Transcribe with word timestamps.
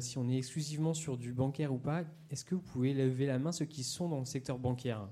si 0.00 0.16
on 0.16 0.28
est 0.28 0.36
exclusivement 0.36 0.94
sur 0.94 1.18
du 1.18 1.32
bancaire 1.32 1.72
ou 1.72 1.78
pas, 1.78 2.04
est-ce 2.30 2.44
que 2.44 2.54
vous 2.54 2.62
pouvez 2.62 2.94
lever 2.94 3.26
la 3.26 3.38
main 3.38 3.52
ceux 3.52 3.66
qui 3.66 3.84
sont 3.84 4.08
dans 4.08 4.18
le 4.18 4.24
secteur 4.24 4.58
bancaire? 4.58 5.06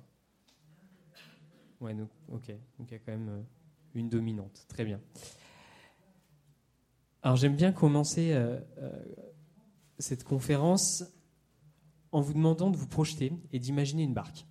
Ouais, 1.81 1.95
donc, 1.95 2.09
ok. 2.29 2.49
Donc 2.79 2.91
il 2.91 2.93
y 2.93 2.95
a 2.95 2.99
quand 2.99 3.13
même 3.13 3.29
euh, 3.29 3.43
une 3.95 4.09
dominante. 4.09 4.65
Très 4.69 4.85
bien. 4.85 5.01
Alors 7.23 7.37
j'aime 7.37 7.57
bien 7.57 7.73
commencer 7.73 8.33
euh, 8.33 8.59
euh, 8.79 8.91
cette 9.99 10.25
conférence 10.25 11.05
en 12.13 12.23
vous 12.23 12.33
demandant 12.33 12.71
de 12.71 12.77
vous 12.77 12.89
projeter 12.89 13.33
et 13.53 13.59
d'imaginer 13.59 14.03
une 14.03 14.15
barque. 14.15 14.47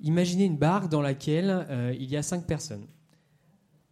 Imaginez 0.00 0.44
une 0.44 0.58
barque 0.58 0.88
dans 0.88 1.02
laquelle 1.02 1.94
il 1.96 2.10
y 2.10 2.16
a 2.16 2.22
cinq 2.22 2.46
personnes. 2.46 2.86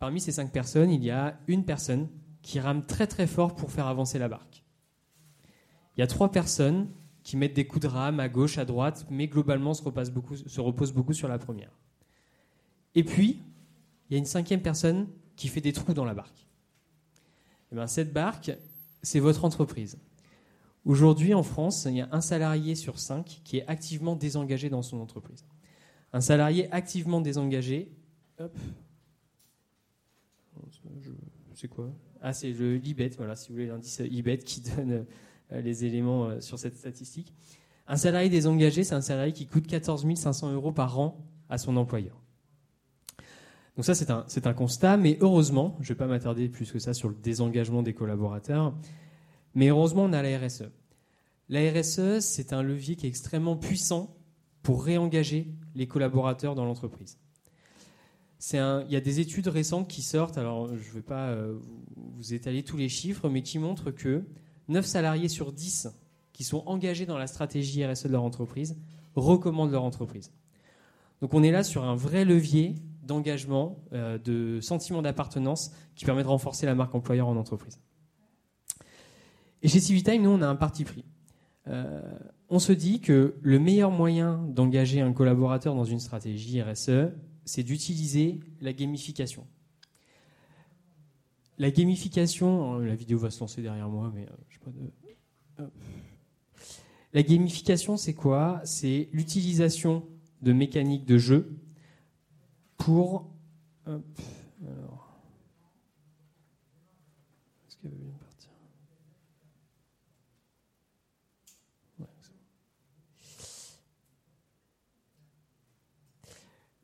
Parmi 0.00 0.20
ces 0.20 0.32
cinq 0.32 0.50
personnes, 0.50 0.90
il 0.90 1.04
y 1.04 1.10
a 1.10 1.38
une 1.46 1.64
personne 1.64 2.08
qui 2.42 2.58
rame 2.58 2.86
très 2.86 3.06
très 3.06 3.26
fort 3.26 3.54
pour 3.54 3.70
faire 3.70 3.86
avancer 3.86 4.18
la 4.18 4.28
barque. 4.28 4.64
Il 6.00 6.02
y 6.02 6.04
a 6.04 6.06
trois 6.06 6.32
personnes 6.32 6.88
qui 7.22 7.36
mettent 7.36 7.52
des 7.52 7.66
coups 7.66 7.82
de 7.82 7.86
rame 7.86 8.20
à 8.20 8.30
gauche, 8.30 8.56
à 8.56 8.64
droite, 8.64 9.04
mais 9.10 9.28
globalement 9.28 9.74
se 9.74 9.82
reposent 9.82 10.10
beaucoup, 10.10 10.34
se 10.34 10.60
reposent 10.62 10.94
beaucoup 10.94 11.12
sur 11.12 11.28
la 11.28 11.36
première. 11.36 11.78
Et 12.94 13.04
puis, 13.04 13.42
il 14.08 14.14
y 14.14 14.16
a 14.16 14.18
une 14.18 14.24
cinquième 14.24 14.62
personne 14.62 15.08
qui 15.36 15.48
fait 15.48 15.60
des 15.60 15.74
trous 15.74 15.92
dans 15.92 16.06
la 16.06 16.14
barque. 16.14 16.38
Et 16.38 17.72
eh 17.72 17.74
bien, 17.74 17.86
cette 17.86 18.14
barque, 18.14 18.50
c'est 19.02 19.20
votre 19.20 19.44
entreprise. 19.44 19.98
Aujourd'hui, 20.86 21.34
en 21.34 21.42
France, 21.42 21.84
il 21.84 21.96
y 21.96 22.00
a 22.00 22.08
un 22.12 22.22
salarié 22.22 22.76
sur 22.76 22.98
cinq 22.98 23.42
qui 23.44 23.58
est 23.58 23.66
activement 23.66 24.16
désengagé 24.16 24.70
dans 24.70 24.80
son 24.80 25.00
entreprise. 25.00 25.44
Un 26.14 26.22
salarié 26.22 26.72
activement 26.72 27.20
désengagé, 27.20 27.92
hop, 28.38 28.56
c'est 31.52 31.68
quoi? 31.68 31.92
Ah, 32.22 32.32
c'est 32.32 32.52
le 32.52 32.82
IBET, 32.86 33.10
voilà, 33.18 33.36
si 33.36 33.48
vous 33.50 33.56
voulez, 33.56 33.66
l'indice 33.66 34.00
IBET 34.00 34.38
qui 34.38 34.62
donne 34.62 35.04
les 35.50 35.84
éléments 35.84 36.26
euh, 36.26 36.40
sur 36.40 36.58
cette 36.58 36.76
statistique. 36.76 37.34
Un 37.86 37.96
salarié 37.96 38.28
désengagé, 38.28 38.84
c'est 38.84 38.94
un 38.94 39.00
salarié 39.00 39.32
qui 39.32 39.46
coûte 39.46 39.66
14 39.66 40.06
500 40.14 40.52
euros 40.52 40.72
par 40.72 40.98
an 41.00 41.26
à 41.48 41.58
son 41.58 41.76
employeur. 41.76 42.16
Donc 43.76 43.84
ça, 43.84 43.94
c'est 43.94 44.10
un, 44.10 44.26
un, 44.44 44.52
constat, 44.52 44.96
mais 44.96 45.16
heureusement, 45.20 45.76
je 45.80 45.86
ne 45.86 45.88
vais 45.88 45.98
pas 45.98 46.06
m'attarder 46.06 46.48
plus 46.48 46.70
que 46.70 46.78
ça 46.78 46.94
sur 46.94 47.08
le 47.08 47.14
désengagement 47.14 47.82
des 47.82 47.94
collaborateurs, 47.94 48.74
mais 49.54 49.68
heureusement, 49.68 50.04
on 50.04 50.12
a 50.12 50.22
la 50.22 50.38
RSE. 50.38 50.70
La 51.48 51.68
RSE, 51.70 52.20
c'est 52.20 52.52
un 52.52 52.62
levier 52.62 52.94
qui 52.94 53.06
est 53.06 53.08
extrêmement 53.08 53.56
puissant 53.56 54.16
pour 54.62 54.84
réengager 54.84 55.48
les 55.74 55.86
collaborateurs 55.86 56.54
dans 56.54 56.64
l'entreprise. 56.64 57.18
Il 58.52 58.86
y 58.88 58.96
a 58.96 59.00
des 59.00 59.20
études 59.20 59.48
récentes 59.48 59.88
qui 59.88 60.02
sortent, 60.02 60.38
alors 60.38 60.68
je 60.68 60.88
ne 60.88 60.94
vais 60.94 61.02
pas 61.02 61.28
euh, 61.28 61.58
vous 61.96 62.32
étaler 62.32 62.62
tous 62.62 62.76
les 62.76 62.88
chiffres, 62.88 63.28
mais 63.28 63.42
qui 63.42 63.58
montrent 63.58 63.90
que 63.90 64.24
9 64.70 64.86
salariés 64.86 65.28
sur 65.28 65.52
10 65.52 65.88
qui 66.32 66.44
sont 66.44 66.62
engagés 66.66 67.06
dans 67.06 67.18
la 67.18 67.26
stratégie 67.26 67.84
RSE 67.84 68.04
de 68.04 68.12
leur 68.12 68.22
entreprise 68.22 68.76
recommandent 69.14 69.72
leur 69.72 69.84
entreprise. 69.84 70.32
Donc 71.20 71.34
on 71.34 71.42
est 71.42 71.50
là 71.50 71.62
sur 71.62 71.84
un 71.84 71.94
vrai 71.94 72.24
levier 72.24 72.76
d'engagement, 73.02 73.78
euh, 73.92 74.18
de 74.18 74.60
sentiment 74.60 75.02
d'appartenance 75.02 75.72
qui 75.96 76.04
permet 76.04 76.22
de 76.22 76.28
renforcer 76.28 76.64
la 76.64 76.74
marque 76.74 76.94
employeur 76.94 77.28
en 77.28 77.36
entreprise. 77.36 77.78
Et 79.62 79.68
chez 79.68 79.80
Civitime, 79.80 80.22
nous, 80.22 80.30
on 80.30 80.40
a 80.40 80.46
un 80.46 80.56
parti 80.56 80.84
pris. 80.84 81.04
Euh, 81.66 82.00
on 82.48 82.58
se 82.58 82.72
dit 82.72 83.00
que 83.00 83.34
le 83.42 83.58
meilleur 83.58 83.90
moyen 83.90 84.38
d'engager 84.48 85.00
un 85.00 85.12
collaborateur 85.12 85.74
dans 85.74 85.84
une 85.84 86.00
stratégie 86.00 86.62
RSE, 86.62 87.10
c'est 87.44 87.62
d'utiliser 87.62 88.40
la 88.60 88.72
gamification. 88.72 89.46
La 91.60 91.70
gamification, 91.70 92.78
la 92.78 92.94
vidéo 92.94 93.18
va 93.18 93.30
se 93.30 93.38
lancer 93.38 93.60
derrière 93.60 93.90
moi, 93.90 94.10
mais 94.14 94.22
euh, 94.22 94.32
je 94.48 94.54
sais 94.54 94.60
pas 94.60 94.70
de... 94.70 95.70
La 97.12 97.22
gamification, 97.22 97.98
c'est 97.98 98.14
quoi? 98.14 98.62
C'est 98.64 99.10
l'utilisation 99.12 100.08
de 100.40 100.54
mécaniques 100.54 101.04
de 101.04 101.18
jeu 101.18 101.54
pour. 102.78 103.30
Hop, 103.84 104.20
alors. 104.66 105.20
Bien 107.82 107.90
partir? 108.18 108.48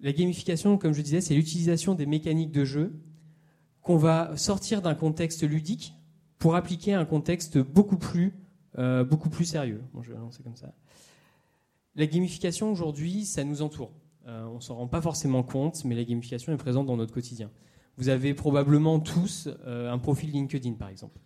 La 0.00 0.12
gamification, 0.12 0.76
comme 0.76 0.92
je 0.92 1.00
disais, 1.00 1.22
c'est 1.22 1.34
l'utilisation 1.34 1.94
des 1.94 2.04
mécaniques 2.04 2.52
de 2.52 2.66
jeu 2.66 2.92
qu'on 3.86 3.96
va 3.96 4.36
sortir 4.36 4.82
d'un 4.82 4.96
contexte 4.96 5.44
ludique 5.44 5.94
pour 6.40 6.56
appliquer 6.56 6.94
un 6.94 7.04
contexte 7.04 7.56
beaucoup 7.58 7.96
plus, 7.96 8.34
euh, 8.78 9.04
sérieux. 9.44 9.80
Je 10.02 10.10
vais 10.10 10.18
comme 10.42 10.56
ça. 10.56 10.74
La 11.94 12.06
gamification 12.06 12.72
aujourd'hui, 12.72 13.24
ça 13.24 13.44
nous 13.44 13.62
entoure. 13.62 13.92
Euh, 14.26 14.44
on 14.48 14.58
s'en 14.58 14.74
rend 14.74 14.88
pas 14.88 15.00
forcément 15.00 15.44
compte, 15.44 15.84
mais 15.84 15.94
la 15.94 16.02
gamification 16.02 16.52
est 16.52 16.56
présente 16.56 16.86
dans 16.86 16.96
notre 16.96 17.14
quotidien. 17.14 17.48
Vous 17.96 18.08
avez 18.08 18.34
probablement 18.34 18.98
tous 18.98 19.48
euh, 19.66 19.92
un 19.92 19.98
profil 19.98 20.32
LinkedIn, 20.32 20.72
par 20.72 20.88
exemple. 20.88 21.20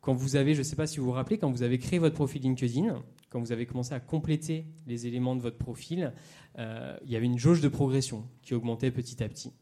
Quand 0.00 0.14
vous 0.14 0.36
avez, 0.36 0.54
je 0.54 0.60
ne 0.60 0.64
sais 0.64 0.76
pas 0.76 0.86
si 0.86 1.00
vous 1.00 1.06
vous 1.06 1.12
rappelez, 1.12 1.38
quand 1.38 1.50
vous 1.50 1.64
avez 1.64 1.80
créé 1.80 1.98
votre 1.98 2.14
profil 2.14 2.42
LinkedIn, 2.42 3.02
quand 3.30 3.40
vous 3.40 3.50
avez 3.50 3.66
commencé 3.66 3.94
à 3.94 4.00
compléter 4.00 4.64
les 4.86 5.08
éléments 5.08 5.34
de 5.34 5.40
votre 5.40 5.58
profil, 5.58 6.12
il 6.56 7.10
y 7.10 7.16
avait 7.16 7.26
une 7.26 7.38
jauge 7.38 7.60
de 7.60 7.68
progression 7.68 8.28
qui 8.42 8.54
augmentait 8.54 8.92
petit 8.92 9.24
à 9.24 9.28
petit. 9.28 9.52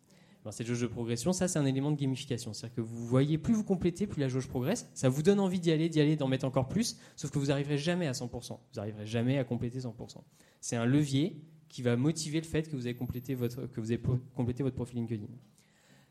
Cette 0.51 0.67
jauge 0.67 0.81
de 0.81 0.87
progression, 0.87 1.33
ça 1.33 1.49
c'est 1.49 1.59
un 1.59 1.67
élément 1.67 1.91
de 1.91 2.01
gamification. 2.01 2.53
C'est-à-dire 2.53 2.77
que 2.77 2.81
vous 2.81 3.07
voyez, 3.07 3.37
plus 3.37 3.53
vous 3.53 3.65
complétez, 3.65 4.07
plus 4.07 4.21
la 4.21 4.29
jauge 4.29 4.49
progresse. 4.49 4.89
Ça 4.95 5.09
vous 5.09 5.23
donne 5.23 5.39
envie 5.39 5.61
d'y 5.61 5.71
aller, 5.71 5.89
d'y 5.89 6.01
aller, 6.01 6.17
d'en 6.17 6.29
mettre 6.29 6.47
encore 6.47 6.69
plus, 6.69 6.99
sauf 7.17 7.31
que 7.31 7.39
vous 7.39 7.47
n'arriverez 7.47 7.77
jamais 7.77 8.07
à 8.07 8.13
100%. 8.13 8.49
Vous 8.49 8.59
n'arriverez 8.77 9.07
jamais 9.07 9.39
à 9.39 9.45
compléter 9.45 9.81
100%. 9.81 10.23
C'est 10.61 10.77
un 10.77 10.87
levier 10.87 11.37
qui 11.69 11.83
va 11.83 11.97
motiver 11.97 12.41
le 12.41 12.47
fait 12.47 12.69
que 12.69 12.75
vous 12.75 12.87
avez 12.87 12.97
complété 12.97 13.35
votre, 13.35 13.67
que 13.67 13.81
vous 13.81 13.93
avez 13.93 14.01
complété 14.35 14.63
votre 14.63 14.77
profil 14.77 14.97
LinkedIn. 14.97 15.27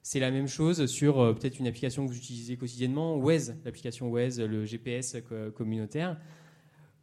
C'est 0.01 0.19
la 0.19 0.31
même 0.31 0.47
chose 0.47 0.85
sur 0.85 1.19
euh, 1.19 1.33
peut-être 1.33 1.59
une 1.59 1.67
application 1.67 2.05
que 2.05 2.11
vous 2.11 2.17
utilisez 2.17 2.55
quotidiennement, 2.55 3.17
Waze, 3.17 3.57
l'application 3.65 4.09
Waze, 4.09 4.39
le 4.39 4.63
GPS 4.63 5.17
communautaire. 5.55 6.17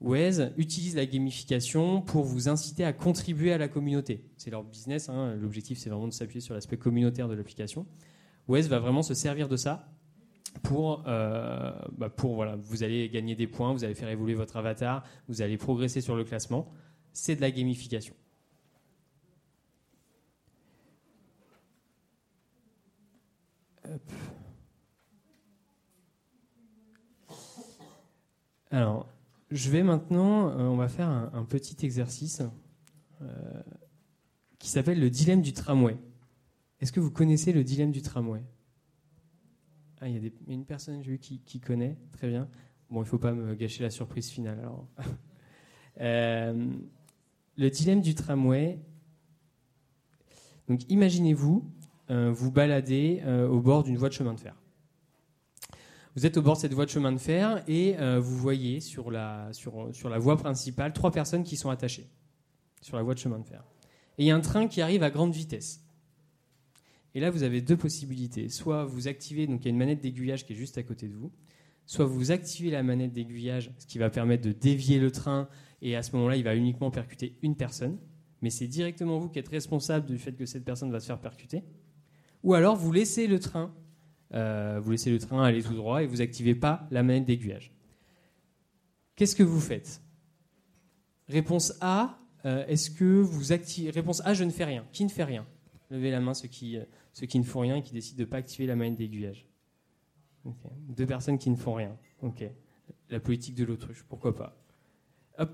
Waze 0.01 0.53
utilise 0.57 0.95
la 0.95 1.07
gamification 1.07 2.03
pour 2.03 2.25
vous 2.25 2.49
inciter 2.49 2.85
à 2.85 2.93
contribuer 2.93 3.53
à 3.53 3.59
la 3.59 3.69
communauté. 3.69 4.25
C'est 4.37 4.51
leur 4.51 4.63
business, 4.63 5.09
hein. 5.09 5.35
l'objectif 5.37 5.79
c'est 5.79 5.89
vraiment 5.89 6.09
de 6.09 6.13
s'appuyer 6.13 6.41
sur 6.41 6.55
l'aspect 6.55 6.77
communautaire 6.77 7.29
de 7.29 7.35
l'application. 7.35 7.87
Waze 8.47 8.69
va 8.69 8.79
vraiment 8.79 9.03
se 9.03 9.15
servir 9.15 9.49
de 9.49 9.57
ça 9.57 9.89
pour, 10.63 11.05
euh, 11.07 11.73
bah 11.97 12.11
pour 12.11 12.35
voilà, 12.35 12.57
vous 12.57 12.83
allez 12.83 13.09
gagner 13.09 13.35
des 13.35 13.47
points, 13.47 13.73
vous 13.73 13.85
allez 13.85 13.95
faire 13.95 14.09
évoluer 14.09 14.35
votre 14.35 14.57
avatar, 14.57 15.03
vous 15.29 15.43
allez 15.43 15.57
progresser 15.57 16.01
sur 16.01 16.17
le 16.17 16.25
classement. 16.25 16.73
C'est 17.13 17.37
de 17.37 17.41
la 17.41 17.51
gamification. 17.51 18.15
Alors, 28.71 29.07
je 29.51 29.71
vais 29.71 29.83
maintenant, 29.83 30.49
euh, 30.49 30.63
on 30.65 30.77
va 30.77 30.89
faire 30.89 31.09
un, 31.09 31.45
petit 31.45 31.85
exercice 31.85 32.43
euh, 33.23 33.63
qui 34.59 34.69
s'appelle 34.69 34.99
le 34.99 35.11
dilemme 35.11 35.43
du 35.43 35.53
tramway. 35.53 35.97
Est-ce 36.81 36.93
que 36.93 37.01
vous 37.01 37.11
connaissez 37.11 37.53
le 37.53 37.63
dilemme 37.63 37.93
du 37.93 38.03
tramway? 38.03 38.43
Ah, 40.01 40.09
il 40.09 40.23
y, 40.23 40.29
a 40.29 40.31
une 40.49 40.67
personne 40.67 41.03
qui, 41.19 41.41
qui, 41.41 41.61
connaît, 41.61 41.97
très 42.13 42.29
bien. 42.29 42.49
Bon, 42.91 43.01
il 43.01 43.05
ne 43.05 43.09
faut 43.09 43.19
pas 43.19 43.33
me 43.33 43.55
gâcher 43.55 43.83
la 43.83 43.91
surprise 43.91 44.29
finale. 44.29 44.59
Alors. 44.61 44.87
Euh, 46.03 46.75
le 47.57 47.71
dilemme 47.71 48.03
du 48.03 48.15
tramway. 48.15 48.79
Donc, 50.69 50.83
imaginez-vous, 50.91 51.65
vous 52.11 52.53
baladez 52.53 53.23
au 53.51 53.63
bord 53.63 53.83
d'une 53.83 53.97
voie 53.97 54.11
de 54.11 54.13
chemin 54.13 54.35
de 54.35 54.41
fer. 54.41 54.55
Vous 56.17 56.25
êtes 56.25 56.39
au 56.39 56.43
bord 56.43 56.57
de 56.57 56.61
cette 56.63 56.73
voie 56.73 56.87
de 56.87 56.91
chemin 56.91 57.13
de 57.13 57.19
fer 57.19 57.63
et 57.69 57.99
euh, 57.99 58.19
vous 58.19 58.39
voyez 58.39 58.81
sur 58.81 59.11
la, 59.11 59.53
sur, 59.53 59.95
sur 59.95 60.09
la 60.09 60.19
voie 60.19 60.39
principale 60.39 60.95
trois 60.95 61.11
personnes 61.11 61.45
qui 61.45 61.57
sont 61.57 61.69
attachées 61.69 62.09
sur 62.81 62.97
la 62.97 63.03
voie 63.03 63.13
de 63.13 63.19
chemin 63.19 63.39
de 63.39 63.45
fer. 63.45 63.63
Et 64.17 64.25
il 64.25 64.27
y 64.27 64.31
a 64.31 64.37
un 64.37 64.41
train 64.41 64.67
qui 64.67 64.81
arrive 64.81 65.03
à 65.03 65.11
grande 65.11 65.33
vitesse. 65.33 65.85
Et 67.15 67.21
là, 67.21 67.31
vous 67.31 67.43
avez 67.43 67.61
deux 67.61 67.77
possibilités. 67.77 68.49
Soit 68.49 68.87
vous 68.87 69.09
activez, 69.09 69.47
donc 69.47 69.61
il 69.61 69.65
y 69.67 69.69
a 69.69 69.71
une 69.71 69.77
manette 69.77 70.01
d'aiguillage 70.01 70.47
qui 70.47 70.55
est 70.55 70.57
juste 70.57 70.79
à 70.79 70.83
côté 70.83 71.07
de 71.07 71.15
vous, 71.15 71.31
soit 71.85 72.07
vous 72.07 72.31
activez 72.31 72.71
la 72.71 72.83
manette 72.83 73.13
d'aiguillage, 73.13 73.71
ce 73.79 73.87
qui 73.87 73.99
va 73.99 74.09
permettre 74.09 74.43
de 74.43 74.53
dévier 74.53 74.99
le 74.99 75.11
train, 75.11 75.49
et 75.83 75.97
à 75.97 76.03
ce 76.03 76.17
moment-là, 76.17 76.37
il 76.37 76.45
va 76.45 76.55
uniquement 76.57 76.91
percuter 76.91 77.37
une 77.43 77.57
personne. 77.57 77.99
Mais 78.41 78.49
c'est 78.51 78.67
directement 78.67 79.19
vous 79.19 79.29
qui 79.29 79.39
êtes 79.39 79.49
responsable 79.49 80.07
du 80.07 80.17
fait 80.17 80.33
que 80.33 80.47
cette 80.47 80.65
personne 80.65 80.91
va 80.91 81.01
se 81.01 81.07
faire 81.07 81.21
percuter 81.21 81.63
ou 82.43 82.55
alors 82.55 82.77
vous 82.77 82.93
laissez 82.93 83.27
le 83.27 83.41
train, 83.41 83.75
euh, 84.35 84.81
vous 84.83 84.91
laissez 84.91 85.11
le 85.11 85.19
train 85.19 85.43
aller 85.45 85.63
tout 85.63 85.75
droit 85.75 86.03
et 86.03 86.07
vous 86.07 86.17
n'activez 86.17 86.55
pas 86.55 86.87
la 86.91 87.03
manette 87.03 87.27
d'aiguillage. 87.27 87.73
Qu'est-ce 89.15 89.37
que 89.37 89.43
vous 89.43 89.61
faites? 89.61 90.03
Réponse 91.29 91.75
A, 91.81 92.19
euh, 92.45 92.67
est-ce 92.67 92.91
que 92.91 93.05
vous 93.05 93.53
activez 93.53 93.91
Réponse 93.91 94.23
A, 94.25 94.35
je 94.35 94.45
ne 94.45 94.51
fais 94.51 94.65
rien. 94.65 94.87
Qui 94.93 95.05
ne 95.05 95.09
fait 95.09 95.25
rien? 95.25 95.47
Levez 95.91 96.11
la 96.11 96.21
main 96.21 96.35
ceux 96.35 96.49
qui, 96.49 96.77
euh, 96.77 96.85
ceux 97.13 97.27
qui 97.27 97.39
ne 97.39 97.45
font 97.45 97.61
rien 97.61 97.77
et 97.77 97.83
qui 97.83 97.93
décident 97.93 98.19
de 98.19 98.25
ne 98.25 98.31
pas 98.31 98.39
activer 98.39 98.67
la 98.67 98.77
manette 98.77 98.99
d'aiguillage. 98.99 99.47
Deux 100.89 101.07
personnes 101.07 101.39
qui 101.39 101.51
ne 101.51 101.57
font 101.57 101.75
rien. 101.75 101.97
La 103.11 103.19
politique 103.19 103.57
de 103.57 103.65
l'autruche, 103.65 104.05
pourquoi 104.09 104.35
pas. 104.35 104.57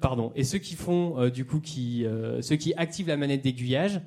Pardon. 0.00 0.32
Et 0.34 0.44
ceux 0.44 0.58
qui 0.58 0.74
font, 0.74 1.30
du 1.30 1.46
coup, 1.46 1.60
qui, 1.60 2.04
ceux 2.42 2.56
qui 2.56 2.74
activent 2.74 3.08
la 3.08 3.16
manette 3.16 3.42
d'aiguillage, 3.42 4.02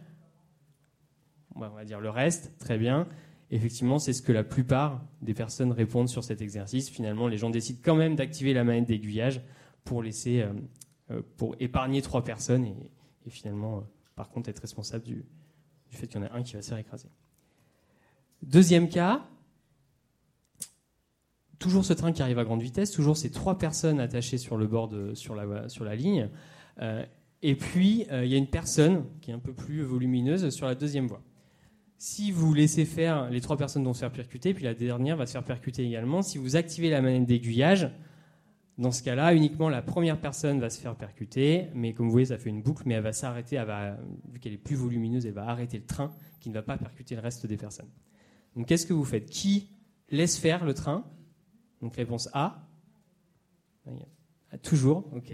on 1.55 1.67
va 1.67 1.85
dire 1.85 1.99
le 1.99 2.09
reste, 2.11 2.55
très 2.59 2.77
bien. 2.77 3.07
Effectivement, 3.55 3.99
c'est 3.99 4.11
ce 4.11 4.21
que 4.21 4.33
la 4.33 4.43
plupart 4.43 5.01
des 5.21 5.33
personnes 5.33 5.71
répondent 5.71 6.09
sur 6.09 6.25
cet 6.25 6.41
exercice. 6.41 6.89
Finalement, 6.89 7.29
les 7.29 7.37
gens 7.37 7.49
décident 7.49 7.79
quand 7.81 7.95
même 7.95 8.17
d'activer 8.17 8.53
la 8.53 8.65
manette 8.65 8.89
d'aiguillage 8.89 9.41
pour 9.85 10.03
laisser, 10.03 10.45
euh, 11.09 11.21
pour 11.37 11.55
épargner 11.61 12.01
trois 12.01 12.25
personnes 12.25 12.65
et, 12.65 12.75
finalement, 13.29 13.85
par 14.17 14.29
contre, 14.29 14.49
être 14.49 14.59
responsable 14.59 15.05
du, 15.05 15.23
fait 15.89 16.05
qu'il 16.05 16.19
y 16.19 16.23
en 16.25 16.27
a 16.27 16.33
un 16.33 16.43
qui 16.43 16.55
va 16.55 16.61
se 16.61 16.67
faire 16.67 16.77
écraser. 16.77 17.07
Deuxième 18.41 18.89
cas, 18.89 19.25
toujours 21.57 21.85
ce 21.85 21.93
train 21.93 22.11
qui 22.11 22.21
arrive 22.21 22.39
à 22.39 22.43
grande 22.43 22.61
vitesse, 22.61 22.91
toujours 22.91 23.15
ces 23.15 23.31
trois 23.31 23.57
personnes 23.57 24.01
attachées 24.01 24.37
sur 24.37 24.57
le 24.57 24.67
bord 24.67 24.91
sur, 25.13 25.33
la, 25.33 25.95
ligne. 25.95 26.29
Euh, 26.81 27.05
et 27.41 27.55
puis, 27.55 28.05
euh, 28.11 28.25
il 28.25 28.31
y 28.31 28.35
a 28.35 28.37
une 28.37 28.49
personne 28.49 29.05
qui 29.21 29.31
est 29.31 29.33
un 29.33 29.39
peu 29.39 29.53
plus 29.53 29.81
volumineuse 29.81 30.49
sur 30.49 30.65
la 30.65 30.75
deuxième 30.75 31.07
voie. 31.07 31.23
Si 31.97 32.31
vous 32.31 32.53
laissez 32.53 32.85
faire, 32.85 33.29
les 33.29 33.41
trois 33.41 33.57
personnes 33.57 33.83
vont 33.83 33.93
se 33.93 33.99
faire 33.99 34.11
percuter, 34.11 34.53
puis 34.53 34.63
la 34.63 34.73
dernière 34.73 35.15
va 35.15 35.25
se 35.25 35.31
faire 35.31 35.43
percuter 35.43 35.83
également. 35.83 36.21
Si 36.21 36.37
vous 36.37 36.55
activez 36.55 36.89
la 36.89 37.01
manette 37.01 37.25
d'aiguillage, 37.25 37.89
dans 38.77 38.91
ce 38.91 39.01
cas-là, 39.03 39.33
uniquement 39.33 39.69
la 39.69 39.81
première 39.81 40.19
personne 40.19 40.59
va 40.59 40.69
se 40.69 40.81
faire 40.81 40.95
percuter, 40.95 41.67
mais 41.73 41.93
comme 41.93 42.07
vous 42.07 42.11
voyez, 42.11 42.25
ça 42.25 42.37
fait 42.37 42.49
une 42.49 42.61
boucle, 42.61 42.83
mais 42.85 42.95
elle 42.95 43.03
va 43.03 43.13
s'arrêter, 43.13 43.63
vu 44.31 44.39
qu'elle 44.39 44.53
est 44.53 44.57
plus 44.57 44.75
volumineuse, 44.75 45.25
elle 45.25 45.33
va 45.33 45.47
arrêter 45.47 45.77
le 45.77 45.85
train 45.85 46.11
qui 46.41 46.49
ne 46.49 46.53
va 46.53 46.61
pas 46.61 46.77
percuter 46.77 47.15
le 47.15 47.21
reste 47.21 47.45
des 47.47 47.57
personnes. 47.57 47.89
Donc 48.55 48.67
qu'est-ce 48.67 48.85
que 48.85 48.93
vous 48.93 49.05
faites? 49.05 49.29
Qui 49.29 49.69
laisse 50.09 50.37
faire 50.37 50.65
le 50.65 50.73
train? 50.73 51.05
Donc 51.81 51.95
réponse 51.95 52.29
A. 52.33 52.67
Toujours, 54.61 55.09
ok. 55.15 55.33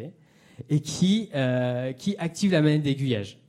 Et 0.70 0.80
qui, 0.80 1.30
euh, 1.34 1.94
qui 1.94 2.16
active 2.18 2.52
la 2.52 2.62
manette 2.62 2.84
d'aiguillage? 2.84 3.41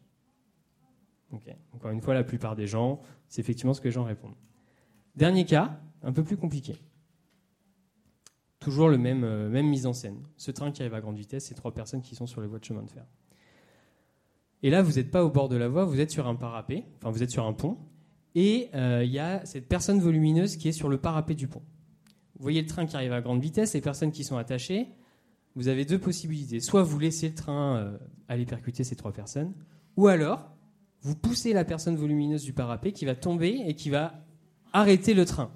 Encore 1.72 1.90
une 1.90 2.00
fois, 2.00 2.14
la 2.14 2.24
plupart 2.24 2.56
des 2.56 2.66
gens, 2.66 3.00
c'est 3.28 3.40
effectivement 3.40 3.74
ce 3.74 3.80
que 3.80 3.88
les 3.88 3.92
gens 3.92 4.04
répondent. 4.04 4.34
Dernier 5.16 5.44
cas, 5.44 5.80
un 6.02 6.12
peu 6.12 6.24
plus 6.24 6.36
compliqué. 6.36 6.76
Toujours 8.60 8.88
le 8.88 8.98
même, 8.98 9.24
euh, 9.24 9.48
même 9.48 9.66
mise 9.66 9.86
en 9.86 9.92
scène. 9.92 10.22
Ce 10.36 10.50
train 10.50 10.70
qui 10.70 10.82
arrive 10.82 10.94
à 10.94 11.00
grande 11.00 11.16
vitesse, 11.16 11.46
c'est 11.46 11.54
trois 11.54 11.74
personnes 11.74 12.02
qui 12.02 12.14
sont 12.14 12.26
sur 12.26 12.40
les 12.40 12.46
voies 12.46 12.58
de 12.58 12.64
chemin 12.64 12.82
de 12.82 12.90
fer. 12.90 13.04
Et 14.62 14.70
là, 14.70 14.82
vous 14.82 14.92
n'êtes 14.92 15.10
pas 15.10 15.24
au 15.24 15.30
bord 15.30 15.48
de 15.48 15.56
la 15.56 15.68
voie, 15.68 15.84
vous 15.84 16.00
êtes 16.00 16.10
sur 16.10 16.28
un 16.28 16.36
parapet, 16.36 16.84
enfin 16.98 17.10
vous 17.10 17.22
êtes 17.22 17.30
sur 17.30 17.44
un 17.44 17.52
pont, 17.52 17.78
et 18.36 18.70
euh, 18.74 19.02
il 19.04 19.10
y 19.10 19.18
a 19.18 19.44
cette 19.44 19.68
personne 19.68 19.98
volumineuse 19.98 20.56
qui 20.56 20.68
est 20.68 20.72
sur 20.72 20.88
le 20.88 20.98
parapet 20.98 21.34
du 21.34 21.48
pont 21.48 21.62
vous 22.42 22.46
voyez 22.46 22.60
le 22.60 22.66
train 22.66 22.86
qui 22.86 22.96
arrive 22.96 23.12
à 23.12 23.20
grande 23.20 23.40
vitesse, 23.40 23.72
les 23.72 23.80
personnes 23.80 24.10
qui 24.10 24.24
sont 24.24 24.36
attachées, 24.36 24.88
vous 25.54 25.68
avez 25.68 25.84
deux 25.84 26.00
possibilités. 26.00 26.58
Soit 26.58 26.82
vous 26.82 26.98
laissez 26.98 27.28
le 27.28 27.36
train 27.36 27.76
euh, 27.76 27.98
aller 28.26 28.44
percuter 28.44 28.82
ces 28.82 28.96
trois 28.96 29.12
personnes, 29.12 29.54
ou 29.96 30.08
alors 30.08 30.51
vous 31.02 31.16
poussez 31.16 31.52
la 31.52 31.64
personne 31.64 31.96
volumineuse 31.96 32.44
du 32.44 32.52
parapet 32.52 32.92
qui 32.92 33.04
va 33.04 33.14
tomber 33.14 33.62
et 33.66 33.74
qui 33.74 33.90
va 33.90 34.24
arrêter 34.72 35.14
le 35.14 35.24
train. 35.24 35.50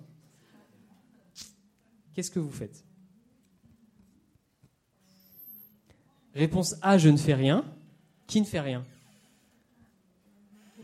Qu'est-ce 2.14 2.30
que 2.30 2.40
vous 2.40 2.50
faites? 2.50 2.84
Réponse 6.34 6.76
A, 6.82 6.98
je 6.98 7.08
ne 7.08 7.16
fais 7.16 7.34
rien. 7.34 7.64
Qui 8.26 8.40
ne 8.40 8.46
fait 8.46 8.60
rien? 8.60 8.82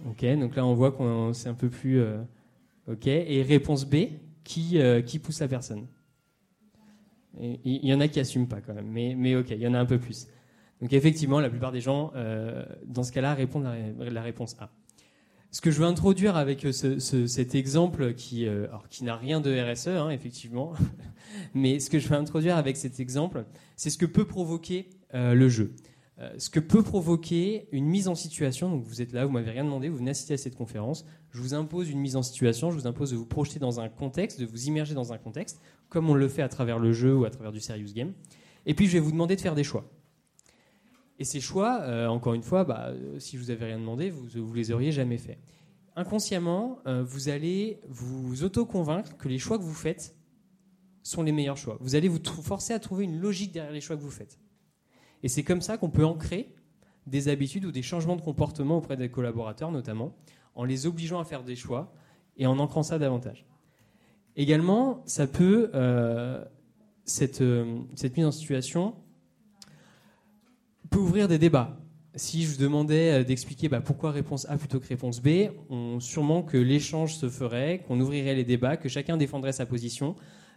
Ok, 0.06 0.24
donc 0.38 0.56
là 0.56 0.64
on 0.64 0.74
voit 0.74 0.92
qu'on 0.92 1.32
c'est 1.32 1.48
un 1.48 1.54
peu 1.54 1.68
plus. 1.68 2.00
Euh, 2.00 2.22
ok, 2.88 3.06
et 3.06 3.42
réponse 3.42 3.84
B, 3.84 4.08
qui, 4.44 4.78
euh, 4.78 5.02
qui 5.02 5.18
pousse 5.18 5.40
la 5.40 5.48
personne? 5.48 5.86
Il 7.40 7.86
y 7.86 7.94
en 7.94 8.00
a 8.00 8.08
qui 8.08 8.18
n'assument 8.18 8.48
pas 8.48 8.60
quand 8.60 8.74
même, 8.74 8.88
mais, 8.88 9.14
mais 9.14 9.36
ok, 9.36 9.50
il 9.50 9.58
y 9.58 9.66
en 9.66 9.74
a 9.74 9.78
un 9.78 9.86
peu 9.86 9.98
plus. 9.98 10.26
Donc 10.82 10.92
effectivement, 10.92 11.40
la 11.40 11.48
plupart 11.48 11.72
des 11.72 11.80
gens, 11.80 12.12
euh, 12.14 12.64
dans 12.86 13.02
ce 13.02 13.12
cas-là, 13.12 13.32
répondent 13.32 13.64
la, 13.64 14.10
la, 14.10 14.22
réponse 14.22 14.56
A. 14.60 14.68
Ce 15.50 15.60
que 15.60 15.70
je 15.70 15.78
veux 15.78 15.86
introduire 15.86 16.36
avec 16.36 16.66
ce, 16.70 16.98
cet 17.26 17.54
exemple 17.54 18.14
qui, 18.14 18.46
euh, 18.46 18.66
qui 18.90 19.04
n'a 19.04 19.16
rien 19.16 19.40
de 19.40 19.72
RSE, 19.72 19.88
hein, 19.88 20.10
effectivement, 20.10 20.74
mais 21.54 21.78
ce 21.78 21.88
que 21.88 21.98
je 21.98 22.08
veux 22.08 22.16
introduire 22.16 22.56
avec 22.56 22.76
cet 22.76 23.00
exemple, 23.00 23.44
c'est 23.76 23.88
ce 23.88 23.96
que 23.96 24.06
peut 24.06 24.26
provoquer 24.26 24.90
le 25.14 25.48
jeu. 25.48 25.74
Euh, 26.22 26.30
ce 26.36 26.50
que 26.50 26.60
peut 26.60 26.82
provoquer 26.82 27.68
une 27.72 27.86
mise 27.86 28.06
en 28.06 28.14
situation. 28.14 28.70
Donc 28.70 28.84
vous 28.84 29.00
êtes 29.00 29.12
là, 29.12 29.24
vous 29.24 29.32
m'avez 29.32 29.50
rien 29.50 29.64
demandé, 29.64 29.88
vous 29.88 29.96
venez 29.96 30.10
assister 30.10 30.34
à 30.34 30.36
cette 30.36 30.54
conférence. 30.54 31.06
Je 31.30 31.40
vous 31.40 31.54
impose 31.54 31.90
une 31.90 31.98
mise 31.98 32.16
en 32.16 32.22
situation, 32.22 32.70
je 32.70 32.76
vous 32.76 32.86
impose 32.86 33.10
de 33.10 33.16
vous 33.16 33.26
projeter 33.26 33.58
dans 33.58 33.80
un 33.80 33.88
contexte, 33.88 34.38
de 34.38 34.44
vous 34.44 34.66
immerger 34.66 34.94
dans 34.94 35.12
un 35.12 35.18
contexte, 35.18 35.60
comme 35.88 36.10
on 36.10 36.14
le 36.14 36.28
fait 36.28 36.42
à 36.42 36.48
travers 36.48 36.78
le 36.78 36.92
jeu 36.92 37.16
ou 37.16 37.24
à 37.24 37.30
travers 37.30 37.50
du 37.50 37.60
serious 37.60 37.92
game. 37.94 38.12
Et 38.66 38.74
puis 38.74 38.86
je 38.86 38.92
vais 38.92 39.00
vous 39.00 39.10
demander 39.10 39.36
de 39.36 39.40
faire 39.40 39.54
des 39.54 39.64
choix. 39.64 39.90
Et 41.22 41.24
ces 41.24 41.40
choix, 41.40 41.82
euh, 41.82 42.08
encore 42.08 42.34
une 42.34 42.42
fois, 42.42 42.64
bah, 42.64 42.88
euh, 42.88 43.20
si 43.20 43.36
je 43.36 43.42
vous 43.44 43.52
avais 43.52 43.66
rien 43.66 43.78
demandé, 43.78 44.10
vous 44.10 44.26
ne 44.40 44.54
les 44.56 44.72
auriez 44.72 44.90
jamais 44.90 45.18
faits. 45.18 45.38
Inconsciemment, 45.94 46.78
vous 46.86 47.28
allez 47.28 47.78
vous 47.86 48.42
auto-convaincre 48.42 49.16
que 49.18 49.28
les 49.28 49.38
choix 49.38 49.56
que 49.56 49.62
vous 49.62 49.72
faites 49.72 50.16
sont 51.04 51.22
les 51.22 51.30
meilleurs 51.30 51.58
choix. 51.58 51.76
Vous 51.80 51.94
allez 51.94 52.08
vous 52.08 52.18
forcer 52.42 52.72
à 52.72 52.80
trouver 52.80 53.04
une 53.04 53.20
logique 53.20 53.52
derrière 53.52 53.72
les 53.72 53.80
choix 53.80 53.94
que 53.94 54.00
vous 54.02 54.10
faites. 54.10 54.40
Et 55.22 55.28
c'est 55.28 55.44
comme 55.44 55.60
ça 55.60 55.76
qu'on 55.78 55.90
peut 55.90 56.04
ancrer 56.04 56.52
des 57.06 57.28
habitudes 57.28 57.66
ou 57.66 57.70
des 57.70 57.82
changements 57.82 58.16
de 58.16 58.22
comportement 58.22 58.78
auprès 58.78 58.96
des 58.96 59.10
collaborateurs, 59.10 59.70
notamment, 59.70 60.16
en 60.56 60.64
les 60.64 60.88
obligeant 60.88 61.20
à 61.20 61.24
faire 61.24 61.44
des 61.44 61.54
choix 61.54 61.92
et 62.36 62.46
en 62.46 62.58
ancrant 62.58 62.82
ça 62.82 62.98
davantage. 62.98 63.46
Également, 64.34 65.04
ça 65.06 65.28
peut, 65.28 65.70
euh, 65.74 66.44
euh, 67.40 67.78
cette 67.94 68.16
mise 68.16 68.26
en 68.26 68.32
situation 68.32 68.96
peut 70.92 70.98
ouvrir 70.98 71.26
des 71.26 71.38
débats. 71.38 71.78
Si 72.14 72.44
je 72.44 72.50
vous 72.50 72.58
demandais 72.58 73.10
euh, 73.10 73.24
d'expliquer 73.24 73.70
bah, 73.70 73.80
pourquoi 73.80 74.10
réponse 74.10 74.46
A 74.50 74.58
plutôt 74.58 74.78
que 74.78 74.86
réponse 74.86 75.22
B, 75.22 75.48
on, 75.70 75.98
sûrement 75.98 76.42
que 76.42 76.58
l'échange 76.58 77.14
se 77.14 77.30
ferait, 77.30 77.82
qu'on 77.88 77.98
ouvrirait 77.98 78.34
les 78.34 78.44
débats, 78.44 78.76
que 78.76 78.90
chacun 78.90 79.16
défendrait 79.16 79.52
sa 79.52 79.64
position, 79.64 80.14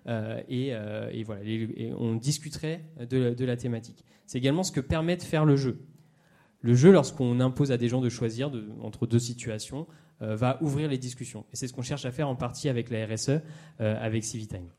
euh, 0.08 0.42
euh, 0.52 1.10
et, 1.12 1.24
voilà, 1.24 1.42
on 1.98 2.16
discuterait 2.16 2.84
de, 3.10 3.46
la 3.46 3.56
thématique. 3.56 4.04
C'est 4.28 4.38
également 4.38 4.64
ce 4.64 4.74
que 4.74 4.82
permet 4.82 5.16
de 5.16 5.24
faire 5.24 5.46
le 5.46 5.56
jeu. 5.56 5.80
Le 6.60 6.76
jeu, 6.76 6.92
lorsqu'on 6.92 7.40
impose 7.40 7.72
à 7.72 7.78
des 7.78 7.88
gens 7.88 8.02
de 8.02 8.10
choisir 8.10 8.52
entre 8.82 9.08
deux 9.08 9.20
situations, 9.20 9.88
va 10.20 10.58
ouvrir 10.62 10.90
les 10.90 10.98
discussions. 10.98 11.46
Et 11.54 11.56
c'est 11.56 11.68
ce 11.68 11.74
qu'on 11.74 11.84
cherche 11.84 12.06
à 12.06 12.12
faire 12.12 12.28
en 12.28 12.36
partie 12.36 12.70
avec 12.70 12.90
la 12.90 13.06
RSE, 13.06 13.42
avec 13.80 14.24
Civitime. 14.24 14.70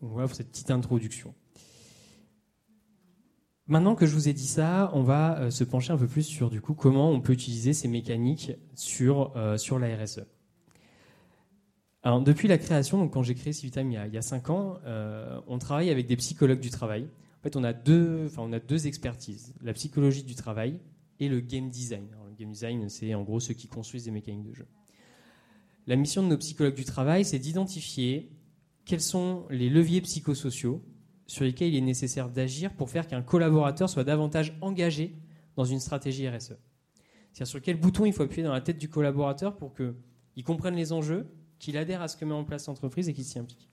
Voilà 0.00 0.26
pour 0.26 0.36
cette 0.36 0.50
petite 0.50 0.70
introduction. 0.70 1.34
Maintenant 3.72 3.94
que 3.94 4.04
je 4.04 4.14
vous 4.14 4.28
ai 4.28 4.34
dit 4.34 4.46
ça, 4.46 4.90
on 4.92 5.02
va 5.02 5.50
se 5.50 5.64
pencher 5.64 5.94
un 5.94 5.96
peu 5.96 6.06
plus 6.06 6.24
sur 6.24 6.50
du 6.50 6.60
coup 6.60 6.74
comment 6.74 7.10
on 7.10 7.22
peut 7.22 7.32
utiliser 7.32 7.72
ces 7.72 7.88
mécaniques 7.88 8.52
sur, 8.74 9.32
sur 9.56 9.78
la 9.78 9.96
RSE. 9.96 10.26
Alors, 12.02 12.20
depuis 12.20 12.48
la 12.48 12.58
création, 12.58 12.98
donc 12.98 13.14
quand 13.14 13.22
j'ai 13.22 13.34
créé 13.34 13.54
Civitime 13.54 13.90
il 13.90 13.94
y 13.94 13.96
a, 13.96 14.06
il 14.06 14.12
y 14.12 14.18
a 14.18 14.22
5 14.22 14.50
ans, 14.50 14.76
euh, 14.84 15.40
on 15.46 15.56
travaille 15.56 15.88
avec 15.88 16.06
des 16.06 16.16
psychologues 16.16 16.60
du 16.60 16.68
travail. 16.68 17.04
En 17.40 17.42
fait, 17.42 17.56
on 17.56 17.64
a, 17.64 17.72
deux, 17.72 18.26
enfin, 18.26 18.42
on 18.44 18.52
a 18.52 18.60
deux 18.60 18.86
expertises, 18.86 19.54
la 19.62 19.72
psychologie 19.72 20.22
du 20.22 20.34
travail 20.34 20.78
et 21.18 21.30
le 21.30 21.40
game 21.40 21.70
design. 21.70 22.08
le 22.28 22.34
game 22.36 22.52
design, 22.52 22.90
c'est 22.90 23.14
en 23.14 23.22
gros 23.22 23.40
ceux 23.40 23.54
qui 23.54 23.68
construisent 23.68 24.04
des 24.04 24.10
mécaniques 24.10 24.50
de 24.50 24.52
jeu. 24.52 24.66
La 25.86 25.96
mission 25.96 26.22
de 26.22 26.28
nos 26.28 26.36
psychologues 26.36 26.74
du 26.74 26.84
travail, 26.84 27.24
c'est 27.24 27.38
d'identifier 27.38 28.30
quels 28.84 29.00
sont 29.00 29.46
les 29.48 29.70
leviers 29.70 30.02
psychosociaux 30.02 30.84
sur 31.26 31.44
lesquels 31.44 31.68
il 31.72 31.76
est 31.76 31.80
nécessaire 31.80 32.28
d'agir 32.28 32.72
pour 32.74 32.90
faire 32.90 33.06
qu'un 33.06 33.22
collaborateur 33.22 33.88
soit 33.88 34.04
davantage 34.04 34.56
engagé 34.60 35.14
dans 35.56 35.64
une 35.64 35.80
stratégie 35.80 36.28
RSE. 36.28 36.56
C'est-à-dire 37.32 37.46
sur 37.46 37.60
quel 37.62 37.78
bouton 37.78 38.04
il 38.04 38.12
faut 38.12 38.22
appuyer 38.22 38.42
dans 38.42 38.52
la 38.52 38.60
tête 38.60 38.78
du 38.78 38.88
collaborateur 38.88 39.56
pour 39.56 39.74
qu'il 39.74 40.44
comprenne 40.44 40.74
les 40.74 40.92
enjeux, 40.92 41.26
qu'il 41.58 41.76
adhère 41.76 42.02
à 42.02 42.08
ce 42.08 42.16
que 42.16 42.24
met 42.24 42.34
en 42.34 42.44
place 42.44 42.66
l'entreprise 42.66 43.08
et 43.08 43.14
qu'il 43.14 43.24
s'y 43.24 43.38
implique. 43.38 43.68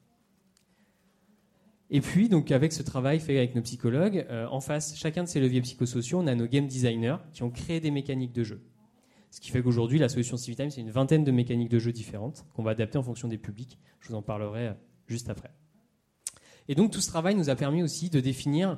Et 1.92 2.02
puis, 2.02 2.30
donc, 2.30 2.52
avec 2.52 2.72
ce 2.72 2.84
travail 2.84 3.20
fait 3.20 3.38
avec 3.38 3.56
nos 3.56 3.64
psychologues, 3.64 4.26
euh, 4.30 4.46
en 4.48 4.60
face, 4.60 4.96
chacun 4.96 5.24
de 5.24 5.28
ces 5.28 5.40
leviers 5.40 5.62
psychosociaux, 5.62 6.20
on 6.20 6.28
a 6.28 6.36
nos 6.36 6.46
game 6.46 6.68
designers 6.68 7.18
qui 7.34 7.42
ont 7.42 7.50
créé 7.50 7.80
des 7.80 7.90
mécaniques 7.90 8.32
de 8.32 8.44
jeu. 8.44 8.62
Ce 9.32 9.40
qui 9.40 9.50
fait 9.50 9.62
qu'aujourd'hui, 9.62 9.98
la 9.98 10.10
solution 10.10 10.38
Civitime, 10.38 10.70
c'est 10.70 10.82
une 10.82 10.92
vingtaine 10.92 11.24
de 11.24 11.32
mécaniques 11.32 11.70
de 11.70 11.80
jeu 11.80 11.92
différentes 11.92 12.46
qu'on 12.54 12.64
va 12.64 12.72
adapter 12.72 12.98
en 12.98 13.04
fonction 13.04 13.28
des 13.28 13.38
publics. 13.38 13.80
Je 14.02 14.10
vous 14.10 14.16
en 14.16 14.22
parlerai 14.22 14.68
euh, 14.68 14.74
juste 15.08 15.30
après. 15.30 15.52
Et 16.70 16.76
donc, 16.76 16.92
tout 16.92 17.02
ce 17.02 17.08
travail 17.08 17.36
nous 17.36 17.50
a 17.50 17.56
permis 17.56 17.84
aussi 17.84 18.10
de 18.10 18.22
définir 18.22 18.78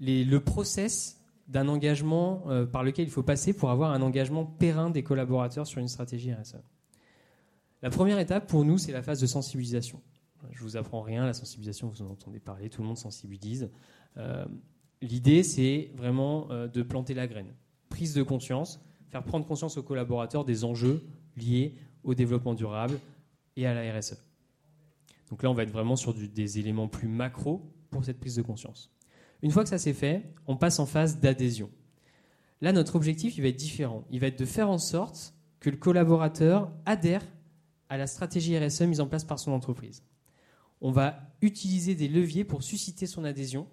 le 0.00 0.38
process 0.38 1.20
d'un 1.48 1.66
engagement 1.66 2.44
euh, 2.46 2.64
par 2.64 2.84
lequel 2.84 3.06
il 3.06 3.10
faut 3.10 3.24
passer 3.24 3.52
pour 3.52 3.70
avoir 3.70 3.90
un 3.90 4.02
engagement 4.02 4.44
périn 4.46 4.88
des 4.88 5.02
collaborateurs 5.02 5.66
sur 5.66 5.80
une 5.80 5.88
stratégie 5.88 6.32
RSE. 6.32 6.58
La 7.82 7.90
première 7.90 8.18
étape 8.20 8.46
pour 8.46 8.64
nous, 8.64 8.78
c'est 8.78 8.92
la 8.92 9.02
phase 9.02 9.20
de 9.20 9.26
sensibilisation. 9.26 10.00
Je 10.52 10.62
vous 10.62 10.76
apprends 10.76 11.02
rien, 11.02 11.26
la 11.26 11.34
sensibilisation, 11.34 11.88
vous 11.88 12.02
en 12.02 12.10
entendez 12.10 12.38
parler, 12.38 12.68
tout 12.68 12.82
le 12.82 12.86
monde 12.86 12.98
sensibilise. 12.98 13.70
Euh, 14.16 14.44
l'idée, 15.02 15.42
c'est 15.42 15.90
vraiment 15.96 16.48
euh, 16.50 16.68
de 16.68 16.82
planter 16.82 17.14
la 17.14 17.26
graine. 17.26 17.52
Prise 17.88 18.14
de 18.14 18.22
conscience, 18.22 18.80
faire 19.08 19.24
prendre 19.24 19.44
conscience 19.44 19.76
aux 19.76 19.82
collaborateurs 19.82 20.44
des 20.44 20.64
enjeux 20.64 21.02
liés 21.36 21.74
au 22.04 22.14
développement 22.14 22.54
durable 22.54 23.00
et 23.56 23.66
à 23.66 23.74
la 23.74 23.98
RSE. 23.98 24.27
Donc 25.30 25.42
là, 25.42 25.50
on 25.50 25.54
va 25.54 25.62
être 25.62 25.70
vraiment 25.70 25.96
sur 25.96 26.14
des 26.14 26.58
éléments 26.58 26.88
plus 26.88 27.08
macro 27.08 27.70
pour 27.90 28.04
cette 28.04 28.18
prise 28.18 28.36
de 28.36 28.42
conscience. 28.42 28.90
Une 29.42 29.50
fois 29.50 29.62
que 29.62 29.68
ça 29.68 29.78
c'est 29.78 29.92
fait, 29.92 30.32
on 30.46 30.56
passe 30.56 30.78
en 30.78 30.86
phase 30.86 31.20
d'adhésion. 31.20 31.70
Là, 32.60 32.72
notre 32.72 32.96
objectif, 32.96 33.36
il 33.36 33.42
va 33.42 33.48
être 33.48 33.56
différent. 33.56 34.04
Il 34.10 34.20
va 34.20 34.26
être 34.26 34.38
de 34.38 34.44
faire 34.44 34.68
en 34.68 34.78
sorte 34.78 35.34
que 35.60 35.70
le 35.70 35.76
collaborateur 35.76 36.72
adhère 36.86 37.24
à 37.88 37.96
la 37.96 38.06
stratégie 38.06 38.58
RSE 38.58 38.82
mise 38.82 39.00
en 39.00 39.06
place 39.06 39.24
par 39.24 39.38
son 39.38 39.52
entreprise. 39.52 40.02
On 40.80 40.90
va 40.90 41.20
utiliser 41.40 41.94
des 41.94 42.08
leviers 42.08 42.44
pour 42.44 42.62
susciter 42.62 43.06
son 43.06 43.24
adhésion, 43.24 43.68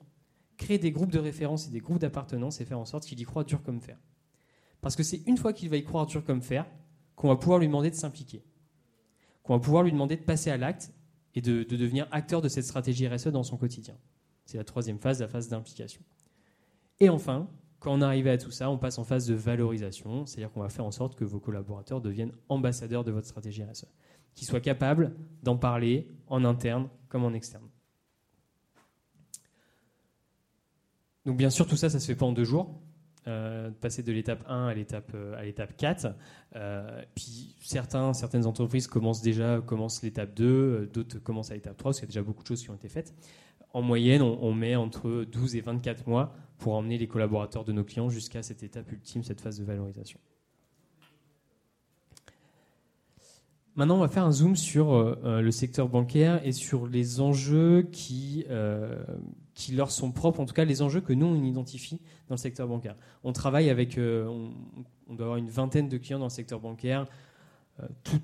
créer 0.58 0.78
des 0.78 0.92
groupes 0.92 1.12
de 1.12 1.20
référence 1.20 1.68
et 1.68 1.72
des 1.72 1.80
groupes 1.80 2.00
d'appartenance 2.00 2.62
et 2.62 2.66
faire 2.66 2.80
en 2.80 2.86
sorte 2.86 3.06
qu'il 3.06 3.20
y 3.20 3.24
croit 3.24 3.44
dur 3.44 3.62
comme 3.64 3.82
fer. 3.82 3.98
Parce 4.82 4.96
que 4.96 5.04
c'est 5.04 5.22
une 5.26 5.38
fois 5.38 5.54
qu'il 5.54 5.70
va 5.70 5.78
y 5.78 5.84
croire 5.84 6.06
dur 6.06 6.24
comme 6.24 6.42
fer 6.42 6.66
qu'on 7.16 7.28
va 7.28 7.36
pouvoir 7.36 7.60
lui 7.60 7.68
demander 7.68 7.90
de 7.90 7.96
s'impliquer, 7.96 8.44
qu'on 9.44 9.54
va 9.54 9.60
pouvoir 9.60 9.84
lui 9.84 9.92
demander 9.92 10.16
de 10.16 10.24
passer 10.24 10.52
à 10.52 10.58
l'acte 10.58 10.92
et 11.36 11.42
de, 11.42 11.64
de, 11.64 11.76
devenir 11.76 12.08
acteur 12.12 12.42
de 12.42 12.48
cette 12.48 12.64
stratégie 12.64 13.08
RSE 13.08 13.28
dans 13.28 13.44
son 13.44 13.58
quotidien. 13.58 13.96
C'est 14.46 14.58
la 14.58 14.64
troisième 14.64 15.00
phase, 15.00 15.20
la 15.20 15.28
phase 15.28 15.50
d'implication. 15.50 16.02
Et 17.00 17.10
enfin, 17.10 17.50
quand 17.80 17.94
on 17.94 18.02
arrive 18.02 18.28
à 18.28 18.38
tout 18.38 18.52
ça, 18.52 18.70
on 18.70 18.78
passe 18.78 18.98
en 18.98 19.04
phase 19.04 19.28
de 19.28 19.36
valorisation, 19.36 20.26
c'est-à-dire 20.26 20.52
qu'on 20.52 20.62
va 20.62 20.70
faire 20.70 20.86
en 20.86 20.92
sorte 20.92 21.16
que 21.16 21.26
vos 21.26 21.40
collaborateurs 21.40 22.02
deviennent 22.02 22.34
ambassadeurs 22.50 23.04
de 23.04 23.12
votre 23.12 23.28
stratégie 23.28 23.64
RSE, 23.64 23.86
qu'ils 24.34 24.48
soient 24.48 24.62
capables 24.62 25.16
d'en 25.44 25.58
parler 25.58 26.10
en 26.28 26.46
interne 26.46 26.90
comme 27.10 27.26
en 27.26 27.34
externe. 27.34 27.68
Donc 31.26 31.38
bien 31.38 31.50
sûr, 31.50 31.68
tout 31.68 31.76
ça, 31.76 31.90
ça 31.90 32.00
se 32.00 32.06
fait 32.06 32.16
pas 32.16 32.26
en 32.26 32.32
deux 32.32 32.44
jours. 32.44 32.80
Euh, 33.28 33.72
passer 33.82 34.04
de 34.04 34.12
l'étape 34.12 34.44
1 34.48 34.68
à 34.68 34.74
l'étape 34.76 35.12
euh, 35.16 35.36
à 35.36 35.44
l'étape 35.44 35.76
4. 35.78 36.14
Euh, 36.56 37.02
puis 37.16 37.56
certains, 37.60 38.14
certaines 38.14 38.46
entreprises 38.46 38.86
commencent 38.86 39.24
déjà 39.24 39.62
commencent 39.66 40.04
l'étape 40.04 40.36
2, 40.36 40.92
d'autres 40.94 41.18
commencent 41.18 41.50
à 41.50 41.56
l'étape 41.56 41.76
3 41.76 41.90
parce 41.90 42.00
qu'il 42.00 42.08
y 42.08 42.12
a 42.12 42.14
déjà 42.14 42.22
beaucoup 42.22 42.44
de 42.44 42.48
choses 42.48 42.62
qui 42.62 42.70
ont 42.70 42.76
été 42.76 42.88
faites. 42.88 43.16
En 43.74 43.82
moyenne, 43.82 44.22
on, 44.22 44.54
met 44.54 44.76
entre 44.76 45.26
12 45.26 45.56
et 45.56 45.62
24 45.62 46.08
mois 46.08 46.36
pour 46.60 46.76
emmener 46.76 47.00
les 47.00 47.08
collaborateurs 47.08 47.66
de 47.66 47.74
nos 47.74 47.84
clients 47.84 48.10
jusqu'à 48.10 48.44
cette 48.44 48.62
étape 48.62 48.92
ultime, 48.92 49.24
cette 49.24 49.42
phase 49.42 49.60
de 49.60 49.66
valorisation. 49.66 50.20
Maintenant, 53.76 53.98
on 53.98 54.02
va 54.02 54.08
faire 54.08 54.24
un 54.24 54.32
zoom 54.32 54.56
sur 54.56 54.94
euh, 54.94 55.42
le 55.42 55.52
secteur 55.52 55.90
bancaire 55.90 56.46
et 56.46 56.54
sur 56.54 56.88
les 56.88 57.20
enjeux 57.20 57.82
qui, 57.92 58.46
euh, 58.50 59.04
qui 59.56 59.72
leur 59.72 59.90
sont 59.90 60.12
propres, 60.12 60.42
en 60.42 60.46
tout 60.46 60.54
cas 60.54 60.66
les 60.66 60.82
enjeux 60.82 61.02
que 61.02 61.14
nous, 61.14 61.26
on 61.26 61.44
identifie 61.44 62.02
dans 62.28 62.36
le 62.36 62.40
secteur 62.40 62.68
bancaire. 62.68 62.96
On 63.24 63.32
travaille 63.32 63.70
avec, 63.70 63.98
euh, 63.98 64.28
on, 65.08 65.16
doit 65.16 65.26
avoir 65.26 65.38
une 65.38 65.50
vingtaine 65.50 65.88
de 65.88 65.98
clients 65.98 66.20
dans 66.20 66.26
le 66.26 66.30
secteur 66.30 66.60
bancaire, 66.60 67.08
euh, 67.80 67.88
tout, 68.04 68.20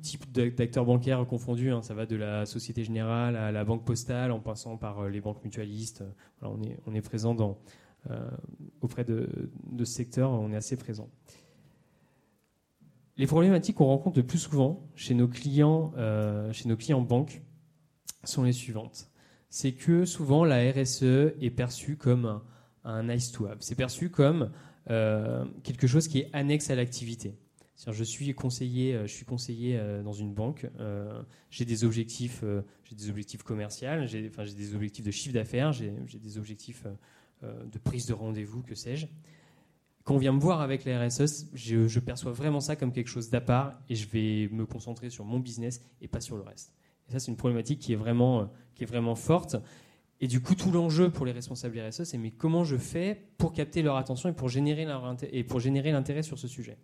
type 0.00 0.32
d'acteurs 0.32 0.84
bancaires 0.84 1.26
confondus, 1.26 1.70
hein, 1.70 1.82
ça 1.82 1.94
va 1.94 2.06
de 2.06 2.16
la 2.16 2.46
Société 2.46 2.84
Générale 2.84 3.36
à 3.36 3.52
la 3.52 3.64
Banque 3.64 3.84
Postale, 3.84 4.32
en 4.32 4.40
passant 4.40 4.76
par 4.76 5.00
euh, 5.00 5.10
les 5.10 5.20
banques 5.20 5.44
mutualistes. 5.44 6.02
On, 6.42 6.60
est, 6.94 7.00
présent 7.00 7.36
auprès 8.80 9.04
de, 9.04 9.50
de 9.70 9.84
ce 9.84 9.92
secteur, 9.92 10.30
on 10.30 10.52
est 10.52 10.56
assez 10.56 10.76
présent. 10.76 11.08
Les 13.16 13.26
problématiques 13.26 13.76
qu'on 13.76 13.86
rencontre 13.86 14.18
le 14.18 14.26
plus 14.26 14.38
souvent 14.38 14.88
chez 14.94 15.14
nos 15.14 15.28
clients, 15.28 15.92
chez 16.52 16.68
nos 16.68 16.76
clients 16.76 17.00
banques 17.00 17.42
sont 18.24 18.42
les 18.42 18.52
suivantes. 18.52 19.08
C'est 19.56 19.70
que 19.70 20.04
souvent 20.04 20.44
la 20.44 20.68
RSE 20.72 21.04
est 21.40 21.54
perçue 21.54 21.96
comme 21.96 22.24
un, 22.24 22.42
un 22.82 23.04
nice 23.04 23.30
to 23.30 23.46
have. 23.46 23.58
C'est 23.60 23.76
perçu 23.76 24.10
comme 24.10 24.50
euh, 24.90 25.44
quelque 25.62 25.86
chose 25.86 26.08
qui 26.08 26.18
est 26.18 26.30
annexe 26.32 26.70
à 26.70 26.74
l'activité. 26.74 27.36
Je 27.86 28.02
suis 28.02 28.34
conseiller, 28.34 28.96
euh, 28.96 29.06
je 29.06 29.12
suis 29.12 29.24
conseiller 29.24 29.78
euh, 29.78 30.02
dans 30.02 30.12
une 30.12 30.34
banque. 30.34 30.66
J'ai 31.50 31.64
des 31.64 31.84
objectifs, 31.84 32.42
j'ai 32.82 32.96
des 32.96 33.08
objectifs 33.10 33.44
commerciaux, 33.44 34.06
j'ai 34.06 34.28
enfin, 34.28 34.42
des 34.42 34.74
objectifs 34.74 35.04
de 35.04 35.12
chiffre 35.12 35.34
d'affaires, 35.34 35.72
j'ai 35.72 35.92
des 36.18 36.36
objectifs 36.36 36.84
de 37.42 37.78
prise 37.78 38.06
de 38.06 38.12
rendez-vous, 38.12 38.62
que 38.62 38.74
sais-je 38.74 39.06
quand 40.02 40.16
on 40.16 40.18
vient 40.18 40.32
me 40.32 40.40
voir 40.40 40.60
avec 40.60 40.84
la 40.84 41.06
RSE, 41.06 41.46
je, 41.54 41.86
je 41.86 42.00
perçois 42.00 42.32
vraiment 42.32 42.60
ça 42.60 42.76
comme 42.76 42.92
quelque 42.92 43.08
chose 43.08 43.30
d'à 43.30 43.40
part 43.40 43.80
et 43.88 43.94
je 43.94 44.06
vais 44.08 44.48
me 44.52 44.66
concentrer 44.66 45.08
sur 45.08 45.24
mon 45.24 45.38
business 45.38 45.80
et 46.02 46.08
pas 46.08 46.20
sur 46.20 46.36
le 46.36 46.42
reste. 46.42 46.74
Et 47.08 47.12
ça, 47.12 47.20
c'est 47.20 47.30
une 47.30 47.38
problématique 47.38 47.78
qui 47.78 47.94
est 47.94 47.96
vraiment, 47.96 48.50
qui 48.74 48.84
est 48.84 48.86
vraiment 48.86 49.14
forte. 49.14 49.56
Et 50.20 50.26
du 50.26 50.40
coup, 50.40 50.54
tout 50.54 50.70
l'enjeu 50.70 51.10
pour 51.10 51.26
les 51.26 51.32
responsables 51.32 51.78
RSE, 51.78 52.04
c'est 52.04 52.18
mais 52.18 52.30
comment 52.30 52.64
je 52.64 52.76
fais 52.76 53.28
pour 53.36 53.52
capter 53.52 53.82
leur 53.82 53.96
attention 53.96 54.28
et 54.28 54.32
pour 54.32 54.48
générer 54.48 54.84
leur 54.84 55.16
et 55.30 55.44
pour 55.44 55.60
générer 55.60 55.92
l'intérêt 55.92 56.22
sur 56.22 56.38
ce 56.38 56.48
sujet? 56.48 56.78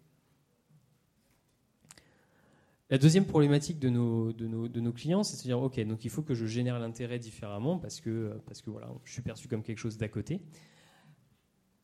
La 2.91 2.99
deuxième 2.99 3.25
problématique 3.25 3.79
de 3.79 3.89
nos, 3.89 4.33
de 4.33 4.49
nos, 4.49 4.67
de 4.67 4.81
nos 4.81 4.93
clients, 4.93 5.23
c'est 5.23 5.37
de 5.37 5.39
se 5.41 5.45
dire, 5.45 5.61
OK, 5.61 5.79
donc 5.87 6.05
il 6.05 6.11
faut 6.11 6.23
que 6.23 6.35
je 6.35 6.45
génère 6.45 6.81
l'intérêt 6.81 7.21
différemment 7.21 7.79
parce 7.79 8.01
que, 8.01 8.37
parce 8.47 8.63
que 8.63 8.71
voilà, 8.71 8.89
je 9.05 9.13
suis 9.13 9.23
perçu 9.23 9.47
comme 9.47 9.63
quelque 9.63 9.79
chose 9.79 9.97
d'à 9.97 10.09
côté. 10.09 10.43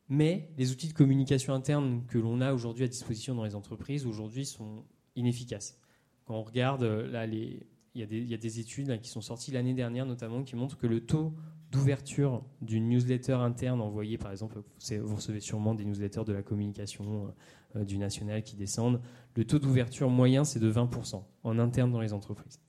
Mais 0.08 0.50
les 0.58 0.72
outils 0.72 0.88
de 0.88 0.92
communication 0.92 1.54
interne 1.54 2.04
que 2.08 2.18
l'on 2.18 2.40
a 2.40 2.52
aujourd'hui 2.52 2.84
à 2.84 2.88
disposition 2.88 3.36
dans 3.36 3.44
les 3.44 3.54
entreprises 3.54 4.04
aujourd'hui 4.04 4.46
sont 4.46 4.84
inefficaces. 5.14 5.78
Quand 6.24 6.34
on 6.34 6.42
regarde, 6.42 6.82
là, 6.82 7.24
les, 7.24 7.66
il, 7.96 8.28
y 8.28 8.34
a 8.34 8.36
des, 8.36 8.60
études 8.60 9.00
qui 9.00 9.08
sont 9.08 9.20
sorties 9.20 9.52
l'année 9.52 9.74
dernière 9.74 10.06
notamment 10.06 10.42
qui 10.42 10.54
montrent 10.56 10.76
que 10.76 10.86
le 10.86 11.00
taux 11.00 11.34
d'ouverture 11.70 12.44
d'une 12.60 12.88
newsletter 12.88 13.32
interne 13.32 13.80
envoyée, 13.80 14.18
par 14.18 14.30
exemple, 14.30 14.62
vous 15.00 15.16
recevez 15.16 15.40
sûrement 15.40 15.74
des 15.74 15.84
newsletters 15.84 16.24
de 16.24 16.32
la 16.32 16.42
communication 16.42 17.34
euh, 17.74 17.84
du 17.84 17.98
national 17.98 18.42
qui 18.42 18.56
descendent, 18.56 19.00
le 19.34 19.44
taux 19.44 19.58
d'ouverture 19.58 20.10
moyen 20.10 20.44
c'est 20.44 20.60
de 20.60 20.70
20% 20.70 21.22
en 21.42 21.58
interne 21.58 21.90
dans 21.90 22.00
les 22.00 22.12
entreprises. 22.12 22.60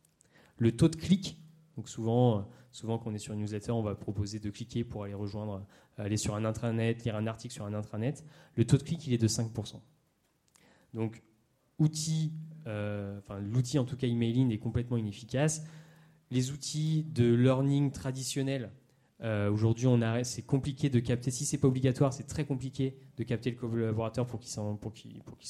Le 0.57 0.75
taux 0.75 0.87
de 0.87 0.95
clic, 0.95 1.37
donc 1.75 1.89
souvent, 1.89 2.47
souvent 2.71 2.97
quand 2.97 3.11
on 3.11 3.13
est 3.13 3.19
sur 3.19 3.33
une 3.33 3.41
newsletter, 3.41 3.71
on 3.71 3.83
va 3.83 3.95
proposer 3.95 4.39
de 4.39 4.49
cliquer 4.49 4.83
pour 4.83 5.03
aller 5.03 5.13
rejoindre 5.13 5.65
aller 5.97 6.17
sur 6.17 6.35
un 6.35 6.45
intranet, 6.45 7.03
lire 7.03 7.15
un 7.15 7.27
article 7.27 7.53
sur 7.53 7.65
un 7.65 7.73
intranet, 7.73 8.23
le 8.55 8.65
taux 8.65 8.77
de 8.77 8.83
clic 8.83 9.05
il 9.07 9.13
est 9.13 9.17
de 9.17 9.27
5%. 9.27 9.81
Donc 10.93 11.21
outil, 11.79 12.33
euh, 12.33 12.56
enfin, 12.67 13.39
l'outil 13.39 13.79
en 13.79 13.85
tout 13.85 13.95
cas 13.95 14.07
emailing 14.07 14.51
est 14.51 14.57
complètement 14.57 14.97
inefficace. 14.97 15.63
Les 16.29 16.51
outils 16.51 17.05
de 17.13 17.33
learning 17.33 17.91
traditionnels, 17.91 18.69
euh, 19.23 19.49
aujourd'hui 19.49 19.87
c'est 20.23 20.43
compliqué 20.43 20.89
de 20.89 20.99
capter, 20.99 21.31
si 21.31 21.45
c'est 21.45 21.57
pas 21.57 21.67
obligatoire, 21.67 22.13
c'est 22.13 22.27
très 22.27 22.45
compliqué 22.45 22.97
de 23.17 23.23
capter 23.23 23.51
le 23.51 23.57
collaborateur 23.57 24.27
pour 24.27 24.39
qu'il 24.39 24.53
pour 24.79 24.93
qu'il 24.93 25.23
pour 25.23 25.37
qu'il 25.37 25.49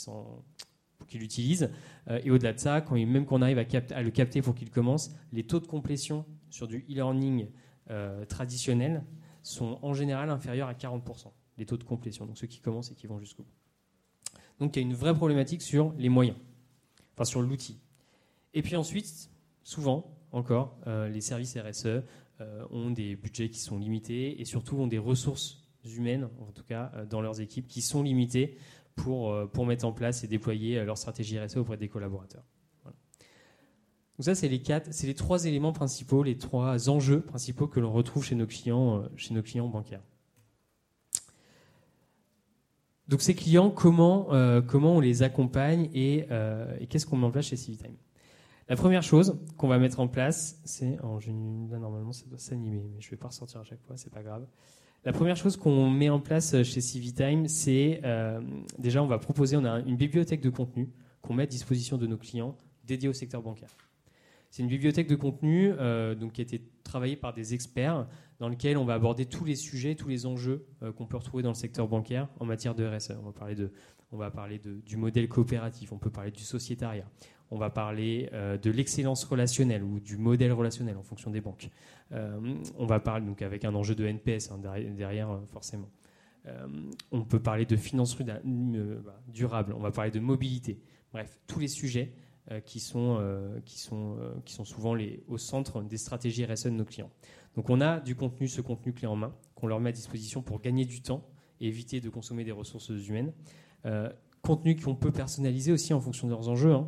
qu'il 1.08 1.22
l'utilise. 1.22 1.70
Euh, 2.10 2.20
et 2.24 2.32
au-delà 2.32 2.54
de 2.54 2.60
ça, 2.60 2.82
quand, 2.82 2.96
même 2.96 3.26
qu'on 3.26 3.42
arrive 3.42 3.60
à, 3.60 4.02
le 4.02 4.12
capter 4.12 4.42
pour 4.42 4.56
qu'il 4.56 4.70
commence, 4.70 5.12
les 5.32 5.44
taux 5.44 5.60
de 5.60 5.68
complétion 5.68 6.26
sur 6.50 6.68
du 6.68 6.86
e-learning 6.90 7.48
euh, 7.90 8.26
traditionnel 8.26 9.04
sont 9.44 9.80
en 9.82 9.94
général 9.94 10.30
inférieurs 10.30 10.68
à 10.68 10.74
40%, 10.74 11.32
les 11.58 11.66
taux 11.66 11.78
de 11.78 11.84
complétion, 11.84 12.26
donc 12.26 12.38
ceux 12.38 12.48
qui 12.48 12.60
commencent 12.60 12.92
et 12.92 12.96
qui 12.96 13.08
vont 13.08 13.20
jusqu'au 13.20 13.44
bout. 13.44 14.40
Donc 14.60 14.76
il 14.76 14.82
y 14.82 14.84
a 14.84 14.88
une 14.88 14.96
vraie 14.96 15.14
problématique 15.14 15.62
sur 15.62 15.94
les 15.98 16.10
moyens, 16.10 16.38
enfin 17.18 17.26
sur 17.26 17.42
l'outil. 17.42 17.80
Et 18.54 18.62
puis 18.62 18.76
ensuite, 18.76 19.30
souvent 19.64 20.16
encore, 20.32 20.78
euh, 20.88 21.10
les 21.10 21.22
services 21.22 21.58
RSE 21.58 21.88
euh, 21.88 22.04
ont 22.70 22.92
des 22.92 23.16
budgets 23.16 23.50
qui 23.50 23.60
sont 23.60 23.78
limités 23.78 24.40
et 24.40 24.46
surtout 24.46 24.78
ont 24.78 24.88
des 24.88 25.00
ressources 25.00 25.64
humaines, 25.84 26.30
en 26.40 26.52
tout 26.52 26.64
cas 26.64 26.92
euh, 26.96 27.06
dans 27.06 27.22
leurs 27.22 27.42
équipes, 27.42 27.68
qui 27.68 27.82
sont 27.82 28.04
limitées 28.04 28.58
pour, 28.96 29.36
pour 29.52 29.66
mettre 29.68 29.86
en 29.86 29.92
place 29.92 30.24
et 30.24 30.28
déployer 30.28 30.84
leur 30.84 30.98
stratégie 30.98 31.40
RSE 31.40 31.58
auprès 31.58 31.78
des 31.78 31.88
collaborateurs. 31.88 32.44
Donc 32.84 34.26
ça, 34.26 34.34
c'est 34.34 34.48
les 34.48 34.60
quatre, 34.64 34.92
c'est 34.92 35.06
les 35.06 35.14
trois 35.14 35.46
éléments 35.46 35.72
principaux, 35.72 36.24
les 36.24 36.40
trois 36.40 36.90
enjeux 36.90 37.22
principaux 37.22 37.68
que 37.68 37.80
l'on 37.80 37.92
retrouve 37.92 38.26
chez 38.26 38.34
nos 38.34 38.48
clients, 38.48 39.08
chez 39.16 39.36
nos 39.36 39.44
clients 39.44 39.68
bancaires. 39.68 40.02
Donc 43.08 43.22
ces 43.22 43.36
clients, 43.36 43.70
comment, 43.70 44.34
euh, 44.34 44.62
on 44.74 45.00
les 45.00 45.24
accompagne 45.24 45.90
et, 45.94 46.26
euh, 46.30 46.78
et 46.80 46.88
qu'est-ce 46.88 47.06
qu'on 47.06 47.18
met 47.18 47.26
en 47.26 47.32
place 47.32 47.46
chez 47.46 47.56
Civitime? 47.56 47.96
La 48.70 48.76
première 48.76 49.02
chose 49.02 49.40
qu'on 49.56 49.70
va 49.70 49.80
mettre 49.80 50.02
en 50.02 50.10
place, 50.10 50.60
c'est, 50.66 50.98
là 50.98 51.80
normalement 51.80 52.12
ça 52.12 52.26
doit 52.28 52.38
s'animer, 52.38 52.84
mais 52.94 53.00
je 53.00 53.10
vais 53.10 53.16
pas 53.16 53.28
ressortir 53.28 53.62
à 53.62 53.64
chaque 53.64 53.82
fois, 53.82 53.96
c'est 53.96 54.12
pas 54.12 54.22
grave. 54.22 54.46
La 55.06 55.14
première 55.14 55.38
chose 55.38 55.56
qu'on 55.56 55.90
met 55.90 56.10
en 56.10 56.20
place 56.20 56.64
chez 56.64 56.82
Civitime, 56.82 57.48
c'est 57.48 58.02
euh, 58.04 58.42
déjà 58.78 59.02
on 59.02 59.08
va 59.08 59.20
proposer, 59.20 59.56
on 59.56 59.64
a 59.64 59.80
une 59.80 59.96
bibliothèque 59.96 60.42
de 60.42 60.50
contenu 60.50 60.90
qu'on 61.22 61.34
met 61.34 61.44
à 61.44 61.48
disposition 61.48 61.98
de 61.98 62.08
nos 62.08 62.18
clients 62.18 62.58
dédiée 62.84 63.08
au 63.08 63.14
secteur 63.14 63.42
bancaire. 63.42 63.70
C'est 64.50 64.64
une 64.64 64.70
bibliothèque 64.70 65.08
de 65.08 65.16
contenu 65.16 65.72
euh, 65.72 66.14
donc, 66.16 66.34
qui 66.34 66.42
a 66.42 66.44
été 66.44 66.62
travaillée 66.84 67.16
par 67.16 67.34
des 67.34 67.54
experts 67.54 68.06
dans 68.40 68.50
lequel 68.50 68.78
on 68.78 68.86
va 68.86 68.94
aborder 68.94 69.26
tous 69.26 69.46
les 69.46 69.56
sujets, 69.56 69.96
tous 69.96 70.10
les 70.10 70.26
enjeux 70.26 70.66
euh, 70.84 70.92
qu'on 70.92 71.06
peut 71.06 71.18
retrouver 71.18 71.44
dans 71.44 71.50
le 71.50 71.56
secteur 71.56 71.88
bancaire 71.88 72.28
en 72.40 72.46
matière 72.46 72.76
de 72.76 72.86
RSE. 72.86 73.14
On 73.22 73.26
va 73.26 73.32
parler, 73.32 73.56
de, 73.56 73.72
on 74.12 74.18
va 74.18 74.32
parler 74.32 74.60
de, 74.60 74.76
du 74.86 74.98
modèle 74.98 75.28
coopératif, 75.28 75.92
on 75.92 75.98
peut 75.98 76.12
parler 76.12 76.32
du 76.32 76.44
sociétariat, 76.44 77.06
on 77.50 77.58
va 77.58 77.70
parler 77.70 78.30
euh, 78.34 78.58
de 78.58 78.70
l'excellence 78.70 79.24
relationnelle 79.24 79.84
ou 79.84 80.00
du 80.00 80.18
modèle 80.18 80.54
relationnel 80.54 80.98
en 80.98 81.04
fonction 81.04 81.32
des 81.32 81.42
banques. 81.42 81.70
Euh, 82.12 82.56
on 82.78 82.86
va 82.86 83.00
parler 83.00 83.26
donc 83.26 83.42
avec 83.42 83.66
un 83.66 83.74
enjeu 83.74 83.96
de 83.96 84.06
NPS 84.06 84.52
hein, 84.52 84.60
derrière, 84.60 85.40
forcément. 85.48 85.90
on 87.12 87.24
peut 87.24 87.42
parler 87.42 87.66
de 87.66 87.76
finances 87.76 88.18
durables, 89.28 89.74
on 89.74 89.82
va 89.82 89.92
parler 89.92 90.12
de 90.12 90.20
mobilité. 90.20 90.80
Bref, 91.12 91.40
tous 91.48 91.60
les 91.60 91.68
sujets 91.68 92.14
qui, 92.64 92.80
sont, 92.80 93.20
qui, 93.66 93.78
sont, 93.78 94.18
qui 94.46 94.54
sont 94.54 94.64
souvent 94.64 94.94
les, 94.94 95.22
au 95.28 95.38
centre 95.38 95.82
des 95.82 95.98
stratégies 95.98 96.46
RSE 96.46 96.66
de 96.66 96.70
nos 96.70 96.86
clients. 96.86 97.12
Donc 97.58 97.70
on 97.70 97.82
a 97.82 98.00
du 98.00 98.16
contenu, 98.16 98.48
ce 98.48 98.62
contenu 98.62 98.94
clé 98.94 99.08
en 99.08 99.18
main, 99.18 99.36
qu'on 99.56 99.68
leur 99.68 99.82
met 99.82 99.90
à 99.90 99.92
disposition 99.92 100.42
pour 100.42 100.62
gagner 100.62 100.86
du 100.86 101.02
temps 101.02 101.28
et 101.60 101.68
éviter 101.68 102.00
de 102.00 102.10
consommer 102.10 102.46
des 102.46 102.54
ressources 102.54 102.90
humaines. 102.90 103.34
contenu 104.42 104.78
qu'on 104.78 104.96
peut 104.96 105.12
personnaliser 105.12 105.74
aussi 105.74 105.94
en 105.94 106.00
fonction 106.00 106.28
de 106.28 106.32
leurs 106.32 106.48
enjeux. 106.48 106.74
Hein. 106.74 106.88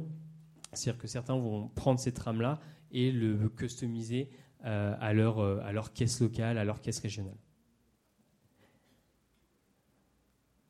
C'est-à-dire 0.74 1.02
que 1.02 1.08
certains 1.08 1.36
vont 1.38 1.68
prendre 1.70 2.00
ces 2.00 2.14
trames-là 2.14 2.62
et 2.92 3.12
le 3.12 3.50
customiser 3.50 4.30
euh, 4.66 4.96
à, 5.00 5.14
leur, 5.14 5.40
euh, 5.40 5.62
à 5.64 5.72
leur 5.72 5.94
caisse 5.94 6.20
locale, 6.20 6.58
à 6.58 6.66
leur 6.66 6.82
caisse 6.82 7.00
régionale. 7.00 7.38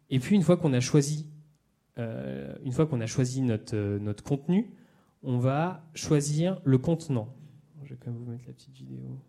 Et 0.10 0.20
puis 0.20 0.36
une 0.36 0.44
fois 0.44 0.58
qu'on 0.58 0.74
a 0.74 0.80
choisi, 0.80 1.28
euh, 1.98 2.56
notre 4.00 4.24
contenu, 4.24 4.72
on 5.24 5.38
va 5.38 5.90
choisir 5.94 6.62
le 6.64 6.78
contenant. 6.78 7.36
Je 7.84 7.94
vais 7.94 8.00
quand 8.00 8.12
même 8.12 8.20
vous 8.20 8.32
mettre 8.32 8.46
la 8.48 8.54
petite 8.54 8.76
vidéo. 8.76 9.20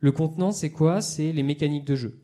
Le 0.00 0.12
contenant, 0.12 0.52
c'est 0.52 0.70
quoi? 0.70 1.00
C'est 1.00 1.32
les 1.32 1.42
mécaniques 1.42 1.84
de 1.84 1.96
jeu 1.96 2.20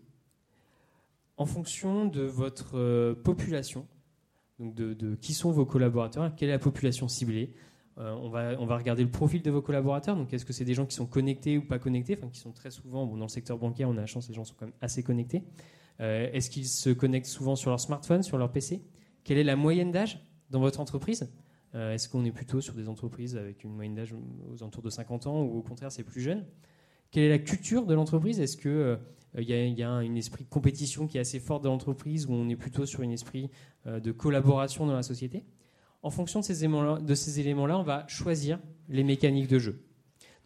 en 1.36 1.46
fonction 1.46 2.06
de 2.06 2.22
votre 2.22 2.78
euh, 2.78 3.14
population, 3.14 3.86
donc 4.58 4.74
de, 4.74 5.14
qui 5.16 5.34
sont 5.34 5.50
vos 5.50 5.66
collaborateurs, 5.66 6.34
quelle 6.36 6.48
est 6.48 6.52
la 6.52 6.58
population 6.58 7.08
ciblée. 7.08 7.52
Euh, 7.98 8.12
on, 8.20 8.28
va, 8.28 8.76
regarder 8.76 9.04
le 9.04 9.10
profil 9.10 9.40
de 9.42 9.50
vos 9.52 9.62
collaborateurs. 9.62 10.16
Donc, 10.16 10.32
est-ce 10.32 10.44
que 10.44 10.52
c'est 10.52 10.64
des 10.64 10.74
gens 10.74 10.84
qui 10.84 10.96
sont 10.96 11.06
connectés 11.06 11.58
ou 11.58 11.62
pas 11.62 11.78
connectés? 11.78 12.16
Enfin, 12.18 12.28
qui 12.28 12.40
sont 12.40 12.50
très 12.50 12.72
souvent, 12.72 13.06
dans 13.06 13.16
le 13.24 13.28
secteur 13.28 13.56
bancaire, 13.56 13.88
on 13.88 13.96
a 13.96 14.00
la 14.00 14.06
chance, 14.06 14.28
les 14.28 14.34
gens 14.34 14.44
sont 14.44 14.54
quand 14.58 14.66
même 14.66 14.74
assez 14.80 15.04
connectés. 15.04 15.44
Euh, 16.00 16.28
est-ce 16.32 16.50
qu'ils 16.50 16.66
se 16.66 16.90
connectent 16.90 17.28
souvent 17.28 17.54
sur 17.54 17.70
leur 17.70 17.78
smartphone, 17.78 18.24
sur 18.24 18.36
leur 18.36 18.50
PC 18.50 18.82
Quelle 19.22 19.38
est 19.38 19.44
la 19.44 19.54
moyenne 19.54 19.92
d'âge 19.92 20.20
dans 20.50 20.60
votre 20.60 20.80
entreprise? 20.80 21.30
Est-ce 21.72 22.08
qu'on 22.08 22.24
est 22.24 22.30
plutôt 22.30 22.60
sur 22.60 22.74
des 22.74 22.88
entreprises 22.88 23.36
avec 23.36 23.64
une 23.64 23.74
moyenne 23.74 23.96
d'âge 23.96 24.12
aux 24.12 24.62
alentours 24.62 24.82
de 24.84 24.90
50 24.90 25.26
ans 25.26 25.42
ou 25.42 25.58
au 25.58 25.62
contraire 25.62 25.90
c'est 25.90 26.04
plus 26.04 26.20
jeune? 26.20 26.44
Quelle 27.14 27.22
est 27.22 27.28
la 27.28 27.38
culture 27.38 27.86
de 27.86 27.94
l'entreprise? 27.94 28.40
Est-ce 28.40 28.56
que 28.56 28.68
euh, 28.68 28.96
il 29.38 29.48
y, 29.48 29.82
a, 29.84 29.88
un 29.88 30.14
esprit 30.16 30.42
de 30.42 30.48
compétition 30.48 31.06
qui 31.06 31.16
est 31.16 31.20
assez 31.20 31.38
fort 31.38 31.60
dans 31.60 31.70
l'entreprise, 31.70 32.26
où 32.26 32.32
on 32.32 32.48
est 32.48 32.56
plutôt 32.56 32.86
sur 32.86 33.02
un 33.02 33.10
esprit 33.10 33.50
euh, 33.86 34.00
de 34.00 34.10
collaboration 34.10 34.84
dans 34.84 34.96
la 34.96 35.04
société? 35.04 35.44
En 36.02 36.10
fonction 36.10 36.40
de 36.40 36.44
ces 37.14 37.38
éléments-là, 37.40 37.78
on 37.78 37.84
va 37.84 38.04
choisir 38.08 38.58
les 38.88 39.04
mécaniques 39.04 39.46
de 39.46 39.60
jeu. 39.60 39.84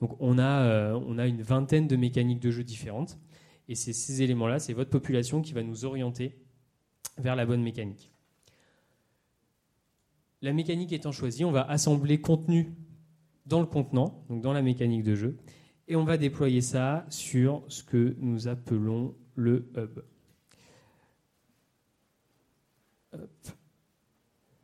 Donc 0.02 0.14
on 0.20 0.36
a, 0.36 0.60
euh, 0.60 1.00
on 1.06 1.16
a 1.16 1.26
une 1.26 1.40
vingtaine 1.40 1.88
de 1.88 1.96
mécaniques 1.96 2.40
de 2.40 2.50
jeu 2.50 2.64
différentes, 2.64 3.18
et 3.66 3.74
c'est 3.74 3.94
ces 3.94 4.20
éléments-là, 4.20 4.58
c'est 4.58 4.74
votre 4.74 4.90
population 4.90 5.40
qui 5.40 5.54
va 5.54 5.62
nous 5.62 5.86
orienter 5.86 6.36
vers 7.16 7.34
la 7.34 7.46
bonne 7.46 7.62
mécanique. 7.62 8.12
La 10.42 10.52
mécanique 10.52 10.92
étant 10.92 11.12
choisie, 11.12 11.46
on 11.46 11.50
va 11.50 11.62
assembler 11.62 12.20
contenu 12.20 12.74
dans 13.46 13.60
le 13.60 13.66
contenant, 13.66 14.22
donc 14.28 14.42
dans 14.42 14.52
la 14.52 14.60
mécanique 14.60 15.02
de 15.02 15.14
jeu, 15.14 15.38
et 15.88 15.96
on 15.96 16.04
va 16.04 16.18
déployer 16.18 16.60
ça 16.60 17.06
sur 17.08 17.64
ce 17.68 17.82
que 17.82 18.14
nous 18.20 18.46
appelons 18.46 19.14
le 19.34 19.66
hub. 19.76 20.00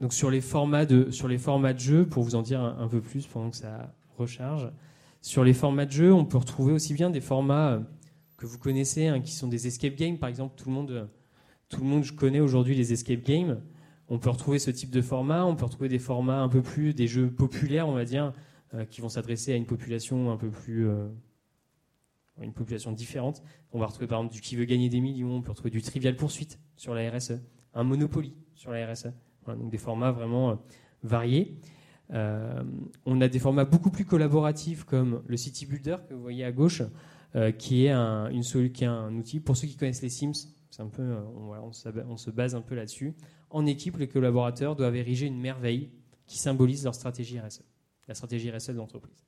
Donc 0.00 0.12
sur 0.12 0.30
les, 0.30 0.42
formats 0.42 0.84
de, 0.84 1.10
sur 1.10 1.28
les 1.28 1.38
formats 1.38 1.72
de 1.72 1.78
jeu, 1.78 2.06
pour 2.06 2.22
vous 2.22 2.34
en 2.34 2.42
dire 2.42 2.60
un, 2.60 2.88
peu 2.88 3.00
plus 3.00 3.26
pendant 3.26 3.48
que 3.48 3.56
ça 3.56 3.94
recharge, 4.18 4.70
sur 5.22 5.44
les 5.44 5.54
formats 5.54 5.86
de 5.86 5.92
jeu, 5.92 6.12
on 6.12 6.26
peut 6.26 6.36
retrouver 6.36 6.74
aussi 6.74 6.92
bien 6.92 7.08
des 7.08 7.22
formats 7.22 7.72
euh, 7.72 7.80
que 8.36 8.44
vous 8.44 8.58
connaissez, 8.58 9.06
hein, 9.06 9.20
qui 9.20 9.32
sont 9.32 9.48
des 9.48 9.66
escape 9.66 9.94
games. 9.94 10.18
Par 10.18 10.28
exemple, 10.28 10.54
tout 10.56 10.68
le 10.68 10.74
monde, 10.74 11.08
tout 11.70 11.80
le 11.80 11.86
monde 11.86 12.04
connaît 12.10 12.40
aujourd'hui 12.40 12.74
les 12.74 12.92
escape 12.92 13.22
games. 13.22 13.62
On 14.08 14.18
peut 14.18 14.28
retrouver 14.28 14.58
ce 14.58 14.70
type 14.70 14.90
de 14.90 15.00
format. 15.00 15.46
On 15.46 15.56
peut 15.56 15.64
retrouver 15.64 15.88
des 15.88 15.98
formats 15.98 16.42
un 16.42 16.50
peu 16.50 16.60
plus, 16.60 16.92
des 16.92 17.06
jeux 17.06 17.30
populaires, 17.30 17.88
on 17.88 17.94
va 17.94 18.04
dire, 18.04 18.34
qui 18.90 19.00
vont 19.00 19.08
s'adresser 19.08 19.52
à 19.52 19.56
une 19.56 19.66
population 19.66 20.32
un 20.32 20.36
peu 20.36 20.50
plus 20.50 20.88
euh, 20.88 21.06
une 22.40 22.52
population 22.52 22.92
différente. 22.92 23.42
On 23.72 23.78
va 23.78 23.86
retrouver 23.86 24.06
par 24.06 24.18
exemple 24.18 24.34
du 24.34 24.40
qui 24.40 24.56
veut 24.56 24.64
gagner 24.64 24.88
des 24.88 25.00
millions, 25.00 25.36
on 25.36 25.42
peut 25.42 25.50
retrouver 25.50 25.70
du 25.70 25.82
trivial 25.82 26.16
poursuite 26.16 26.58
sur 26.76 26.94
la 26.94 27.08
RSE, 27.10 27.40
un 27.74 27.84
Monopoly 27.84 28.34
sur 28.54 28.72
la 28.72 28.90
RSE. 28.90 29.08
donc 29.46 29.70
des 29.70 29.78
formats 29.78 30.10
vraiment 30.10 30.50
euh, 30.50 30.54
variés. 31.02 31.56
on 32.10 33.20
a 33.20 33.28
des 33.28 33.38
formats 33.38 33.64
beaucoup 33.64 33.90
plus 33.90 34.04
collaboratifs 34.04 34.84
comme 34.84 35.22
le 35.26 35.36
City 35.36 35.66
Builder 35.66 35.96
que 36.08 36.14
vous 36.14 36.22
voyez 36.22 36.44
à 36.44 36.52
gauche, 36.52 36.82
qui, 37.58 37.86
est 37.86 37.90
un, 37.90 38.28
une 38.30 38.42
qui 38.70 38.84
un 38.84 39.14
outil 39.16 39.40
pour 39.40 39.56
ceux 39.56 39.66
qui 39.66 39.76
connaissent 39.76 40.02
les 40.02 40.08
Sims. 40.08 40.48
Un 40.78 40.88
peu, 40.88 41.16
on, 41.62 41.72
se 41.72 42.30
base 42.30 42.54
un 42.54 42.60
peu 42.60 42.74
là-dessus. 42.74 43.14
En 43.50 43.64
équipe, 43.66 43.96
les 43.96 44.08
collaborateurs 44.08 44.74
doivent 44.74 44.96
ériger 44.96 45.26
une 45.26 45.40
merveille 45.40 45.90
qui 46.26 46.38
symbolise 46.38 46.84
leur 46.84 46.94
stratégie 46.94 47.38
RSE 47.38 47.62
la 48.08 48.14
stratégie 48.14 48.50
RSE 48.50 48.68
de 48.68 48.76
l'entreprise. 48.76 49.24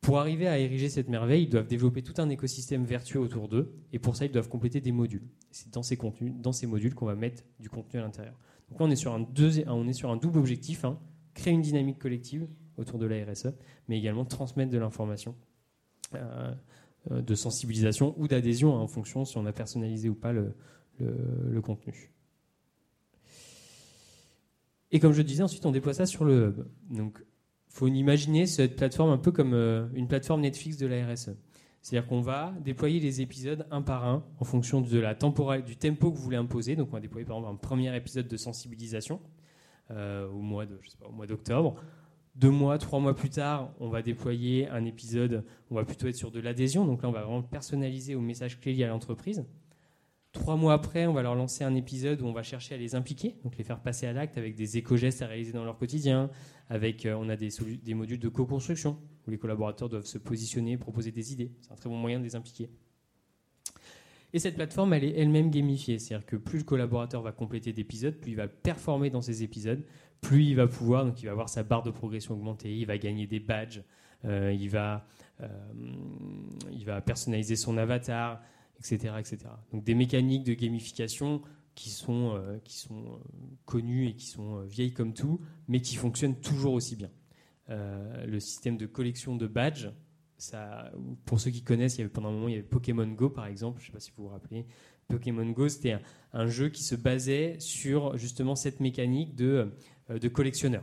Pour 0.00 0.18
arriver 0.18 0.46
à 0.46 0.58
ériger 0.58 0.88
cette 0.88 1.08
merveille, 1.08 1.42
ils 1.44 1.48
doivent 1.48 1.66
développer 1.66 2.02
tout 2.02 2.14
un 2.18 2.28
écosystème 2.28 2.84
vertueux 2.84 3.18
autour 3.18 3.48
d'eux, 3.48 3.74
et 3.92 3.98
pour 3.98 4.16
ça, 4.16 4.26
ils 4.26 4.32
doivent 4.32 4.48
compléter 4.48 4.80
des 4.80 4.92
modules. 4.92 5.28
C'est 5.50 5.72
dans 5.72 5.82
ces 5.82 5.96
contenus, 5.96 6.32
dans 6.36 6.52
ces 6.52 6.66
modules 6.66 6.94
qu'on 6.94 7.06
va 7.06 7.16
mettre 7.16 7.42
du 7.58 7.68
contenu 7.68 7.98
à 7.98 8.02
l'intérieur. 8.02 8.38
Donc 8.70 8.80
là, 8.80 8.86
on 8.86 8.90
est 8.90 8.96
sur 8.96 9.12
un, 9.12 9.26
on 9.66 9.88
est 9.88 9.92
sur 9.92 10.10
un 10.10 10.16
double 10.16 10.38
objectif 10.38 10.84
hein. 10.84 10.98
créer 11.34 11.52
une 11.52 11.62
dynamique 11.62 11.98
collective 11.98 12.46
autour 12.76 12.98
de 12.98 13.06
la 13.06 13.24
RSE, 13.24 13.48
mais 13.88 13.98
également 13.98 14.24
transmettre 14.24 14.70
de 14.70 14.78
l'information 14.78 15.34
euh, 16.14 16.54
euh, 17.10 17.20
de 17.20 17.34
sensibilisation 17.34 18.14
ou 18.18 18.28
d'adhésion 18.28 18.76
hein, 18.76 18.80
en 18.80 18.88
fonction 18.88 19.24
si 19.24 19.36
on 19.36 19.46
a 19.46 19.52
personnalisé 19.52 20.08
ou 20.08 20.14
pas 20.14 20.32
le, 20.32 20.54
le 21.00 21.60
contenu. 21.60 22.12
Et 24.90 25.00
comme 25.00 25.12
je 25.12 25.22
disais, 25.22 25.42
ensuite 25.42 25.66
on 25.66 25.72
déploie 25.72 25.94
ça 25.94 26.06
sur 26.06 26.24
le 26.24 26.48
hub. 26.48 26.66
Donc 26.90 27.22
faut 27.68 27.88
imaginer 27.88 28.46
cette 28.46 28.76
plateforme 28.76 29.10
un 29.10 29.18
peu 29.18 29.32
comme 29.32 29.54
euh, 29.54 29.86
une 29.94 30.08
plateforme 30.08 30.40
Netflix 30.40 30.76
de 30.76 30.86
la 30.86 31.06
RSE. 31.06 31.30
C'est-à-dire 31.80 32.08
qu'on 32.08 32.20
va 32.20 32.54
déployer 32.64 33.00
les 33.00 33.20
épisodes 33.20 33.66
un 33.70 33.82
par 33.82 34.06
un 34.06 34.24
en 34.40 34.44
fonction 34.44 34.80
de 34.80 34.98
la 34.98 35.14
du 35.14 35.76
tempo 35.76 36.10
que 36.10 36.16
vous 36.16 36.22
voulez 36.22 36.36
imposer. 36.36 36.76
Donc 36.76 36.88
on 36.88 36.92
va 36.92 37.00
déployer 37.00 37.24
par 37.24 37.36
exemple 37.36 37.54
un 37.54 37.56
premier 37.56 37.96
épisode 37.96 38.26
de 38.26 38.36
sensibilisation 38.36 39.20
euh, 39.90 40.28
au 40.28 40.40
mois 40.40 40.66
de, 40.66 40.78
au 41.08 41.12
mois 41.12 41.26
d'octobre. 41.26 41.76
Deux 42.34 42.50
mois, 42.50 42.78
trois 42.78 43.00
mois 43.00 43.16
plus 43.16 43.30
tard, 43.30 43.72
on 43.80 43.88
va 43.88 44.02
déployer 44.02 44.68
un 44.68 44.84
épisode. 44.84 45.44
On 45.70 45.74
va 45.74 45.84
plutôt 45.84 46.08
être 46.08 46.16
sur 46.16 46.30
de 46.30 46.40
l'adhésion. 46.40 46.84
Donc 46.84 47.02
là, 47.02 47.08
on 47.08 47.12
va 47.12 47.22
vraiment 47.22 47.42
personnaliser 47.42 48.14
au 48.14 48.20
message 48.20 48.60
clé 48.60 48.74
lié 48.74 48.84
à 48.84 48.88
l'entreprise. 48.88 49.44
Trois 50.32 50.56
mois 50.56 50.74
après, 50.74 51.06
on 51.06 51.14
va 51.14 51.22
leur 51.22 51.34
lancer 51.34 51.64
un 51.64 51.74
épisode 51.74 52.20
où 52.20 52.26
on 52.26 52.32
va 52.32 52.42
chercher 52.42 52.74
à 52.74 52.78
les 52.78 52.94
impliquer, 52.94 53.36
donc 53.44 53.56
les 53.56 53.64
faire 53.64 53.80
passer 53.80 54.06
à 54.06 54.12
l'acte 54.12 54.36
avec 54.36 54.54
des 54.54 54.76
éco-gestes 54.76 55.22
à 55.22 55.26
réaliser 55.26 55.52
dans 55.52 55.64
leur 55.64 55.78
quotidien. 55.78 56.30
Avec, 56.68 57.06
euh, 57.06 57.16
on 57.18 57.30
a 57.30 57.36
des, 57.36 57.50
modules 57.94 58.18
de 58.18 58.28
co-construction 58.28 58.98
où 59.26 59.30
les 59.30 59.38
collaborateurs 59.38 59.88
doivent 59.88 60.04
se 60.04 60.18
positionner, 60.18 60.76
proposer 60.76 61.12
des 61.12 61.32
idées. 61.32 61.52
C'est 61.62 61.72
un 61.72 61.76
très 61.76 61.88
bon 61.88 61.96
moyen 61.96 62.18
de 62.18 62.24
les 62.24 62.36
impliquer. 62.36 62.68
Et 64.34 64.38
cette 64.38 64.56
plateforme, 64.56 64.92
elle 64.92 65.04
est 65.04 65.18
elle-même 65.18 65.50
gamifiée, 65.50 65.98
c'est-à-dire 65.98 66.26
que 66.26 66.36
plus 66.36 66.58
le 66.58 66.64
collaborateur 66.64 67.22
va 67.22 67.32
compléter 67.32 67.72
d'épisodes, 67.72 68.14
plus 68.14 68.32
il 68.32 68.36
va 68.36 68.46
performer 68.46 69.08
dans 69.08 69.22
ces 69.22 69.42
épisodes, 69.42 69.82
plus 70.20 70.44
il 70.44 70.56
va 70.56 70.66
pouvoir, 70.66 71.06
donc 71.06 71.22
il 71.22 71.26
va 71.26 71.32
avoir 71.32 71.48
sa 71.48 71.62
barre 71.62 71.82
de 71.82 71.90
progression 71.90 72.34
augmentée, 72.34 72.76
il 72.76 72.84
va 72.84 72.98
gagner 72.98 73.26
des 73.26 73.40
badges, 73.40 73.82
euh, 74.26 74.52
il, 74.52 74.68
va, 74.68 75.06
euh, 75.40 75.48
il 76.70 76.84
va 76.84 77.00
personnaliser 77.00 77.56
son 77.56 77.78
avatar, 77.78 78.42
etc.. 78.80 79.38
Donc 79.72 79.84
des 79.84 79.94
mécaniques 79.94 80.44
de 80.44 80.54
gamification 80.54 81.42
qui 81.78 81.90
sont, 81.90 82.34
euh, 82.34 82.58
qui 82.64 82.76
sont 82.76 83.04
euh, 83.04 83.18
connues 83.64 84.08
et 84.08 84.14
qui 84.14 84.26
sont 84.26 84.58
euh, 84.58 84.64
vieilles 84.64 84.92
comme 84.92 85.14
tout, 85.14 85.40
mais 85.68 85.80
qui 85.80 85.94
fonctionnent 85.94 86.40
toujours 86.40 86.72
aussi 86.72 86.96
bien. 86.96 87.10
le 87.68 88.40
système 88.40 88.76
de 88.76 88.86
collection 88.86 89.36
de 89.36 89.46
badges, 89.46 89.90
ça, 90.38 90.90
pour 91.24 91.38
ceux 91.38 91.52
qui 91.52 91.62
connaissent, 91.62 91.96
il 91.96 91.98
y 91.98 92.00
avait, 92.00 92.10
pendant 92.10 92.30
un 92.30 92.32
moment, 92.32 92.48
il 92.48 92.52
y 92.52 92.54
avait 92.54 92.66
Pokémon 92.66 93.06
Go, 93.06 93.30
par 93.30 93.46
exemple, 93.46 93.80
je 93.80 93.84
ne 93.84 93.86
sais 93.86 93.92
pas 93.92 94.00
si 94.00 94.10
vous 94.16 94.24
vous 94.24 94.30
rappelez. 94.30 94.66
Pokémon 95.06 95.48
Go, 95.50 95.68
c'était 95.68 95.92
un, 95.92 96.00
un, 96.32 96.46
jeu 96.46 96.68
qui 96.68 96.82
se 96.82 96.96
basait 96.96 97.60
sur 97.60 98.16
justement 98.16 98.56
cette 98.56 98.80
mécanique 98.80 99.36
de, 99.36 99.72
de 100.08 100.28
collectionneur. 100.28 100.82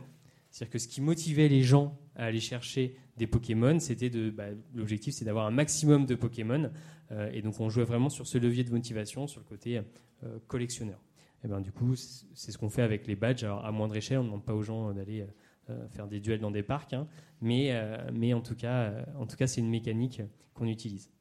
C'est-à-dire 0.50 0.72
que 0.72 0.80
ce 0.80 0.88
qui 0.88 1.02
motivait 1.02 1.50
les 1.50 1.64
gens 1.64 2.00
à 2.16 2.26
aller 2.26 2.40
chercher 2.40 2.96
des 3.18 3.28
Pokémon, 3.28 3.80
c'était 3.80 4.10
de, 4.10 4.30
bah, 4.30 4.48
l'objectif, 4.74 5.14
c'est 5.14 5.26
d'avoir 5.26 5.46
un 5.46 5.52
maximum 5.52 6.06
de 6.06 6.16
Pokémon 6.16 6.72
euh, 7.12 7.30
et 7.34 7.42
donc 7.42 7.60
on 7.60 7.70
jouait 7.70 7.84
vraiment 7.84 8.10
sur 8.10 8.28
ce 8.28 8.38
levier 8.38 8.64
de 8.64 8.72
motivation, 8.72 9.28
sur 9.28 9.42
le 9.42 9.46
côté 9.46 9.78
euh, 10.24 10.40
collectionneur. 10.48 11.00
Et 11.44 11.48
ben, 11.48 11.62
du 11.62 11.72
coup, 11.72 11.96
c'est 11.96 12.52
ce 12.52 12.58
qu'on 12.58 12.70
fait 12.70 12.82
avec 12.82 13.06
les 13.06 13.16
badges. 13.16 13.44
Alors, 13.44 13.64
à 13.66 13.72
moindre 13.72 13.96
échelle, 13.96 14.18
on 14.18 14.24
ne 14.24 14.28
demande 14.28 14.46
pas 14.46 14.56
aux 14.56 14.64
gens 14.64 14.92
d'aller 14.94 15.26
euh, 15.70 15.88
faire 15.90 16.08
des 16.08 16.20
duels 16.20 16.40
dans 16.40 16.52
des 16.52 16.64
parcs, 16.64 16.94
hein, 16.94 17.08
mais, 17.42 17.72
mais 18.14 18.34
en 18.34 18.42
tout 18.42 18.56
cas, 18.56 19.06
en 19.18 19.28
tout 19.28 19.36
cas 19.36 19.48
c'est 19.48 19.62
une 19.62 19.70
mécanique 19.70 20.22
qu'on 20.54 20.68
utilise. 20.68 21.12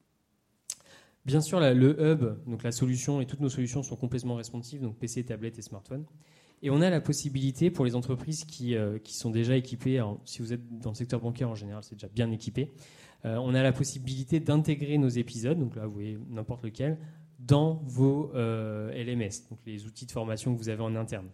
Bien 1.26 1.40
sûr, 1.40 1.58
le 1.60 2.00
hub, 2.00 2.24
donc 2.46 2.62
la 2.62 2.72
solution 2.72 3.20
et 3.20 3.26
toutes 3.26 3.40
nos 3.40 3.48
solutions 3.48 3.82
sont 3.82 3.96
complètement 3.96 4.34
responsives, 4.34 4.80
donc 4.80 4.98
PC, 4.98 5.24
tablette 5.24 5.58
et 5.58 5.62
smartphone. 5.62 6.04
Et 6.64 6.70
on 6.70 6.80
a 6.80 6.88
la 6.88 7.02
possibilité 7.02 7.70
pour 7.70 7.84
les 7.84 7.94
entreprises 7.94 8.46
qui, 8.46 8.74
qui 9.02 9.14
sont 9.14 9.28
déjà 9.28 9.54
équipées, 9.54 10.02
si 10.24 10.40
vous 10.40 10.54
êtes 10.54 10.78
dans 10.78 10.92
le 10.92 10.94
secteur 10.94 11.20
bancaire 11.20 11.50
en 11.50 11.54
général, 11.54 11.84
c'est 11.84 11.94
déjà 11.94 12.08
bien 12.08 12.30
équipé, 12.30 12.72
euh, 13.26 13.36
on 13.36 13.54
a 13.54 13.62
la 13.62 13.72
possibilité 13.72 14.40
d'intégrer 14.40 14.96
nos 14.96 15.10
épisodes, 15.10 15.58
donc 15.58 15.76
là 15.76 15.86
vous 15.86 15.92
voyez 15.92 16.18
n'importe 16.30 16.64
lequel, 16.64 16.96
dans 17.38 17.82
vos 17.84 18.32
LMS, 18.32 19.46
donc 19.50 19.58
les 19.66 19.84
outils 19.84 20.06
de 20.06 20.10
formation 20.10 20.54
que 20.54 20.58
vous 20.58 20.70
avez 20.70 20.82
en 20.82 20.96
interne. 20.96 21.28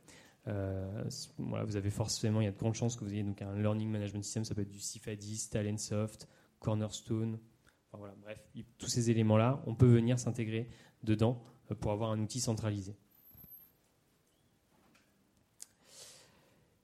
voilà, 1.38 1.64
vous 1.64 1.76
avez 1.76 1.90
forcément, 1.90 2.40
il 2.40 2.46
y 2.46 2.48
a 2.48 2.52
de 2.52 2.58
grandes 2.58 2.74
chances 2.74 2.96
que 2.96 3.04
vous 3.04 3.12
ayez 3.12 3.22
donc 3.22 3.40
un 3.40 3.54
Learning 3.54 3.88
Management 3.88 4.24
System, 4.24 4.44
ça 4.44 4.56
peut 4.56 4.62
être 4.62 4.72
du 4.72 4.80
Cifadis, 4.80 5.48
Talentsoft, 5.48 6.26
Cornerstone, 6.58 7.38
voilà, 7.92 8.16
bref, 8.20 8.44
tous 8.78 8.88
ces 8.88 9.12
éléments-là, 9.12 9.62
on 9.68 9.76
peut 9.76 9.86
venir 9.86 10.18
s'intégrer 10.18 10.68
dedans 11.04 11.40
pour 11.78 11.92
avoir 11.92 12.10
un 12.10 12.18
outil 12.18 12.40
centralisé. 12.40 12.96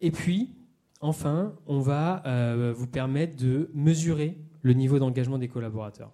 Et 0.07 0.13
puis, 0.13 0.55
enfin, 1.01 1.59
on 1.67 1.81
va 1.81 2.23
euh, 2.27 2.73
vous 2.73 2.87
permettre 2.87 3.35
de 3.35 3.73
mesurer 3.75 4.39
le 4.63 4.73
niveau 4.73 5.01
d'engagement 5.01 5.37
des 5.37 5.49
collaborateurs. 5.49 6.13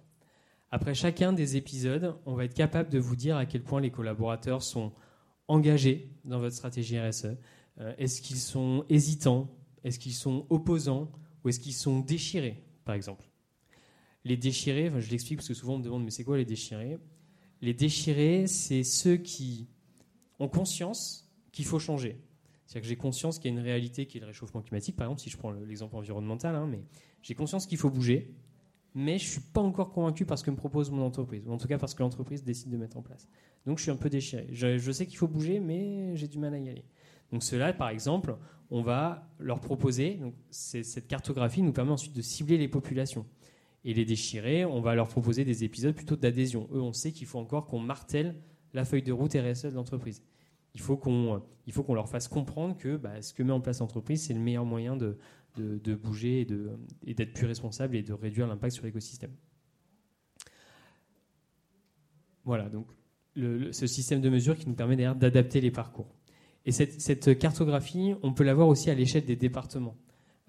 Après 0.71 0.95
chacun 0.95 1.31
des 1.31 1.57
épisodes, 1.57 2.15
on 2.25 2.33
va 2.33 2.45
être 2.45 2.55
capable 2.55 2.89
de 2.89 2.97
vous 2.97 3.15
dire 3.15 3.37
à 3.37 3.45
quel 3.45 3.61
point 3.61 3.81
les 3.81 3.91
collaborateurs 3.91 4.63
sont 4.63 4.91
engagés 5.47 6.09
dans 6.25 6.39
votre 6.39 6.55
stratégie 6.55 6.99
RSE. 6.99 7.37
Euh, 7.81 7.93
est-ce 7.99 8.23
qu'ils 8.23 8.39
sont 8.39 8.83
hésitants? 8.89 9.55
Est-ce 9.83 9.99
qu'ils 9.99 10.15
sont 10.15 10.47
opposants? 10.49 11.11
Ou 11.45 11.49
est-ce 11.49 11.59
qu'ils 11.59 11.75
sont 11.75 11.99
déchirés, 11.99 12.63
par 12.85 12.95
exemple? 12.95 13.29
Les 14.25 14.37
déchirés, 14.37 14.91
je 14.97 15.11
l'explique 15.11 15.37
parce 15.37 15.49
que 15.49 15.53
souvent 15.53 15.75
on 15.75 15.77
me 15.77 15.83
demande 15.83 16.03
mais 16.03 16.09
c'est 16.09 16.23
quoi 16.23 16.37
les 16.37 16.45
déchirés? 16.45 16.97
Les 17.61 17.75
déchirés, 17.75 18.47
c'est 18.47 18.83
ceux 18.83 19.17
qui 19.17 19.67
ont 20.39 20.47
conscience 20.47 21.31
qu'il 21.51 21.65
faut 21.65 21.77
changer. 21.77 22.17
C'est-à-dire 22.73 22.87
que 22.87 22.89
j'ai 22.89 22.95
conscience 22.95 23.37
qu'il 23.37 23.51
y 23.51 23.55
a 23.55 23.59
une 23.59 23.63
réalité 23.63 24.07
qui 24.07 24.17
est 24.17 24.19
le 24.19 24.25
réchauffement 24.25 24.63
climatique, 24.63 24.95
par 24.95 25.05
exemple, 25.05 25.21
si 25.21 25.29
je 25.29 25.37
prends 25.37 25.51
l'exemple 25.51 25.95
environnemental, 25.95 26.55
hein, 26.55 26.65
mais 26.67 26.81
j'ai 27.21 27.35
conscience 27.35 27.67
qu'il 27.67 27.77
faut 27.77 27.91
bouger, 27.91 28.33
mais 28.95 29.19
je 29.19 29.25
ne 29.25 29.29
suis 29.33 29.41
pas 29.41 29.61
encore 29.61 29.91
convaincu 29.91 30.25
par 30.25 30.39
ce 30.39 30.43
que 30.43 30.49
me 30.49 30.55
propose 30.55 30.89
mon 30.89 31.05
entreprise, 31.05 31.45
ou 31.45 31.51
en 31.51 31.59
tout 31.59 31.67
cas 31.67 31.77
parce 31.77 31.93
que 31.93 32.01
l'entreprise 32.01 32.43
décide 32.43 32.71
de 32.71 32.77
mettre 32.77 32.97
en 32.97 33.03
place. 33.03 33.27
Donc 33.67 33.77
je 33.77 33.83
suis 33.83 33.91
un 33.91 33.95
peu 33.95 34.09
déchiré. 34.09 34.47
Je, 34.49 34.91
sais 34.91 35.05
qu'il 35.05 35.19
faut 35.19 35.27
bouger, 35.27 35.59
mais 35.59 36.17
j'ai 36.17 36.27
du 36.27 36.39
mal 36.39 36.55
à 36.55 36.57
y 36.57 36.67
aller. 36.67 36.83
Donc 37.31 37.43
cela, 37.43 37.73
par 37.73 37.89
exemple, 37.89 38.37
on 38.71 38.81
va 38.81 39.29
leur 39.37 39.59
proposer, 39.59 40.15
donc 40.15 40.33
cette 40.49 41.07
cartographie 41.07 41.61
nous 41.61 41.73
permet 41.73 41.91
ensuite 41.91 42.15
de 42.15 42.23
cibler 42.23 42.57
les 42.57 42.67
populations. 42.67 43.27
Et 43.85 43.93
les 43.93 44.05
déchirer, 44.05 44.65
on 44.65 44.81
va 44.81 44.95
leur 44.95 45.09
proposer 45.09 45.45
des 45.45 45.63
épisodes 45.63 45.93
plutôt 45.93 46.15
d'adhésion. 46.15 46.67
Eux, 46.71 46.81
on 46.81 46.93
sait 46.93 47.11
qu'il 47.11 47.27
faut 47.27 47.37
encore 47.37 47.67
qu'on 47.67 47.79
martèle 47.79 48.41
la 48.73 48.83
feuille 48.83 49.03
de 49.03 49.11
route 49.11 49.33
RSE 49.35 49.65
de 49.65 49.75
l'entreprise 49.75 50.23
il 50.73 50.81
faut 50.81 50.97
qu'on 50.97 51.93
leur 51.93 52.09
fasse 52.09 52.27
comprendre 52.27 52.77
que 52.77 52.97
bah, 52.97 53.21
ce 53.21 53.33
que 53.33 53.43
met 53.43 53.51
en 53.51 53.61
place 53.61 53.79
l'entreprise, 53.79 54.25
c'est 54.25 54.33
le 54.33 54.39
meilleur 54.39 54.65
moyen 54.65 54.95
de, 54.95 55.17
de, 55.55 55.95
bouger 55.95 56.41
et, 56.41 56.45
de, 56.45 56.71
d'être 57.05 57.33
plus 57.33 57.45
responsable 57.45 57.95
et 57.95 58.03
de 58.03 58.13
réduire 58.13 58.47
l'impact 58.47 58.73
sur 58.73 58.85
l'écosystème. 58.85 59.31
Voilà, 62.45 62.69
donc 62.69 62.87
ce 63.35 63.87
système 63.87 64.21
de 64.21 64.29
mesure 64.29 64.57
qui 64.57 64.67
nous 64.67 64.75
permet 64.75 64.95
d'ailleurs 64.95 65.15
d'adapter 65.15 65.61
les 65.61 65.71
parcours. 65.71 66.13
Et 66.65 66.71
cette, 66.71 67.01
cette, 67.01 67.37
cartographie, 67.37 68.15
on 68.21 68.33
peut 68.33 68.43
l'avoir 68.43 68.67
aussi 68.67 68.89
à 68.89 68.95
l'échelle 68.95 69.25
des 69.25 69.35
départements. 69.35 69.97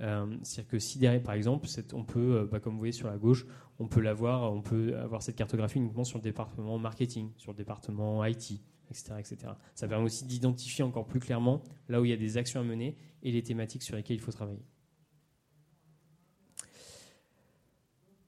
Euh, 0.00 0.26
c'est-à-dire 0.42 0.70
que 0.70 0.78
si 0.78 0.98
derrière, 0.98 1.22
par 1.22 1.34
exemple, 1.34 1.68
on 1.92 2.04
peut, 2.04 2.37
euh, 2.37 2.46
bah, 2.50 2.60
comme 2.60 2.72
vous 2.72 2.78
voyez 2.78 2.92
sur 2.92 3.08
la 3.08 3.16
gauche, 3.16 3.46
on 3.78 3.87
peut 3.87 4.00
l'avoir, 4.00 4.52
on 4.52 4.60
peut 4.60 4.96
avoir 4.96 5.22
cette 5.22 5.37
cartographie 5.37 5.78
uniquement 5.78 6.04
sur 6.04 6.18
le 6.18 6.22
département 6.22 6.78
marketing, 6.78 7.30
sur 7.37 7.52
le 7.52 7.56
département 7.56 8.24
IT, 8.24 8.60
etc., 8.90 9.36
Ça 9.74 9.88
permet 9.88 10.04
aussi 10.04 10.24
d'identifier 10.24 10.84
encore 10.84 11.06
plus 11.06 11.20
clairement 11.20 11.62
là 11.88 12.00
où 12.00 12.04
il 12.04 12.10
y 12.10 12.14
a 12.14 12.16
des 12.16 12.36
actions 12.36 12.60
à 12.60 12.64
mener 12.64 12.96
et 13.22 13.32
les 13.32 13.42
thématiques 13.42 13.82
sur 13.82 13.96
lesquelles 13.96 14.16
il 14.16 14.22
faut 14.22 14.32
travailler. 14.32 14.62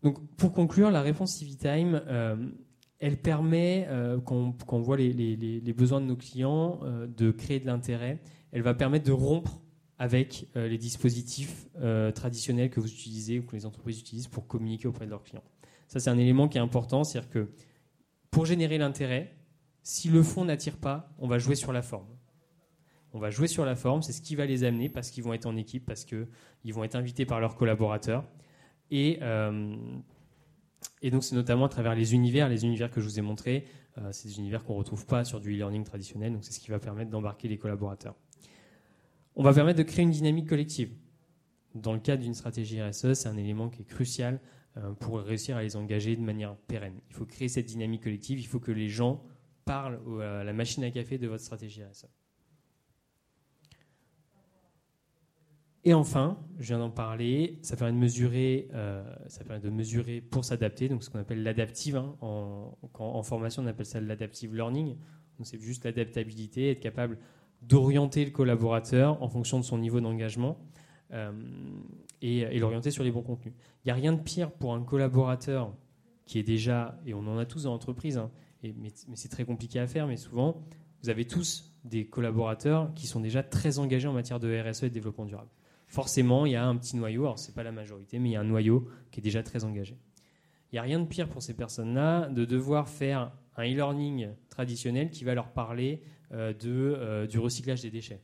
Donc, 0.03 0.25
pour 0.37 0.53
conclure, 0.53 0.91
la 0.91 1.03
réponse 1.03 1.35
CiviTime, 1.35 2.01
euh, 2.07 2.37
elle 3.01 3.21
permet, 3.21 3.87
euh, 3.89 4.21
quand, 4.21 4.55
on 4.69 4.81
voit 4.81 4.97
les, 4.97 5.75
besoins 5.77 6.01
de 6.01 6.07
nos 6.07 6.17
clients, 6.17 6.79
euh, 6.85 7.07
de 7.07 7.31
créer 7.31 7.59
de 7.61 7.67
l'intérêt. 7.67 8.21
Elle 8.53 8.63
va 8.63 8.75
permettre 8.75 9.05
de 9.05 9.13
rompre 9.13 9.61
avec 9.99 10.47
les 10.55 10.77
dispositifs 10.77 11.67
traditionnels 12.15 12.69
que 12.69 12.81
vous 12.81 12.93
utilisez 12.93 13.39
ou 13.39 13.45
que 13.45 13.57
les 13.57 13.65
entreprises 13.65 13.99
utilisent 13.99 14.29
pour 14.29 14.47
communiquer 14.47 14.89
auprès 14.89 15.07
de 15.07 15.11
leurs 15.11 15.23
clients. 15.23 15.43
Ça, 15.89 16.01
c'est 16.01 16.11
un 16.11 16.19
élément 16.19 16.49
qui 16.49 16.59
est 16.59 16.61
important, 16.61 17.03
c'est-à-dire 17.03 17.31
que 17.31 17.49
pour 18.31 18.45
générer 18.45 18.77
l'intérêt, 18.77 19.35
si 19.87 20.09
le 20.09 20.21
fond 20.25 20.45
n'attire 20.45 20.79
pas, 20.79 21.15
on 21.17 21.29
va 21.29 21.39
jouer 21.39 21.55
sur 21.55 21.73
la 21.73 21.81
forme. 21.81 22.09
On 23.13 23.21
va 23.21 23.31
jouer 23.31 23.47
sur 23.47 23.65
la 23.65 23.77
forme, 23.77 24.03
c'est 24.03 24.13
ce 24.13 24.21
qui 24.21 24.35
va 24.35 24.45
les 24.45 24.65
amener 24.65 24.89
parce 24.89 25.13
qu'ils 25.13 25.23
vont 25.23 25.33
être 25.33 25.47
en 25.47 25.55
équipe, 25.55 25.87
parce 25.87 26.05
qu'ils 26.05 26.75
vont 26.75 26.83
être 26.83 26.97
invités 26.97 27.25
par 27.25 27.39
leurs 27.39 27.55
collaborateurs. 27.55 28.25
Et, 28.91 29.21
euh, 29.23 29.77
et 31.03 31.13
donc 31.13 31.23
c'est 31.23 31.37
notamment 31.37 31.67
à 31.67 31.69
travers 31.69 31.95
les 31.95 32.15
univers, 32.15 32.49
les 32.49 32.65
univers 32.65 32.91
que 32.91 33.01
je 33.01 33.07
vous 33.07 33.21
ai 33.21 33.23
montrés, 33.23 33.65
euh, 33.99 34.11
c'est 34.11 34.27
des 34.27 34.39
univers 34.41 34.65
qu'on 34.65 34.73
ne 34.73 34.79
retrouve 34.79 35.07
pas 35.07 35.25
sur 35.25 35.39
du 35.41 35.53
e-learning 35.53 35.85
traditionnel, 35.85 36.33
donc 36.33 36.45
c'est 36.45 36.53
ce 36.53 36.59
qui 36.59 36.73
va 36.73 36.81
permettre 36.81 37.13
d'embarquer 37.13 37.47
les 37.47 37.57
collaborateurs. 37.57 38.17
On 39.37 39.45
va 39.45 39.55
permettre 39.55 39.79
de 39.79 39.85
créer 39.85 40.03
une 40.03 40.11
dynamique 40.11 40.49
collective. 40.49 40.97
Dans 41.77 41.93
le 41.93 42.01
cadre 42.01 42.25
d'une 42.25 42.35
stratégie 42.35 42.83
RSE, 42.83 43.13
c'est 43.13 43.29
un 43.29 43.37
élément 43.37 43.69
qui 43.69 43.83
est 43.83 43.89
crucial 43.89 44.41
euh, 44.79 44.91
pour 44.95 45.21
réussir 45.21 45.57
à 45.57 45.63
les 45.63 45.77
engager 45.77 46.17
de 46.17 46.23
manière 46.23 46.57
pérenne. 46.57 46.99
Il 47.09 47.15
faut 47.15 47.25
créer 47.25 47.47
cette 47.47 47.67
dynamique 47.67 48.03
collective, 48.03 48.41
il 48.41 48.47
faut 48.49 48.59
que 48.59 48.73
les 48.73 48.89
gens 48.89 49.23
parle 49.67 50.01
à 50.23 50.45
la 50.45 50.53
machine 50.55 50.83
à 50.85 50.91
café 50.91 51.19
de 51.19 51.29
votre 51.29 51.43
stratégie 51.43 51.85
RSE. 51.85 52.07
Et 55.85 55.95
enfin, 55.95 56.39
je 56.59 56.69
viens 56.69 56.79
d'en 56.79 56.91
parler, 56.91 57.59
ça 57.63 57.77
permet 57.77 57.93
de 57.93 57.99
mesurer, 57.99 58.69
euh, 58.75 59.05
ça 59.29 59.45
permet 59.45 59.61
de 59.61 59.71
mesurer 59.71 60.21
pour 60.21 60.45
s'adapter, 60.45 60.89
donc 60.89 61.05
ce 61.05 61.11
qu'on 61.11 61.21
appelle 61.21 61.45
l'adaptive. 61.45 61.97
Hein. 61.97 62.17
en, 62.23 63.23
formation, 63.23 63.63
on 63.63 63.67
appelle 63.67 63.87
ça 63.87 64.01
l'adaptive 64.01 64.55
learning. 64.55 64.97
C'est 65.43 65.61
juste 65.61 65.85
l'adaptabilité, 65.85 66.71
être 66.71 66.81
capable 66.81 67.19
d'orienter 67.63 68.25
le 68.25 68.31
collaborateur 68.31 69.23
en 69.23 69.29
fonction 69.29 69.61
de 69.61 69.65
son 69.65 69.79
niveau 69.79 70.01
d'engagement 70.01 70.59
euh, 71.13 71.31
et, 72.23 72.59
l'orienter 72.59 72.91
sur 72.91 73.05
les 73.05 73.11
bons 73.11 73.23
contenus. 73.23 73.55
Il 73.85 73.89
n'y 73.89 73.93
a 73.93 73.95
rien 73.95 74.13
de 74.13 74.21
pire 74.21 74.51
pour 74.51 74.75
un 74.75 74.83
collaborateur 74.83 75.73
qui 76.25 76.39
est 76.39 76.43
déjà, 76.43 76.99
et 77.07 77.15
on 77.15 77.21
en 77.29 77.39
a 77.39 77.47
tous 77.47 77.65
dans 77.65 77.71
l'entreprise, 77.71 78.19
hein, 78.19 78.31
mais, 78.79 78.91
c'est 79.15 79.29
très 79.29 79.45
compliqué 79.45 79.79
à 79.79 79.87
faire, 79.87 80.07
mais 80.07 80.17
souvent, 80.17 80.63
vous 81.03 81.11
avez 81.11 81.27
tous 81.27 81.75
des 81.85 82.07
collaborateurs 82.07 82.93
qui 82.95 83.07
sont 83.07 83.21
déjà 83.21 83.43
très 83.43 83.79
engagés 83.79 84.09
en 84.09 84.13
matière 84.13 84.41
de 84.41 84.49
RSE 84.61 84.85
et 84.85 84.89
de 84.89 84.95
développement 84.95 85.25
durable. 85.25 85.51
Forcément, 85.87 86.47
il 86.47 86.53
y 86.53 86.57
a 86.57 86.67
un 86.67 86.77
petit 86.77 86.97
noyau, 86.97 87.23
alors 87.23 87.39
ce 87.39 87.49
n'est 87.49 87.55
pas 87.55 87.63
la 87.63 87.73
majorité, 87.73 88.19
mais 88.19 88.31
il 88.31 88.33
y 88.33 88.37
a 88.37 88.41
un 88.41 88.45
noyau 88.45 88.89
qui 89.11 89.21
est 89.21 89.23
déjà 89.23 89.43
très 89.43 89.65
engagé. 89.65 89.97
Il 90.73 90.75
n'y 90.75 90.79
a 90.81 90.83
rien 90.83 90.99
de 90.99 91.07
pire 91.07 91.29
pour 91.29 91.43
ces 91.43 91.55
personnes-là 91.55 92.29
de 92.29 92.45
devoir 92.45 92.89
faire 92.89 93.33
un 93.57 93.63
e-learning 93.63 94.31
traditionnel 94.49 95.11
qui 95.11 95.25
va 95.25 95.35
leur 95.35 95.53
parler 95.53 96.03
euh, 96.33 96.53
de, 96.53 96.71
euh, 96.71 97.27
du 97.27 97.39
recyclage 97.39 97.83
des 97.83 97.91
déchets. 97.91 98.21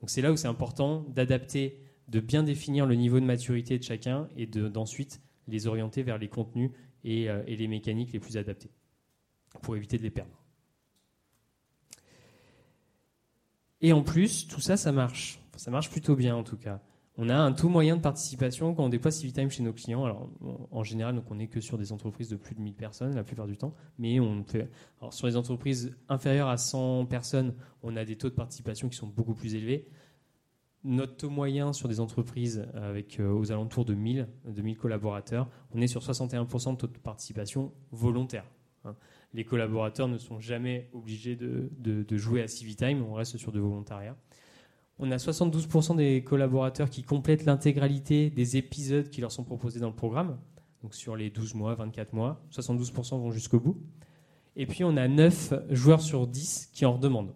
Donc 0.00 0.10
c'est 0.10 0.22
là 0.22 0.32
où 0.32 0.36
c'est 0.36 0.48
important 0.48 1.04
d'adapter, 1.08 1.82
de 2.08 2.20
bien 2.20 2.42
définir 2.42 2.86
le 2.86 2.94
niveau 2.94 3.20
de 3.20 3.24
maturité 3.24 3.78
de 3.78 3.82
chacun 3.82 4.28
et 4.36 4.46
d'ensuite 4.46 5.20
les 5.48 5.66
orienter 5.66 6.02
vers 6.02 6.18
les 6.18 6.28
contenus 6.28 6.70
et, 7.04 7.28
euh, 7.28 7.42
et 7.46 7.56
les 7.56 7.68
mécaniques 7.68 8.12
les 8.12 8.20
plus 8.20 8.36
adaptées 8.36 8.70
pour 9.60 9.76
éviter 9.76 9.98
de 9.98 10.02
les 10.02 10.10
perdre. 10.10 10.38
Et 13.80 13.92
en 13.92 14.02
plus, 14.02 14.48
tout 14.48 14.60
ça, 14.60 14.76
ça 14.76 14.92
marche. 14.92 15.40
Ça 15.56 15.70
marche 15.70 15.90
plutôt 15.90 16.16
bien 16.16 16.36
en 16.36 16.44
tout 16.44 16.56
cas. 16.56 16.80
On 17.20 17.28
a 17.28 17.36
un 17.36 17.52
taux 17.52 17.68
moyen 17.68 17.96
de 17.96 18.00
participation 18.00 18.74
quand 18.74 18.84
on 18.84 18.88
déploie 18.88 19.10
Civitime 19.10 19.50
chez 19.50 19.64
nos 19.64 19.72
clients. 19.72 20.04
Alors, 20.04 20.30
en 20.70 20.84
général, 20.84 21.16
donc 21.16 21.28
on 21.32 21.34
n'est 21.34 21.48
que 21.48 21.60
sur 21.60 21.76
des 21.76 21.90
entreprises 21.90 22.28
de 22.28 22.36
plus 22.36 22.54
de 22.54 22.60
1000 22.60 22.74
personnes 22.74 23.16
la 23.16 23.24
plupart 23.24 23.48
du 23.48 23.56
temps. 23.56 23.74
Mais 23.98 24.20
on 24.20 24.44
fait, 24.44 24.70
alors 25.00 25.12
sur 25.12 25.26
les 25.26 25.36
entreprises 25.36 25.96
inférieures 26.08 26.48
à 26.48 26.56
100 26.56 27.06
personnes, 27.06 27.54
on 27.82 27.96
a 27.96 28.04
des 28.04 28.14
taux 28.14 28.28
de 28.28 28.34
participation 28.34 28.88
qui 28.88 28.96
sont 28.96 29.08
beaucoup 29.08 29.34
plus 29.34 29.56
élevés. 29.56 29.88
Notre 30.84 31.16
taux 31.16 31.30
moyen 31.30 31.72
sur 31.72 31.88
des 31.88 31.98
entreprises 31.98 32.68
avec 32.72 33.18
euh, 33.18 33.32
aux 33.32 33.50
alentours 33.50 33.84
de 33.84 33.94
1000, 33.94 34.28
de 34.44 34.62
1000 34.62 34.76
collaborateurs, 34.76 35.48
on 35.74 35.80
est 35.80 35.88
sur 35.88 36.02
61% 36.02 36.74
de 36.74 36.76
taux 36.76 36.86
de 36.86 36.98
participation 36.98 37.72
volontaire. 37.90 38.44
Hein 38.84 38.94
les 39.34 39.44
collaborateurs 39.44 40.08
ne 40.08 40.18
sont 40.18 40.40
jamais 40.40 40.88
obligés 40.92 41.36
de, 41.36 42.16
jouer 42.16 42.42
à 42.42 42.48
Civitime, 42.48 43.02
on 43.02 43.14
reste 43.14 43.36
sur 43.36 43.52
de 43.52 43.60
volontariat. 43.60 44.16
On 44.98 45.10
a 45.12 45.16
72% 45.16 45.96
des 45.96 46.24
collaborateurs 46.24 46.90
qui 46.90 47.02
complètent 47.02 47.44
l'intégralité 47.44 48.30
des 48.30 48.56
épisodes 48.56 49.08
qui 49.10 49.20
leur 49.20 49.30
sont 49.30 49.44
proposés 49.44 49.80
dans 49.80 49.88
le 49.88 49.94
programme, 49.94 50.38
donc 50.82 50.94
sur 50.94 51.14
les 51.14 51.30
12 51.30 51.54
mois, 51.54 51.74
24 51.74 52.12
mois, 52.14 52.44
72% 52.50 53.20
vont 53.20 53.30
jusqu'au 53.30 53.60
bout. 53.60 53.80
Et 54.56 54.66
puis 54.66 54.82
on 54.82 54.96
a 54.96 55.06
9 55.06 55.54
joueurs 55.70 56.00
sur 56.00 56.26
10 56.26 56.70
qui 56.72 56.84
en 56.84 56.94
redemandent. 56.94 57.34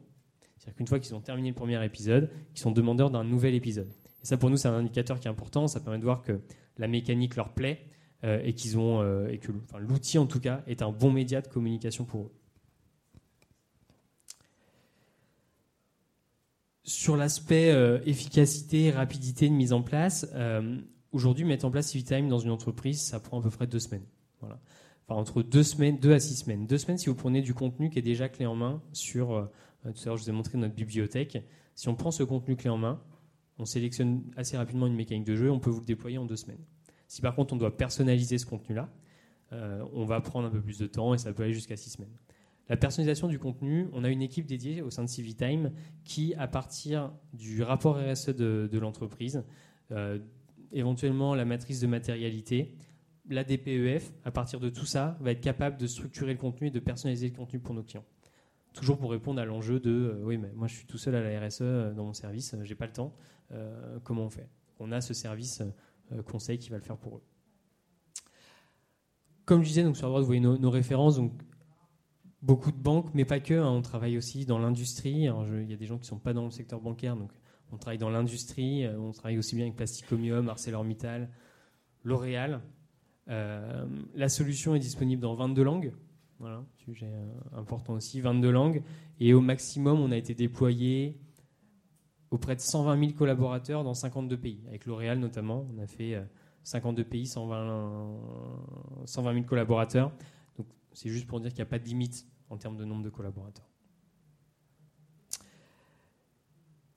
C'est-à-dire 0.58 0.76
qu'une 0.76 0.86
fois 0.86 0.98
qu'ils 0.98 1.14
ont 1.14 1.20
terminé 1.20 1.48
le 1.48 1.54
premier 1.54 1.84
épisode, 1.84 2.30
ils 2.54 2.58
sont 2.58 2.72
demandeurs 2.72 3.10
d'un 3.10 3.24
nouvel 3.24 3.54
épisode. 3.54 3.92
Et 4.22 4.26
ça 4.26 4.36
pour 4.36 4.50
nous 4.50 4.56
c'est 4.56 4.68
un 4.68 4.74
indicateur 4.74 5.20
qui 5.20 5.28
est 5.28 5.30
important, 5.30 5.68
ça 5.68 5.78
permet 5.78 5.98
de 5.98 6.04
voir 6.04 6.22
que 6.22 6.40
la 6.78 6.88
mécanique 6.88 7.36
leur 7.36 7.52
plaît, 7.52 7.86
euh, 8.24 8.40
et 8.44 8.54
qu'ils 8.54 8.78
ont 8.78 9.00
euh, 9.00 9.26
et 9.28 9.38
que 9.38 9.50
l'outil 9.80 10.16
en 10.16 10.26
tout 10.26 10.38
cas 10.38 10.62
est 10.68 10.80
un 10.80 10.92
bon 10.92 11.10
média 11.10 11.40
de 11.40 11.48
communication 11.48 12.04
pour 12.04 12.26
eux. 12.26 12.32
Sur 16.84 17.16
l'aspect 17.16 17.72
euh, 17.72 17.98
efficacité, 18.06 18.92
rapidité 18.92 19.48
de 19.48 19.54
mise 19.54 19.72
en 19.72 19.82
place, 19.82 20.32
aujourd'hui 21.10 21.44
mettre 21.44 21.64
en 21.64 21.72
place 21.72 21.88
CiviTime 21.88 22.28
dans 22.28 22.38
une 22.38 22.50
entreprise, 22.50 23.00
ça 23.00 23.18
prend 23.18 23.40
à 23.40 23.42
peu 23.42 23.50
près 23.50 23.66
deux 23.66 23.80
semaines. 23.80 24.06
Voilà. 24.40 24.60
entre 25.08 25.42
deux 25.42 25.64
semaines, 25.64 25.98
deux 25.98 26.12
à 26.12 26.20
six 26.20 26.36
semaines. 26.36 26.66
Deux 26.66 26.78
semaines 26.78 26.98
si 26.98 27.08
vous 27.08 27.16
prenez 27.16 27.42
du 27.42 27.54
contenu 27.54 27.90
qui 27.90 27.98
est 27.98 28.02
déjà 28.02 28.28
clé 28.28 28.46
en 28.46 28.54
main 28.54 28.82
sur. 28.92 29.50
Tout 29.82 29.88
à 29.88 30.06
l'heure, 30.06 30.16
je 30.16 30.22
vous 30.22 30.30
ai 30.30 30.32
montré 30.32 30.58
notre 30.58 30.74
bibliothèque. 30.74 31.44
Si 31.74 31.88
on 31.88 31.96
prend 31.96 32.12
ce 32.12 32.22
contenu 32.22 32.54
clé 32.54 32.70
en 32.70 32.78
main, 32.78 33.02
on 33.58 33.64
sélectionne 33.64 34.22
assez 34.36 34.56
rapidement 34.56 34.86
une 34.86 34.94
mécanique 34.94 35.24
de 35.24 35.34
jeu, 35.34 35.50
on 35.50 35.58
peut 35.58 35.70
vous 35.70 35.80
le 35.80 35.86
déployer 35.86 36.18
en 36.18 36.24
deux 36.24 36.36
semaines. 36.36 36.64
Si 37.12 37.20
par 37.20 37.34
contre 37.34 37.52
on 37.52 37.58
doit 37.58 37.76
personnaliser 37.76 38.38
ce 38.38 38.46
contenu-là, 38.46 38.88
euh, 39.52 39.84
on 39.92 40.06
va 40.06 40.22
prendre 40.22 40.48
un 40.48 40.50
peu 40.50 40.62
plus 40.62 40.78
de 40.78 40.86
temps 40.86 41.12
et 41.12 41.18
ça 41.18 41.30
peut 41.34 41.42
aller 41.42 41.52
jusqu'à 41.52 41.76
six 41.76 41.90
semaines. 41.90 42.16
La 42.70 42.78
personnalisation 42.78 43.28
du 43.28 43.38
contenu, 43.38 43.90
on 43.92 44.02
a 44.02 44.08
une 44.08 44.22
équipe 44.22 44.46
dédiée 44.46 44.80
au 44.80 44.88
sein 44.88 45.04
de 45.04 45.10
CiviTime 45.10 45.72
qui, 46.04 46.34
à 46.36 46.48
partir 46.48 47.12
du 47.34 47.62
rapport 47.62 47.98
RSE 47.98 48.30
de, 48.30 48.78
l'entreprise, 48.78 49.44
euh, 49.90 50.20
éventuellement 50.72 51.34
la 51.34 51.44
matrice 51.44 51.80
de 51.80 51.86
matérialité, 51.86 52.74
la 53.28 53.44
DPEF, 53.44 54.14
à 54.24 54.30
partir 54.30 54.58
de 54.58 54.70
tout 54.70 54.86
ça, 54.86 55.18
va 55.20 55.32
être 55.32 55.42
capable 55.42 55.76
de 55.76 55.86
structurer 55.86 56.32
le 56.32 56.38
contenu 56.38 56.68
et 56.68 56.70
de 56.70 56.80
personnaliser 56.80 57.28
le 57.28 57.36
contenu 57.36 57.58
pour 57.60 57.74
nos 57.74 57.82
clients. 57.82 58.06
Toujours 58.72 58.96
pour 58.96 59.10
répondre 59.10 59.38
à 59.38 59.44
l'enjeu 59.44 59.80
de 59.80 59.90
euh, 59.90 60.24
oui, 60.24 60.38
mais 60.38 60.50
moi 60.54 60.66
je 60.66 60.76
suis 60.76 60.86
tout 60.86 60.96
seul 60.96 61.14
à 61.14 61.20
la 61.20 61.46
RSE 61.46 61.94
dans 61.94 62.06
mon 62.06 62.14
service, 62.14 62.56
j'ai 62.62 62.74
pas 62.74 62.86
le 62.86 62.92
temps, 62.92 63.14
comment 64.02 64.22
on 64.22 64.30
fait? 64.30 64.48
On 64.78 64.92
a 64.92 65.02
ce 65.02 65.12
service 65.12 65.62
conseil 66.26 66.58
qui 66.58 66.70
va 66.70 66.76
le 66.76 66.82
faire 66.82 66.96
pour 66.96 67.16
eux. 67.16 67.22
Comme 69.44 69.62
je 69.62 69.68
disais, 69.68 69.82
donc 69.82 69.96
sur 69.96 70.06
la 70.06 70.10
droite, 70.10 70.22
vous 70.22 70.26
voyez 70.26 70.40
nos, 70.40 70.70
références. 70.70 71.16
Donc, 71.16 71.32
beaucoup 72.42 72.70
de 72.70 72.76
banques, 72.76 73.12
mais 73.14 73.24
pas 73.24 73.40
que. 73.40 73.54
Hein. 73.54 73.70
on 73.70 73.82
travaille 73.82 74.16
aussi 74.16 74.46
dans 74.46 74.58
l'industrie. 74.58 75.28
Il 75.28 75.70
y 75.70 75.72
a 75.72 75.76
des 75.76 75.86
gens 75.86 75.96
qui 75.96 76.02
ne 76.02 76.06
sont 76.06 76.18
pas 76.18 76.32
dans 76.32 76.44
le 76.44 76.50
secteur 76.50 76.80
bancaire, 76.80 77.16
donc 77.16 77.32
on 77.72 77.76
travaille 77.76 77.98
dans 77.98 78.10
l'industrie. 78.10 78.84
Euh, 78.84 78.98
on 78.98 79.12
travaille 79.12 79.38
aussi 79.38 79.56
bien 79.56 79.64
avec 79.64 79.76
Plasticomium, 79.76 80.48
ArcelorMittal, 80.48 81.28
L'Oréal. 82.04 82.60
Euh, 83.28 83.86
la 84.14 84.28
solution 84.28 84.74
est 84.74 84.80
disponible 84.80 85.22
dans 85.22 85.34
22 85.34 85.62
langues. 85.62 85.92
Voilà, 86.38 86.64
sujet 86.76 87.06
euh, 87.06 87.58
important 87.58 87.94
aussi, 87.94 88.20
22 88.20 88.50
langues. 88.50 88.82
Et 89.20 89.32
au 89.32 89.40
maximum, 89.40 90.00
on 90.00 90.10
a 90.10 90.16
été 90.16 90.34
déployé 90.34 91.16
auprès 92.32 92.56
de 92.56 92.60
120 92.60 92.98
000 92.98 93.12
collaborateurs 93.12 93.84
dans 93.84 93.94
52 93.94 94.36
pays. 94.36 94.60
Avec 94.66 94.86
L'Oréal 94.86 95.18
notamment, 95.18 95.66
on 95.72 95.80
a 95.80 95.86
fait 95.86 96.20
52 96.64 97.04
pays, 97.04 97.26
120, 97.26 98.18
120 99.04 99.34
000 99.34 99.44
collaborateurs. 99.44 100.12
Donc 100.56 100.66
c'est 100.92 101.10
juste 101.10 101.26
pour 101.26 101.40
dire 101.40 101.50
qu'il 101.50 101.58
n'y 101.58 101.68
a 101.68 101.70
pas 101.70 101.78
de 101.78 101.84
limite 101.84 102.26
en 102.50 102.56
termes 102.56 102.76
de 102.76 102.84
nombre 102.84 103.04
de 103.04 103.10
collaborateurs. 103.10 103.68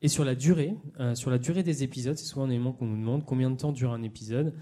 Et 0.02 0.08
sur 0.08 0.24
la 0.24 0.36
durée, 0.36 0.76
euh, 1.00 1.16
sur 1.16 1.32
la 1.32 1.38
durée 1.38 1.64
des 1.64 1.84
épisodes, 1.84 2.18
c'est 2.18 2.26
souvent 2.26 2.46
un 2.46 2.50
élément 2.50 2.74
qu'on 2.74 2.86
nous 2.86 2.98
demande 2.98 3.26
combien 3.26 3.50
de 3.50 3.58
temps 3.58 3.72
dure 3.72 3.92
un 3.92 4.04
épisode? 4.04 4.54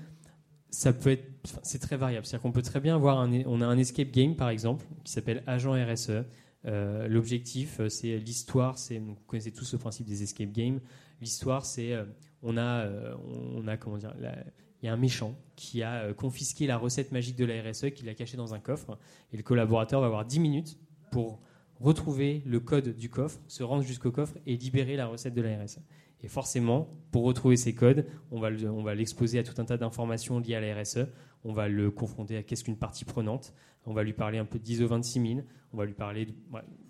Ça 0.70 0.94
peut 0.94 1.12
être, 1.12 1.26
c'est 1.64 1.80
très 1.80 1.98
variable. 1.98 2.26
C'est-à-dire 2.26 2.42
qu'on 2.42 2.52
peut 2.52 2.62
très 2.62 2.80
bien 2.80 2.96
avoir 2.96 3.20
un, 3.20 3.44
on 3.46 3.62
a 3.62 3.66
un 3.66 3.78
escape 3.78 4.12
game 4.12 4.36
par 4.36 4.50
exemple 4.50 4.86
qui 5.04 5.12
s'appelle 5.12 5.44
Agent 5.46 5.74
RSE. 5.74 6.24
Euh, 6.66 7.08
l'objectif, 7.08 7.80
euh, 7.80 7.90
c'est 7.90 8.18
l'histoire. 8.18 8.78
C'est, 8.78 9.00
vous 9.00 9.16
connaissez 9.28 9.52
tous 9.52 9.74
le 9.74 9.80
principe 9.80 10.06
des 10.06 10.24
escape 10.24 10.52
games. 10.52 10.80
L'histoire, 11.22 11.66
c'est 11.66 11.94
on 12.42 12.58
a, 12.58 12.88
on 13.56 13.66
a 13.68 13.78
comment 13.78 13.98
dire, 13.98 14.14
il 14.84 14.88
y 14.88 14.90
a 14.90 14.94
un 14.94 14.98
méchant 14.98 15.34
qui 15.56 15.82
a 15.82 16.04
euh, 16.04 16.14
confisqué 16.14 16.68
la 16.68 16.78
recette 16.78 17.14
magique 17.14 17.38
de 17.38 17.46
la 17.46 17.62
RSE, 17.62 17.92
qui 17.92 18.04
l'a 18.04 18.14
cachée 18.14 18.36
dans 18.36 18.54
un 18.54 18.60
coffre, 18.60 19.00
et 19.32 19.38
le 19.38 19.44
collaborateur 19.44 20.02
va 20.02 20.08
avoir 20.08 20.26
10 20.26 20.42
minutes 20.42 20.78
pour 21.10 21.40
retrouver 21.80 22.44
le 22.46 22.60
code 22.60 22.96
du 22.98 23.10
coffre, 23.10 23.40
se 23.48 23.64
rendre 23.64 23.84
jusqu'au 23.84 24.12
coffre 24.12 24.38
et 24.46 24.58
libérer 24.58 24.98
la 24.98 25.08
recette 25.08 25.34
de 25.34 25.42
la 25.42 25.64
RSE. 25.64 25.80
Et 26.22 26.28
forcément, 26.28 26.90
pour 27.12 27.24
retrouver 27.24 27.56
ces 27.56 27.74
codes, 27.74 28.06
on 28.30 28.40
va 28.40 28.96
l'exposer 28.96 29.40
à 29.40 29.44
tout 29.44 29.60
un 29.62 29.66
tas 29.66 29.78
d'informations 29.78 30.40
liées 30.40 30.56
à 30.56 30.62
la 30.62 30.82
RSE. 30.82 31.08
On 31.44 31.54
va 31.54 31.68
le 31.68 31.92
confronter 31.92 32.38
à 32.38 32.44
qu'est-ce 32.44 32.64
qu'une 32.64 32.78
partie 32.78 33.06
prenante. 33.06 33.54
On 33.86 33.94
va 33.94 34.04
lui 34.04 34.14
parler 34.14 34.38
un 34.38 34.46
peu 34.46 34.60
d'ISO 34.60 34.88
26000. 34.88 35.46
On 35.74 35.78
va 35.78 35.86
lui 35.86 35.94
parler 35.94 36.28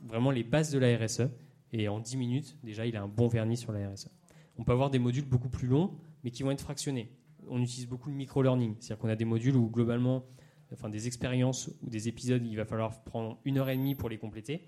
vraiment 0.05 0.31
les 0.31 0.43
bases 0.43 0.71
de 0.71 0.79
la 0.79 0.95
RSE. 0.97 1.23
Et 1.71 1.87
en 1.87 1.99
10 1.99 2.17
minutes, 2.17 2.57
déjà, 2.63 2.85
il 2.85 2.95
a 2.95 3.01
un 3.01 3.07
bon 3.07 3.27
vernis 3.27 3.57
sur 3.57 3.71
la 3.71 3.89
RSE. 3.89 4.09
On 4.57 4.63
peut 4.63 4.73
avoir 4.73 4.91
des 4.91 4.99
modules 4.99 5.25
beaucoup 5.25 5.49
plus 5.49 5.67
longs, 5.67 5.91
mais 6.23 6.29
qui 6.29 6.43
vont 6.43 6.51
être 6.51 6.61
fractionnés 6.61 7.09
on 7.49 7.61
utilise 7.61 7.87
beaucoup 7.87 8.09
le 8.09 8.15
micro-learning. 8.15 8.75
C'est-à-dire 8.79 9.01
qu'on 9.01 9.09
a 9.09 9.15
des 9.15 9.25
modules 9.25 9.55
où 9.55 9.69
globalement, 9.69 10.23
enfin 10.71 10.89
des 10.89 11.07
expériences 11.07 11.69
ou 11.83 11.89
des 11.89 12.07
épisodes, 12.07 12.45
il 12.45 12.55
va 12.55 12.65
falloir 12.65 13.03
prendre 13.03 13.37
une 13.45 13.57
heure 13.57 13.69
et 13.69 13.77
demie 13.77 13.95
pour 13.95 14.09
les 14.09 14.17
compléter, 14.17 14.67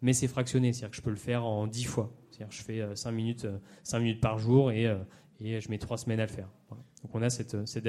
mais 0.00 0.12
c'est 0.12 0.28
fractionné. 0.28 0.72
C'est-à-dire 0.72 0.90
que 0.90 0.96
je 0.96 1.02
peux 1.02 1.10
le 1.10 1.16
faire 1.16 1.44
en 1.44 1.66
dix 1.66 1.84
fois. 1.84 2.12
C'est-à-dire 2.30 2.48
que 2.48 2.54
je 2.54 2.62
fais 2.62 2.96
5 2.96 3.08
euh, 3.08 3.12
minutes, 3.12 3.46
5 3.82 3.96
euh, 3.96 4.00
minutes 4.00 4.20
par 4.20 4.38
jour 4.38 4.70
et, 4.70 4.86
euh, 4.86 4.98
et 5.40 5.60
je 5.60 5.70
mets 5.70 5.78
trois 5.78 5.98
semaines 5.98 6.20
à 6.20 6.26
le 6.26 6.32
faire. 6.32 6.48
Donc 7.02 7.14
on 7.14 7.22
a 7.22 7.30
cette, 7.30 7.66
cette, 7.66 7.86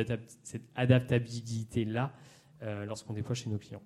adaptabilité-là 0.75 2.13
lorsqu'on 2.85 3.13
déploie 3.13 3.35
chez 3.35 3.49
nos 3.49 3.57
clients. 3.57 3.81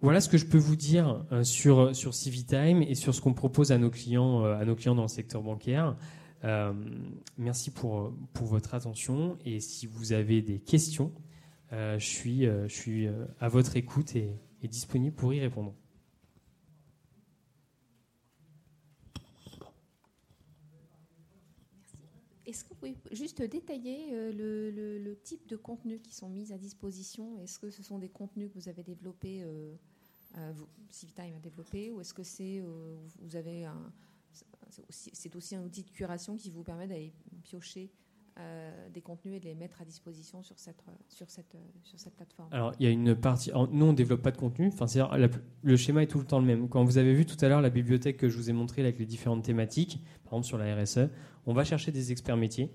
Voilà 0.00 0.20
ce 0.20 0.28
que 0.28 0.38
je 0.38 0.46
peux 0.46 0.58
vous 0.58 0.76
dire 0.76 1.24
sur, 1.42 1.94
sur 1.94 2.14
CiviTime 2.14 2.82
et 2.82 2.94
sur 2.94 3.14
ce 3.14 3.20
qu'on 3.20 3.34
propose 3.34 3.72
à 3.72 3.78
nos 3.78 3.90
clients, 3.90 4.44
à 4.44 4.64
nos 4.64 4.74
clients 4.74 4.94
dans 4.94 5.02
le 5.02 5.08
secteur 5.08 5.42
bancaire. 5.42 5.96
Euh, 6.44 6.72
merci 7.36 7.70
pour, 7.70 8.12
pour 8.32 8.46
votre 8.46 8.74
attention 8.74 9.38
et 9.44 9.60
si 9.60 9.86
vous 9.86 10.12
avez 10.12 10.40
des 10.40 10.60
questions, 10.60 11.12
euh, 11.72 11.98
je 11.98 12.06
suis, 12.06 12.46
euh, 12.46 12.68
je 12.68 12.74
suis 12.74 13.08
à 13.40 13.48
votre 13.48 13.76
écoute 13.76 14.14
et, 14.16 14.38
disponible 14.62 15.14
pour 15.14 15.32
y 15.32 15.40
répondre. 15.40 15.74
Est-ce 22.48 22.64
que 22.64 22.70
vous 22.70 22.76
pouvez 22.76 22.96
juste 23.12 23.42
détailler 23.42 24.10
le, 24.32 24.70
le, 24.70 25.16
type 25.20 25.46
de 25.48 25.56
contenus 25.56 26.00
qui 26.02 26.14
sont 26.14 26.30
mis 26.30 26.50
à 26.50 26.56
disposition? 26.56 27.38
Est-ce 27.40 27.58
que 27.58 27.68
ce 27.68 27.82
sont 27.82 27.98
des 27.98 28.08
contenus 28.08 28.48
que 28.48 28.54
vous 28.54 28.70
avez 28.70 28.82
développés, 28.82 29.42
euh, 29.42 29.74
vous, 30.54 30.66
Civitime 30.88 31.34
a 31.36 31.40
développé, 31.40 31.90
ou 31.92 32.00
est-ce 32.00 32.14
que 32.14 32.22
c'est 32.22 32.62
vous 33.18 33.36
avez 33.36 33.68
c'est 34.90 35.34
aussi 35.36 35.56
un 35.56 35.62
outil 35.62 35.82
de 35.82 35.90
curation 35.90 36.36
qui 36.36 36.50
vous 36.50 36.62
permet 36.62 36.86
d'aller 36.86 37.12
piocher 37.42 37.90
euh, 38.38 38.88
des 38.90 39.00
contenus 39.00 39.36
et 39.36 39.40
de 39.40 39.44
les 39.46 39.54
mettre 39.54 39.80
à 39.82 39.84
disposition 39.84 40.42
sur 40.42 40.58
cette, 40.58 40.82
sur 41.08 41.28
cette, 41.28 41.56
sur 41.82 41.98
cette 41.98 42.14
plateforme 42.14 42.48
Alors, 42.52 42.72
il 42.78 42.86
y 42.86 42.88
a 42.88 42.92
une 42.92 43.14
partie. 43.14 43.50
nous, 43.72 43.86
on 43.86 43.92
ne 43.92 43.96
développe 43.96 44.22
pas 44.22 44.30
de 44.30 44.36
contenu. 44.36 44.68
Enfin, 44.68 44.86
le 45.62 45.76
schéma 45.76 46.02
est 46.02 46.06
tout 46.06 46.18
le 46.18 46.24
temps 46.24 46.38
le 46.38 46.46
même. 46.46 46.68
Quand 46.68 46.84
vous 46.84 46.98
avez 46.98 47.14
vu 47.14 47.26
tout 47.26 47.36
à 47.44 47.48
l'heure 47.48 47.60
la 47.60 47.70
bibliothèque 47.70 48.16
que 48.16 48.28
je 48.28 48.36
vous 48.36 48.48
ai 48.48 48.52
montrée 48.52 48.82
avec 48.82 48.98
les 48.98 49.06
différentes 49.06 49.44
thématiques, 49.44 50.00
par 50.24 50.34
exemple 50.34 50.46
sur 50.46 50.58
la 50.58 50.76
RSE, 50.76 51.08
on 51.46 51.52
va 51.52 51.64
chercher 51.64 51.90
des 51.90 52.12
experts 52.12 52.36
métiers 52.36 52.70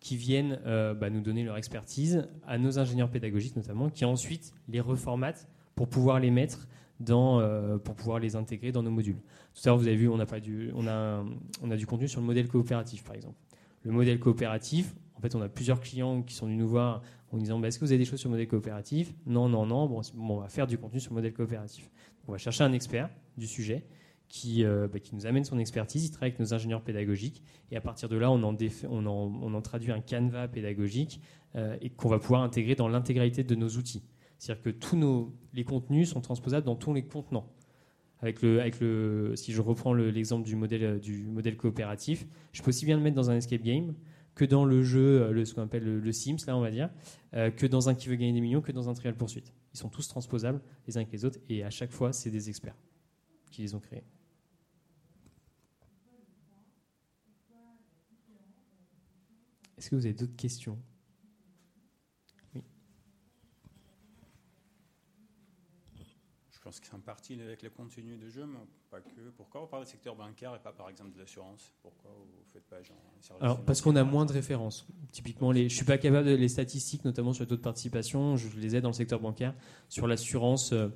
qui 0.00 0.16
viennent 0.16 0.60
euh, 0.66 0.94
bah, 0.94 1.08
nous 1.10 1.22
donner 1.22 1.44
leur 1.44 1.56
expertise 1.56 2.28
à 2.46 2.58
nos 2.58 2.78
ingénieurs 2.78 3.10
pédagogiques 3.10 3.56
notamment, 3.56 3.88
qui 3.88 4.04
ensuite 4.04 4.52
les 4.68 4.80
reformatent 4.80 5.48
pour 5.74 5.88
pouvoir 5.88 6.20
les 6.20 6.30
mettre 6.30 6.68
dans, 7.00 7.40
euh, 7.40 7.78
pour 7.78 7.94
pouvoir 7.94 8.18
les 8.18 8.36
intégrer 8.36 8.70
dans 8.70 8.82
nos 8.82 8.90
modules. 8.90 9.20
Tout 9.54 9.62
à 9.64 9.68
l'heure, 9.68 9.78
vous 9.78 9.86
avez 9.86 9.96
vu, 9.96 10.08
on 10.08 10.20
a, 10.20 10.26
pas 10.26 10.40
du, 10.40 10.70
on, 10.74 10.86
a, 10.86 11.24
on 11.62 11.70
a 11.70 11.76
du 11.76 11.86
contenu 11.86 12.06
sur 12.06 12.20
le 12.20 12.26
modèle 12.26 12.48
coopératif, 12.48 13.02
par 13.02 13.14
exemple. 13.14 13.36
Le 13.84 13.92
modèle 13.92 14.18
coopératif, 14.18 14.94
en 15.14 15.20
fait, 15.20 15.34
on 15.34 15.42
a 15.42 15.48
plusieurs 15.48 15.80
clients 15.80 16.22
qui 16.22 16.34
sont 16.34 16.46
venus 16.46 16.58
nous 16.58 16.68
voir 16.68 17.02
en 17.30 17.38
disant 17.38 17.58
bah, 17.58 17.68
Est-ce 17.68 17.78
que 17.78 17.84
vous 17.84 17.92
avez 17.92 17.98
des 17.98 18.04
choses 18.04 18.18
sur 18.18 18.28
le 18.28 18.32
modèle 18.32 18.48
coopératif? 18.48 19.14
Non, 19.26 19.48
non, 19.48 19.66
non. 19.66 20.02
On 20.18 20.40
va 20.40 20.48
faire 20.48 20.66
du 20.66 20.78
contenu 20.78 21.00
sur 21.00 21.12
le 21.12 21.16
modèle 21.16 21.32
coopératif. 21.32 21.90
On 22.26 22.32
va 22.32 22.38
chercher 22.38 22.64
un 22.64 22.72
expert 22.72 23.10
du 23.36 23.46
sujet 23.46 23.86
qui, 24.28 24.64
euh, 24.64 24.88
bah, 24.88 24.98
qui 24.98 25.14
nous 25.14 25.26
amène 25.26 25.44
son 25.44 25.58
expertise. 25.58 26.06
Il 26.06 26.10
travaille 26.10 26.30
avec 26.30 26.40
nos 26.40 26.54
ingénieurs 26.54 26.82
pédagogiques. 26.82 27.42
Et 27.70 27.76
à 27.76 27.80
partir 27.80 28.08
de 28.08 28.16
là, 28.16 28.30
on 28.30 28.42
en, 28.42 28.56
on 28.88 29.06
en, 29.06 29.40
on 29.42 29.54
en 29.54 29.62
traduit 29.62 29.92
un 29.92 30.00
canevas 30.00 30.48
pédagogique 30.48 31.20
euh, 31.56 31.76
et 31.80 31.90
qu'on 31.90 32.08
va 32.08 32.18
pouvoir 32.18 32.42
intégrer 32.42 32.74
dans 32.74 32.88
l'intégralité 32.88 33.44
de 33.44 33.54
nos 33.54 33.68
outils. 33.68 34.02
C'est-à-dire 34.38 34.62
que 34.62 34.70
tous 34.70 34.96
nos, 34.96 35.34
les 35.52 35.64
contenus 35.64 36.10
sont 36.10 36.20
transposables 36.20 36.66
dans 36.66 36.76
tous 36.76 36.92
les 36.92 37.04
contenants. 37.04 37.48
Avec 38.24 38.40
le, 38.40 38.58
avec 38.58 38.80
le, 38.80 39.34
si 39.36 39.52
je 39.52 39.60
reprends 39.60 39.92
l'exemple 39.92 40.46
du, 40.46 40.56
modèle, 40.56 40.98
du 40.98 41.26
modèle 41.26 41.58
coopératif, 41.58 42.26
je 42.52 42.62
peux 42.62 42.70
aussi 42.70 42.86
bien 42.86 42.96
le 42.96 43.02
mettre 43.02 43.16
dans 43.16 43.28
un 43.28 43.36
escape 43.36 43.60
game 43.60 43.92
que 44.34 44.46
dans 44.46 44.64
le 44.64 44.82
jeu, 44.82 45.30
le, 45.30 45.44
ce 45.44 45.52
qu'on 45.52 45.60
appelle 45.60 45.84
le, 45.84 46.12
Sims, 46.12 46.38
là 46.46 46.56
on 46.56 46.62
va 46.62 46.70
dire, 46.70 46.88
euh, 47.34 47.50
que 47.50 47.66
dans 47.66 47.90
un 47.90 47.94
qui 47.94 48.08
veut 48.08 48.16
gagner 48.16 48.32
des 48.32 48.40
millions, 48.40 48.62
que 48.62 48.72
dans 48.72 48.88
un 48.88 48.94
trial 48.94 49.14
poursuite. 49.14 49.52
Ils 49.74 49.78
sont 49.78 49.90
tous 49.90 50.08
transposables 50.08 50.62
les 50.86 50.96
uns 50.96 51.00
avec 51.02 51.12
les 51.12 51.26
autres 51.26 51.38
et 51.50 51.64
à 51.64 51.68
chaque 51.68 51.90
fois, 51.90 52.14
c'est 52.14 52.30
des 52.30 52.48
experts 52.48 52.78
qui 53.50 53.60
les 53.60 53.74
ont 53.74 53.80
créés. 53.80 54.04
Est-ce 59.76 59.90
que 59.90 59.96
vous 59.96 60.06
avez 60.06 60.14
d'autres 60.14 60.36
questions? 60.36 60.78
Pense 66.64 66.80
que 66.80 66.86
c'est 66.86 66.94
en 66.94 67.00
partie 67.00 67.38
avec 67.40 67.62
le 67.62 67.68
contenu 67.68 68.16
de 68.16 68.28
jeu, 68.30 68.46
mais 68.46 68.58
pas 68.90 69.00
que. 69.00 69.20
Pourquoi 69.36 69.60
vous 69.60 69.66
parlez 69.66 69.84
du 69.84 69.92
secteur 69.92 70.16
bancaire 70.16 70.54
et 70.54 70.58
pas 70.58 70.72
par 70.72 70.88
exemple 70.88 71.12
de 71.12 71.20
l'assurance? 71.20 71.72
Pourquoi 71.82 72.10
vous 72.16 72.24
ne 72.24 72.52
faites 72.52 72.64
pas 72.64 72.82
genre 72.82 72.96
Alors 73.40 73.62
parce 73.64 73.82
qu'on 73.82 73.96
a 73.96 74.04
moins 74.04 74.24
de 74.24 74.32
références. 74.32 74.86
Typiquement, 75.12 75.52
les, 75.52 75.68
je 75.68 75.76
suis 75.76 75.84
pas 75.84 75.98
capable 75.98 76.26
de 76.26 76.34
les 76.34 76.48
statistiques, 76.48 77.04
notamment 77.04 77.34
sur 77.34 77.44
le 77.44 77.48
taux 77.48 77.56
de 77.56 77.60
participation. 77.60 78.36
Je 78.36 78.58
les 78.58 78.76
ai 78.76 78.80
dans 78.80 78.88
le 78.88 78.94
secteur 78.94 79.20
bancaire. 79.20 79.54
Sur 79.90 80.06
l'assurance, 80.06 80.72
euh, 80.72 80.88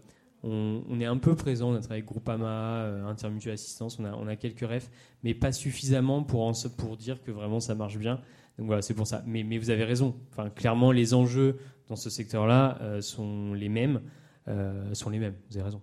on, 0.42 1.00
est 1.00 1.04
un 1.04 1.18
peu 1.18 1.36
présent, 1.36 1.70
on 1.70 1.74
a 1.74 1.80
travaillé 1.80 2.00
avec 2.00 2.10
Groupama, 2.10 2.84
euh, 2.84 3.06
Intermutual 3.06 3.54
Assistance, 3.54 3.98
on 3.98 4.04
a, 4.04 4.12
on 4.12 4.26
a 4.26 4.36
quelques 4.36 4.66
refs, 4.66 4.90
mais 5.22 5.34
pas 5.34 5.52
suffisamment 5.52 6.22
pour, 6.22 6.50
pour 6.76 6.96
dire 6.96 7.22
que 7.22 7.30
vraiment 7.30 7.60
ça 7.60 7.74
marche 7.74 7.98
bien. 7.98 8.22
Donc 8.58 8.66
voilà, 8.66 8.82
c'est 8.82 8.94
pour 8.94 9.06
ça. 9.06 9.22
Mais, 9.26 9.42
mais, 9.42 9.58
vous 9.58 9.70
avez 9.70 9.84
raison. 9.84 10.16
Enfin, 10.30 10.50
clairement, 10.50 10.92
les 10.92 11.14
enjeux 11.14 11.58
dans 11.88 11.96
ce 11.96 12.10
secteur-là 12.10 12.78
euh, 12.80 13.00
sont 13.00 13.52
les 13.52 13.68
mêmes. 13.68 14.00
Euh, 14.48 14.94
sont 14.94 15.10
les 15.10 15.18
mêmes. 15.18 15.36
Vous 15.50 15.56
avez 15.56 15.64
raison. 15.64 15.82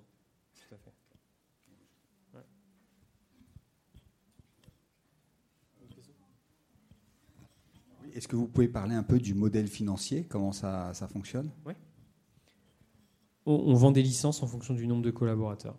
Est-ce 8.13 8.29
que 8.29 8.37
vous 8.37 8.47
pouvez 8.47 8.69
parler 8.69 8.95
un 8.95 9.03
peu 9.03 9.19
du 9.19 9.33
modèle 9.33 9.67
financier 9.67 10.23
Comment 10.23 10.53
ça, 10.53 10.93
ça 10.93 11.05
fonctionne? 11.07 11.51
Oui 11.65 11.73
on, 13.45 13.73
vend 13.73 13.91
des 13.91 14.01
licences 14.01 14.41
en 14.43 14.47
fonction 14.47 14.73
du 14.73 14.87
nombre 14.87 15.03
de 15.03 15.11
collaborateurs. 15.11 15.77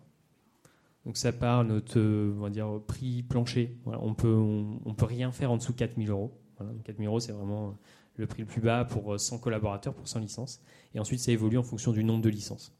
Donc 1.05 1.17
ça 1.17 1.31
part 1.31 1.63
notre 1.63 1.99
on 1.99 2.41
va 2.41 2.49
dire, 2.49 2.81
prix 2.85 3.23
plancher. 3.23 3.77
on 3.85 4.13
peut, 4.13 4.33
on, 4.33 4.93
peut 4.93 5.05
rien 5.05 5.31
faire 5.31 5.51
en 5.51 5.57
dessous 5.57 5.73
de 5.73 5.77
4000 5.77 6.09
euros. 6.09 6.37
Voilà, 6.57 6.73
4000 6.83 7.07
euros, 7.07 7.19
c'est 7.19 7.31
vraiment 7.31 7.77
le 8.17 8.27
prix 8.27 8.41
le 8.41 8.47
plus 8.47 8.61
bas 8.61 8.85
pour 8.85 9.19
100 9.19 9.39
collaborateurs, 9.39 9.93
pour 9.93 10.07
100 10.07 10.19
licences. 10.19 10.61
Et 10.93 10.99
ensuite, 10.99 11.19
ça 11.19 11.31
évolue 11.31 11.57
en 11.57 11.63
fonction 11.63 11.91
du 11.91 12.03
nombre 12.03 12.21
de 12.21 12.29
licences. 12.29 12.73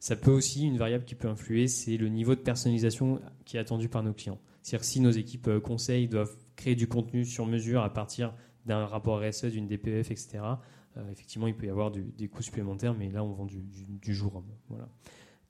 Ça 0.00 0.16
peut 0.16 0.30
aussi, 0.30 0.66
une 0.66 0.76
variable 0.76 1.04
qui 1.04 1.14
peut 1.14 1.28
influer, 1.28 1.66
c'est 1.66 1.96
le 1.96 2.08
niveau 2.08 2.34
de 2.34 2.40
personnalisation 2.40 3.20
qui 3.44 3.56
est 3.56 3.60
attendu 3.60 3.88
par 3.88 4.02
nos 4.02 4.12
clients. 4.12 4.38
C'est-à-dire 4.62 4.80
que 4.80 4.86
si 4.86 5.00
nos 5.00 5.10
équipes 5.10 5.48
euh, 5.48 5.60
conseils 5.60 6.08
doivent 6.08 6.36
créer 6.56 6.74
du 6.74 6.88
contenu 6.88 7.24
sur 7.24 7.46
mesure 7.46 7.82
à 7.82 7.92
partir 7.92 8.34
d'un 8.66 8.86
rapport 8.86 9.20
RSE, 9.20 9.46
d'une 9.46 9.66
DPF, 9.66 10.10
etc., 10.10 10.40
euh, 10.96 11.10
effectivement, 11.10 11.46
il 11.46 11.56
peut 11.56 11.66
y 11.66 11.70
avoir 11.70 11.90
des 11.90 12.28
coûts 12.28 12.42
supplémentaires, 12.42 12.94
mais 12.94 13.10
là, 13.10 13.24
on 13.24 13.32
vend 13.32 13.46
du, 13.46 14.14
jour. 14.14 14.44
Voilà. 14.68 14.88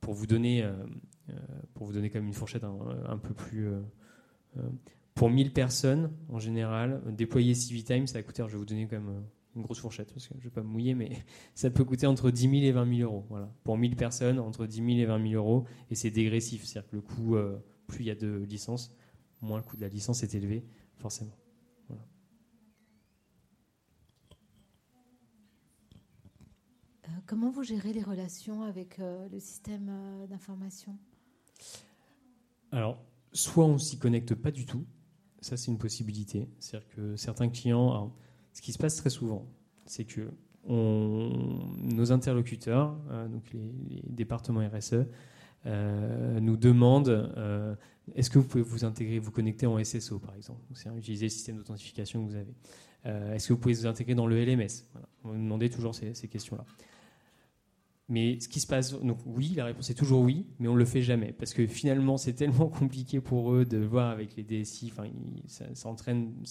Pour 0.01 0.15
vous 0.15 0.27
donner, 0.27 0.63
euh, 0.63 0.73
euh, 1.31 1.35
pour 1.75 1.87
vous 1.87 1.93
donner 1.93 2.11
comme 2.11 2.27
une 2.27 2.35
fourchette 2.35 2.65
un, 2.65 3.19
peu 3.19 3.35
plus. 3.35 3.69
Pour 5.15 5.31
1000 5.31 5.53
personnes, 5.53 6.13
en 6.29 6.39
général, 6.39 7.03
déployer 7.15 7.55
Civitime, 7.55 8.07
ça 8.07 8.19
va 8.19 8.23
coûter, 8.23 8.43
je 8.47 8.53
vais 8.53 8.59
vous 8.59 8.65
donner 8.65 8.87
quand 8.87 9.01
même 9.01 9.25
une 9.55 9.63
grosse 9.63 9.79
fourchette, 9.79 10.13
parce 10.13 10.27
que 10.27 10.35
je 10.35 10.39
ne 10.39 10.45
vais 10.45 10.51
pas 10.51 10.63
me 10.63 10.69
mouiller, 10.69 10.95
mais 10.95 11.11
ça 11.55 11.71
peut 11.71 11.85
coûter 11.85 12.07
entre 12.07 12.31
10 12.31 12.43
000 12.43 12.55
et 12.55 12.73
20 12.73 12.97
000 12.97 13.11
euros. 13.11 13.25
Voilà. 13.29 13.53
Pour 13.63 13.79
1000 13.79 13.97
personnes, 13.97 14.39
entre 14.39 14.67
10 14.67 14.77
000 14.77 14.89
et 14.91 15.05
20 15.05 15.31
000 15.31 15.35
euros, 15.35 15.65
et 15.91 15.95
c'est 15.95 16.11
dégressif, 16.11 16.65
c'est-à-dire 16.65 16.91
que 16.91 16.97
le 16.97 17.03
coût, 17.03 17.37
plus 17.87 18.01
il 18.01 18.07
y 18.07 18.11
a 18.11 18.17
de 18.17 18.45
licences, 18.49 18.93
moins 19.41 19.59
le 19.59 19.65
coût 19.65 19.77
de 19.77 19.83
la 19.83 19.89
licence 19.89 20.23
est 20.23 20.35
élevé, 20.35 20.65
forcément. 20.97 21.37
comment 27.27 27.51
vous 27.51 27.63
gérez 27.63 27.93
les 27.93 28.03
relations 28.03 28.63
avec 28.63 28.99
euh, 28.99 29.29
le 29.29 29.41
système 29.41 29.89
euh, 29.89 30.27
d'information? 30.27 30.97
Alors, 32.73 33.03
soit 33.33 33.65
on 33.65 33.79
s'y 33.79 33.99
connecte 33.99 34.35
pas 34.35 34.51
du 34.51 34.67
tout, 34.67 34.85
ça 35.45 35.57
c'est 35.57 35.71
une 35.71 35.79
possibilité. 35.79 36.49
C'est-à-dire 36.59 36.89
que 36.97 37.17
certains 37.17 37.49
clients, 37.49 38.13
ce 38.53 38.63
qui 38.63 38.73
se 38.73 38.79
passe 38.79 38.97
très 38.97 39.11
souvent, 39.11 39.47
c'est 39.87 40.05
que 40.05 40.31
nos 40.67 42.13
interlocuteurs, 42.13 42.97
euh, 43.11 43.29
donc 43.29 43.43
les, 43.53 44.03
départements 44.09 44.67
RSE, 44.67 45.05
nous 46.41 46.57
demandent 46.57 47.33
est-ce 48.15 48.29
que 48.29 48.39
vous 48.39 48.47
pouvez 48.47 48.63
vous 48.63 48.85
intégrer, 48.85 49.19
vous 49.19 49.31
connecter 49.31 49.67
en 49.67 49.83
SSO 49.83 50.19
par 50.19 50.35
exemple, 50.35 50.61
c'est 50.75 50.91
utiliser 50.95 51.27
le 51.27 51.31
système 51.31 51.57
d'authentification 51.57 52.25
que 52.25 52.31
vous 52.31 52.37
avez. 52.37 53.35
est-ce 53.35 53.49
que 53.49 53.55
vous 53.55 53.59
pouvez 53.59 53.75
vous 53.75 53.87
intégrer 53.87 54.15
dans 54.15 54.27
le 54.27 54.45
LMS 54.45 54.85
On 55.25 55.29
vous 55.29 55.35
demandez 55.35 55.71
toujours 55.71 55.95
ces 55.95 56.29
questions-là. 56.29 56.65
Mais 58.09 58.39
ce 58.39 58.49
qui 58.49 58.61
se 58.61 58.67
passe, 58.67 58.93
donc 59.01 59.19
oui, 59.25 59.55
la 59.57 59.65
réponse 59.65 59.89
est 59.89 59.95
toujours 59.95 60.21
oui, 60.21 60.47
mais 60.59 60.69
on 60.69 60.75
ne 60.75 60.79
le 60.79 60.85
fait 60.85 61.01
jamais. 61.01 61.33
Parce 61.33 61.55
que 61.55 61.67
finalement, 61.67 62.19
c'est 62.19 62.35
tellement 62.35 62.69
compliqué 62.79 63.21
pour 63.21 63.53
eux 63.53 63.65
de 63.65 63.79
voir 63.79 64.11
avec 64.11 64.37
les 64.37 64.43
DSI, 64.43 64.93
ça, 65.47 65.65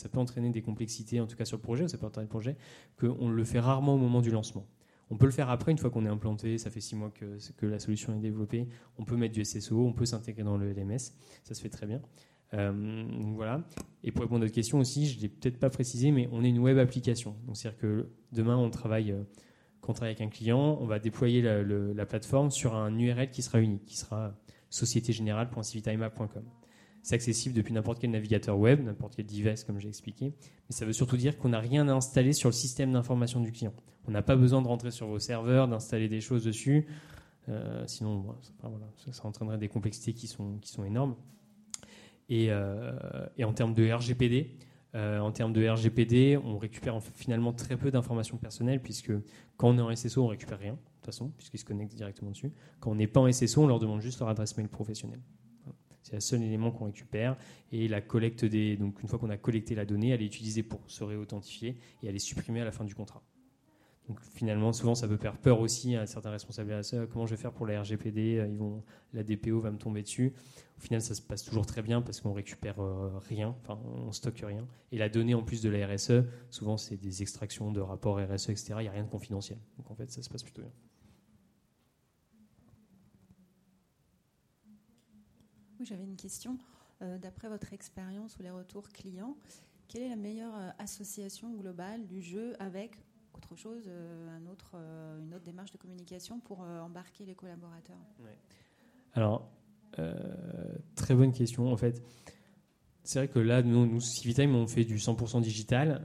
peut 0.10 0.20
entraîner 0.20 0.50
des 0.50 0.62
complexités, 0.64 1.20
en 1.20 1.28
tout 1.28 1.36
cas 1.36 1.46
sur 1.46 1.58
le 1.58 1.62
projet, 1.62 1.88
ça 1.88 1.98
peut 1.98 2.08
entraîner 2.08 2.26
le 2.26 2.30
projet, 2.30 2.58
qu'on 3.00 3.30
le 3.30 3.44
fait 3.44 3.60
rarement 3.60 3.96
au 3.96 4.00
moment 4.00 4.22
du 4.22 4.32
lancement. 4.32 4.66
On 5.12 5.18
peut 5.18 5.28
le 5.28 5.32
faire 5.32 5.52
après, 5.52 5.72
une 5.72 5.78
fois 5.78 5.92
qu'on 5.92 6.06
est 6.06 6.10
implanté, 6.10 6.58
ça 6.58 6.72
fait 6.72 6.82
six 6.82 6.96
mois 6.96 7.12
que, 7.12 7.38
que 7.58 7.66
la 7.68 7.78
solution 7.78 8.16
est 8.16 8.20
développée, 8.20 8.68
on 8.98 9.06
peut 9.06 9.16
mettre 9.16 9.36
du 9.36 9.46
SSO, 9.46 9.86
on 9.86 9.94
peut 9.94 10.06
s'intégrer 10.06 10.44
dans 10.44 10.58
le 10.58 10.72
LMS, 10.72 10.98
ça 11.44 11.54
se 11.54 11.62
fait 11.62 11.70
très 11.70 11.86
bien. 11.86 12.02
Euh, 12.56 13.04
voilà. 13.36 13.64
Et 14.04 14.12
pour 14.12 14.24
répondre 14.24 14.42
à 14.42 14.46
votre 14.46 14.56
question 14.56 14.80
aussi, 14.80 15.08
je 15.08 15.18
ne 15.18 15.24
l'ai 15.24 15.30
peut-être 15.30 15.60
pas 15.60 15.70
précisé, 15.70 16.12
mais 16.12 16.30
on 16.32 16.44
est 16.44 16.50
une 16.50 16.60
web 16.60 16.78
application. 16.78 17.36
Donc 17.46 17.58
c'est-à-dire 17.58 17.80
que 17.80 18.10
demain, 18.32 18.58
on 18.58 18.70
travaille 18.70 19.12
euh, 19.12 19.24
quand 19.84 19.92
on 19.92 19.96
travaille 19.96 20.16
avec 20.16 20.22
un 20.22 20.30
client, 20.30 20.78
on 20.80 20.86
va 20.86 20.98
déployer 20.98 21.42
la, 21.42 22.06
plateforme 22.06 22.52
sur 22.52 22.74
un 22.74 22.98
URL 22.98 23.30
qui 23.30 23.42
sera 23.42 23.60
unique, 23.60 23.84
qui 23.84 23.98
sera 23.98 24.34
sociétégénérale.civitimap.com. 24.70 26.44
C'est 27.02 27.16
accessible 27.16 27.54
depuis 27.54 27.74
n'importe 27.74 28.00
quel 28.00 28.12
navigateur 28.12 28.58
web, 28.58 28.82
n'importe 28.82 29.18
quel 29.18 29.26
device, 29.26 29.66
comme 29.66 29.80
j'ai 29.80 29.90
expliqué. 29.90 30.28
Mais 30.70 30.76
ça 30.76 30.86
veut 30.86 30.94
surtout 30.94 31.18
dire 31.18 31.38
qu'on 31.38 31.50
n'a 31.50 31.60
rien 31.60 31.90
à 31.90 31.92
installer 31.92 32.32
sur 32.32 32.48
le 32.48 32.54
système 32.54 32.94
d'information 32.94 33.42
du 33.42 33.52
client. 33.52 33.74
On 34.08 34.12
n'a 34.12 34.22
pas 34.22 34.38
besoin 34.38 34.62
de 34.62 34.68
rentrer 34.70 34.90
sur 34.90 35.08
vos 35.08 35.20
serveurs, 35.20 35.68
d'installer 35.68 36.08
des 36.08 36.22
choses 36.22 36.46
dessus. 36.46 36.88
Euh, 37.50 37.84
sinon, 37.86 38.38
ça, 39.12 39.26
entraînerait 39.26 39.58
des 39.58 39.68
complexités 39.68 40.14
qui 40.14 40.28
sont, 40.28 40.62
énormes. 40.86 41.18
Et, 42.30 42.48
euh, 42.52 42.94
et 43.38 43.44
en 43.44 43.52
termes 43.52 43.74
de 43.74 43.92
RGPD, 43.92 44.56
euh, 44.96 45.20
en 45.20 45.32
termes 45.32 45.54
de 45.54 45.68
RGPD, 45.68 46.38
on 46.38 46.60
récupère 46.60 47.02
finalement 47.16 47.52
très 47.52 47.78
peu 47.78 47.90
d'informations 47.90 48.38
personnelles, 48.38 48.80
puisque 48.80 49.12
quand 49.64 49.70
on 49.70 49.78
est 49.78 49.82
en 49.82 49.96
SSO, 49.96 50.26
on 50.26 50.28
récupère 50.28 50.60
rien, 50.60 50.74
de 50.74 50.78
toute 50.78 51.06
façon, 51.06 51.30
puisqu'ils 51.38 51.58
se 51.58 51.64
connectent 51.64 51.96
directement 51.96 52.32
dessus. 52.32 52.52
Quand 52.82 52.92
on 52.92 52.96
n'est 52.96 53.08
pas 53.08 53.22
en 53.22 53.32
SSO, 53.32 53.64
on 53.64 53.68
leur 53.68 53.80
demande 53.80 54.02
juste 54.02 54.20
leur 54.20 54.28
adresse 54.28 54.58
mail 54.58 54.68
professionnelle. 54.68 55.22
C'est 56.02 56.16
le 56.16 56.20
seul 56.20 56.44
élément 56.44 56.70
qu'on 56.70 56.84
récupère. 56.84 57.38
Et 57.72 57.88
la 57.88 58.02
collecte 58.02 58.44
des. 58.44 58.76
Donc, 58.76 59.02
une 59.02 59.08
fois 59.08 59.20
qu'on 59.20 59.30
a 59.30 59.38
collecté 59.38 59.74
la 59.74 59.86
donnée, 59.86 60.10
elle 60.10 60.22
est 60.22 60.26
utilisée 60.26 60.64
pour 60.64 60.82
se 60.88 61.06
réauthentifier 61.06 61.78
et 62.02 62.08
elle 62.08 62.16
est 62.18 62.20
supprimée 62.20 62.60
à 62.60 62.66
la 62.66 62.74
fin 62.74 62.84
du 62.84 62.94
contrat. 62.94 63.24
Donc 64.10 64.20
finalement, 64.22 64.74
souvent, 64.74 64.96
ça 64.96 65.08
peut 65.08 65.18
faire 65.18 65.38
peur 65.38 65.62
aussi 65.62 65.96
à 65.96 66.06
certains 66.06 66.32
responsables 66.32 66.74
RSE. 66.74 67.08
Comment 67.12 67.26
je 67.26 67.36
vais 67.36 67.42
faire 67.42 67.54
pour 67.54 67.66
la 67.66 67.82
RGPD 67.82 68.46
Ils 68.50 68.58
vont, 68.58 68.84
La 69.14 69.24
DPO 69.24 69.62
va 69.62 69.72
me 69.72 69.78
tomber 69.78 70.02
dessus. 70.02 70.34
Au 70.78 70.82
final, 70.82 71.02
ça 71.02 71.16
se 71.16 71.22
passe 71.22 71.44
toujours 71.44 71.66
très 71.66 71.82
bien 71.82 72.02
parce 72.02 72.20
qu'on 72.20 72.34
récupère 72.34 72.82
euh, 72.82 73.18
rien, 73.20 73.56
enfin, 73.62 73.80
on 73.86 74.12
stocke 74.12 74.44
rien. 74.46 74.68
Et 74.92 74.98
la 74.98 75.08
donnée 75.08 75.34
en 75.34 75.44
plus 75.44 75.62
de 75.62 75.70
la 75.70 75.88
RSE, 75.88 76.24
souvent, 76.50 76.76
c'est 76.76 76.98
des 76.98 77.22
extractions 77.22 77.72
de 77.72 77.80
rapports 77.80 78.18
RSE, 78.18 78.50
etc. 78.50 78.74
Il 78.80 78.82
n'y 78.82 78.88
a 78.90 78.92
rien 78.92 79.06
de 79.06 79.10
confidentiel. 79.10 79.58
Donc 79.78 79.90
en 79.90 79.96
fait, 79.96 80.12
ça 80.12 80.22
se 80.22 80.30
passe 80.30 80.44
plutôt 80.44 80.64
bien. 80.64 80.72
Oui, 85.80 85.86
j'avais 85.86 86.04
une 86.04 86.18
question. 86.18 86.58
Euh, 87.02 87.18
d'après 87.18 87.48
votre 87.48 87.72
expérience 87.72 88.38
ou 88.38 88.44
les 88.44 88.52
retours 88.52 88.90
clients, 88.90 89.38
quelle 89.88 90.04
est 90.04 90.10
la 90.10 90.16
meilleure 90.16 90.56
euh, 90.56 90.70
association 90.80 91.54
globale 91.54 92.06
du 92.08 92.22
jeu 92.22 92.56
avec 92.60 92.98
autre 93.52 93.56
chose, 93.56 93.84
euh, 93.88 94.38
un 94.38 94.52
autre, 94.52 94.72
euh, 94.76 95.20
une 95.20 95.34
autre 95.34 95.44
démarche 95.44 95.72
de 95.72 95.78
communication 95.78 96.40
pour 96.40 96.64
euh, 96.64 96.80
embarquer 96.82 97.26
les 97.26 97.36
collaborateurs. 97.36 97.98
Alors, 99.14 99.50
très 100.96 101.14
bonne 101.14 101.32
question. 101.32 101.72
En 101.72 101.78
fait, 101.78 102.02
c'est 103.04 103.20
vrai 103.20 103.28
que 103.28 103.38
là, 103.38 103.62
nous, 103.62 103.86
nous 103.86 104.00
Civitime, 104.00 104.56
on 104.56 104.66
fait 104.66 104.86
du 104.86 104.98
100% 104.98 105.40
digital, 105.42 106.02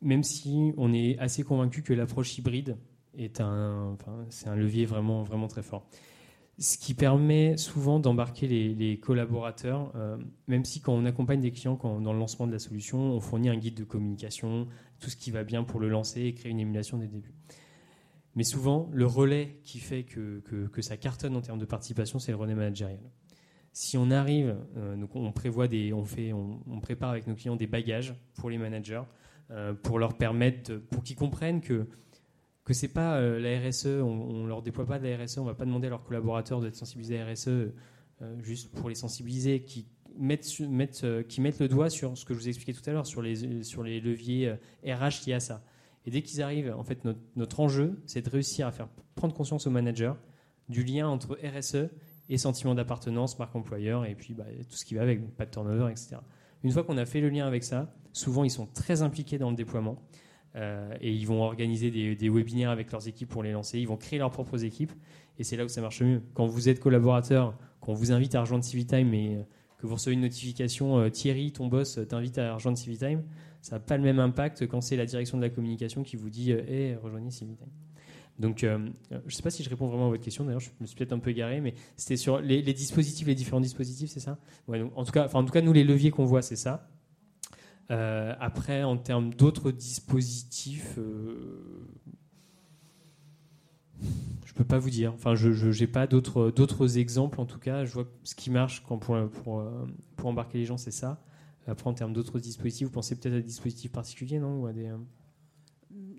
même 0.00 0.22
si 0.22 0.72
on 0.78 0.94
est 0.94 1.18
assez 1.18 1.42
convaincu 1.42 1.82
que 1.82 1.92
l'approche 1.92 2.38
hybride 2.38 2.78
est 3.14 3.42
un, 3.42 3.90
enfin, 3.92 4.24
c'est 4.30 4.48
un 4.48 4.56
levier 4.56 4.86
vraiment, 4.86 5.22
vraiment 5.22 5.48
très 5.48 5.62
fort 5.62 5.86
ce 6.58 6.78
qui 6.78 6.94
permet 6.94 7.56
souvent 7.58 8.00
d'embarquer 8.00 8.48
les, 8.48 8.98
collaborateurs, 8.98 9.92
euh, 9.94 10.16
même 10.48 10.64
si 10.64 10.80
quand 10.80 10.94
on 10.94 11.04
accompagne 11.04 11.40
des 11.40 11.52
clients 11.52 11.76
quand, 11.76 12.00
dans 12.00 12.12
le 12.14 12.18
lancement 12.18 12.46
de 12.46 12.52
la 12.52 12.58
solution, 12.58 12.98
on 12.98 13.20
fournit 13.20 13.50
un 13.50 13.56
guide 13.56 13.74
de 13.74 13.84
communication, 13.84 14.66
tout 14.98 15.10
ce 15.10 15.16
qui 15.16 15.30
va 15.30 15.44
bien 15.44 15.64
pour 15.64 15.80
le 15.80 15.88
lancer 15.88 16.22
et 16.22 16.34
créer 16.34 16.50
une 16.50 16.60
émulation 16.60 16.96
des 16.96 17.08
débuts. 17.08 17.34
Mais 18.36 18.44
souvent, 18.44 18.88
le 18.92 19.06
relais 19.06 19.58
qui 19.64 19.78
fait 19.78 20.04
que, 20.04 20.40
que, 20.40 20.82
ça 20.82 20.96
cartonne 20.96 21.36
en 21.36 21.40
termes 21.40 21.58
de 21.58 21.64
participation, 21.64 22.18
c'est 22.18 22.32
le 22.32 22.36
relais 22.36 22.54
managérial. 22.54 23.00
Si 23.72 23.98
on 23.98 24.10
arrive, 24.10 24.56
euh, 24.76 25.06
on 25.14 25.32
prévoit 25.32 25.68
des, 25.68 25.92
on 25.92 26.04
fait, 26.04 26.32
on, 26.32 26.80
prépare 26.80 27.10
avec 27.10 27.26
nos 27.26 27.34
clients 27.34 27.56
des 27.56 27.66
bagages 27.66 28.14
pour 28.34 28.48
les 28.48 28.58
managers, 28.58 29.02
euh, 29.50 29.74
pour 29.74 29.98
leur 29.98 30.16
permettre, 30.16 30.74
pour 30.76 31.02
qu'ils 31.02 31.16
comprennent 31.16 31.60
que 31.60 31.86
que 32.66 32.74
c'est 32.74 32.88
pas 32.88 33.18
euh, 33.18 33.38
la 33.38 33.68
RSE, 33.68 33.86
on, 33.86 34.42
ne 34.42 34.48
leur 34.48 34.60
déploie 34.60 34.86
pas 34.86 34.98
de 34.98 35.06
la 35.06 35.24
RSE, 35.24 35.38
on 35.38 35.44
va 35.44 35.54
pas 35.54 35.64
demander 35.64 35.86
à 35.86 35.90
leurs 35.90 36.02
collaborateurs 36.02 36.60
d'être 36.60 36.74
sensibilisés 36.74 37.18
à 37.18 37.24
la 37.24 37.32
RSE 37.32 37.48
euh, 37.48 37.70
juste 38.42 38.72
pour 38.72 38.88
les 38.88 38.96
sensibiliser, 38.96 39.62
qui 39.62 39.86
mettent, 40.18 40.50
euh, 41.04 41.22
qui 41.22 41.40
mettent 41.40 41.60
le 41.60 41.68
doigt 41.68 41.90
sur 41.90 42.18
ce 42.18 42.24
que 42.24 42.34
je 42.34 42.40
vous 42.40 42.46
ai 42.46 42.48
expliqué 42.48 42.74
tout 42.74 42.82
à 42.90 42.92
l'heure, 42.92 43.06
sur 43.06 43.22
les, 43.22 43.36
leviers 43.36 44.56
RH 44.84 45.26
liés 45.26 45.34
à 45.34 45.40
ça. 45.40 45.62
Et 46.06 46.10
dès 46.10 46.22
qu'ils 46.22 46.42
arrivent, 46.42 46.74
en 46.76 46.82
fait, 46.82 47.04
notre, 47.36 47.60
enjeu, 47.60 48.02
c'est 48.04 48.22
de 48.22 48.30
réussir 48.30 48.66
à 48.66 48.72
faire 48.72 48.88
prendre 49.14 49.32
conscience 49.32 49.68
aux 49.68 49.70
managers 49.70 50.14
du 50.68 50.82
lien 50.82 51.06
entre 51.06 51.38
RSE 51.44 51.88
et 52.28 52.36
sentiment 52.36 52.74
d'appartenance, 52.74 53.38
marque 53.38 53.54
employeur, 53.54 54.04
et 54.06 54.16
puis 54.16 54.34
bah, 54.34 54.46
tout 54.68 54.76
ce 54.76 54.84
qui 54.84 54.96
va 54.96 55.02
avec, 55.02 55.36
pas 55.36 55.46
de 55.46 55.52
turnover, 55.52 55.88
etc. 55.92 56.16
Une 56.64 56.72
fois 56.72 56.82
qu'on 56.82 56.98
a 56.98 57.06
fait 57.06 57.20
le 57.20 57.28
lien 57.28 57.46
avec 57.46 57.62
ça, 57.62 57.94
souvent 58.12 58.42
ils 58.42 58.50
sont 58.50 58.66
très 58.66 59.02
impliqués 59.02 59.38
dans 59.38 59.50
le 59.50 59.56
déploiement. 59.56 60.02
Euh, 60.56 60.94
et 61.00 61.12
ils 61.12 61.26
vont 61.26 61.42
organiser 61.42 61.90
des, 61.90 62.28
webinaires 62.28 62.70
avec 62.70 62.90
leurs 62.90 63.06
équipes 63.08 63.28
pour 63.28 63.42
les 63.42 63.52
lancer. 63.52 63.78
Ils 63.78 63.88
vont 63.88 63.96
créer 63.96 64.18
leurs 64.18 64.30
propres 64.30 64.64
équipes. 64.64 64.92
Et 65.38 65.44
c'est 65.44 65.56
là 65.56 65.64
où 65.64 65.68
ça 65.68 65.82
marche 65.82 66.00
mieux. 66.02 66.22
Quand 66.34 66.46
vous 66.46 66.68
êtes 66.68 66.80
collaborateur, 66.80 67.54
qu'on 67.80 67.94
vous 67.94 68.12
invite 68.12 68.34
à 68.34 68.40
rejoindre 68.40 68.64
Civitime 68.64 69.12
et 69.12 69.36
euh, 69.36 69.42
que 69.78 69.86
vous 69.86 69.94
recevez 69.94 70.14
une 70.14 70.22
notification 70.22 70.98
euh, 70.98 71.10
Thierry, 71.10 71.52
ton 71.52 71.66
boss, 71.66 72.00
t'invite 72.08 72.38
à 72.38 72.54
rejoindre 72.54 72.78
Civitime, 72.78 73.22
ça 73.60 73.76
n'a 73.76 73.80
pas 73.80 73.98
le 73.98 74.02
même 74.02 74.18
impact 74.18 74.66
quand 74.66 74.80
c'est 74.80 74.96
la 74.96 75.04
direction 75.04 75.36
de 75.36 75.42
la 75.42 75.50
communication 75.50 76.02
qui 76.02 76.16
vous 76.16 76.30
dit 76.30 76.52
Hé, 76.52 76.96
rejoignez 77.02 77.30
Civitime. 77.30 77.68
Donc, 78.38 78.58
je 78.60 78.66
ne 78.68 79.30
sais 79.30 79.42
pas 79.42 79.48
si 79.48 79.62
je 79.62 79.70
réponds 79.70 79.86
vraiment 79.86 80.06
à 80.06 80.10
votre 80.10 80.22
question. 80.22 80.44
D'ailleurs, 80.44 80.60
je 80.60 80.68
me 80.78 80.86
suis 80.86 80.94
peut-être 80.94 81.14
un 81.14 81.18
peu 81.18 81.30
égaré, 81.30 81.62
mais 81.62 81.72
c'était 81.96 82.18
sur 82.18 82.38
les, 82.38 82.60
dispositifs, 82.62 83.26
les 83.26 83.34
différents 83.34 83.62
dispositifs, 83.62 84.10
c'est 84.10 84.20
ça? 84.20 84.38
En, 84.68 85.04
tout 85.04 85.12
cas, 85.12 85.30
en 85.32 85.42
tout 85.42 85.52
cas, 85.52 85.62
nous, 85.62 85.72
les 85.72 85.84
leviers 85.84 86.10
qu'on 86.10 86.26
voit, 86.26 86.42
c'est 86.42 86.54
ça. 86.54 86.86
Euh, 87.90 88.34
après, 88.40 88.82
en 88.82 88.96
termes 88.96 89.32
d'autres 89.32 89.70
dispositifs, 89.70 90.98
euh, 90.98 91.86
je 94.44 94.52
peux 94.54 94.64
pas 94.64 94.78
vous 94.78 94.90
dire. 94.90 95.12
Enfin, 95.14 95.34
je 95.34 95.80
n'ai 95.80 95.86
pas 95.86 96.06
d'autres 96.06 96.98
exemples. 96.98 97.40
En 97.40 97.46
tout 97.46 97.58
cas, 97.58 97.84
je 97.84 97.92
vois 97.92 98.08
ce 98.24 98.34
qui 98.34 98.50
marche 98.50 98.82
quand 98.86 98.98
pour, 98.98 99.14
euh, 99.14 99.86
pour 100.16 100.26
embarquer 100.26 100.58
les 100.58 100.64
gens, 100.64 100.76
c'est 100.76 100.90
ça. 100.90 101.22
Après, 101.68 101.88
en 101.88 101.94
termes 101.94 102.12
d'autres 102.12 102.38
dispositifs, 102.38 102.86
vous 102.86 102.92
pensez 102.92 103.16
peut-être 103.16 103.34
à 103.34 103.38
des 103.38 103.42
dispositifs 103.42 103.90
particuliers, 103.90 104.38
non 104.38 104.62
Ou 104.62 104.66
à 104.66 104.72
des, 104.72 104.86
euh, 104.86 104.96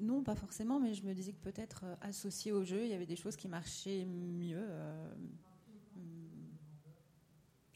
Non, 0.02 0.22
pas 0.22 0.36
forcément, 0.36 0.80
mais 0.80 0.94
je 0.94 1.04
me 1.04 1.14
disais 1.14 1.32
que 1.32 1.42
peut-être 1.42 1.86
associé 2.02 2.52
au 2.52 2.64
jeu, 2.64 2.84
il 2.84 2.90
y 2.90 2.94
avait 2.94 3.06
des 3.06 3.16
choses 3.16 3.38
qui 3.38 3.48
marchaient 3.48 4.06
mieux. 4.06 4.68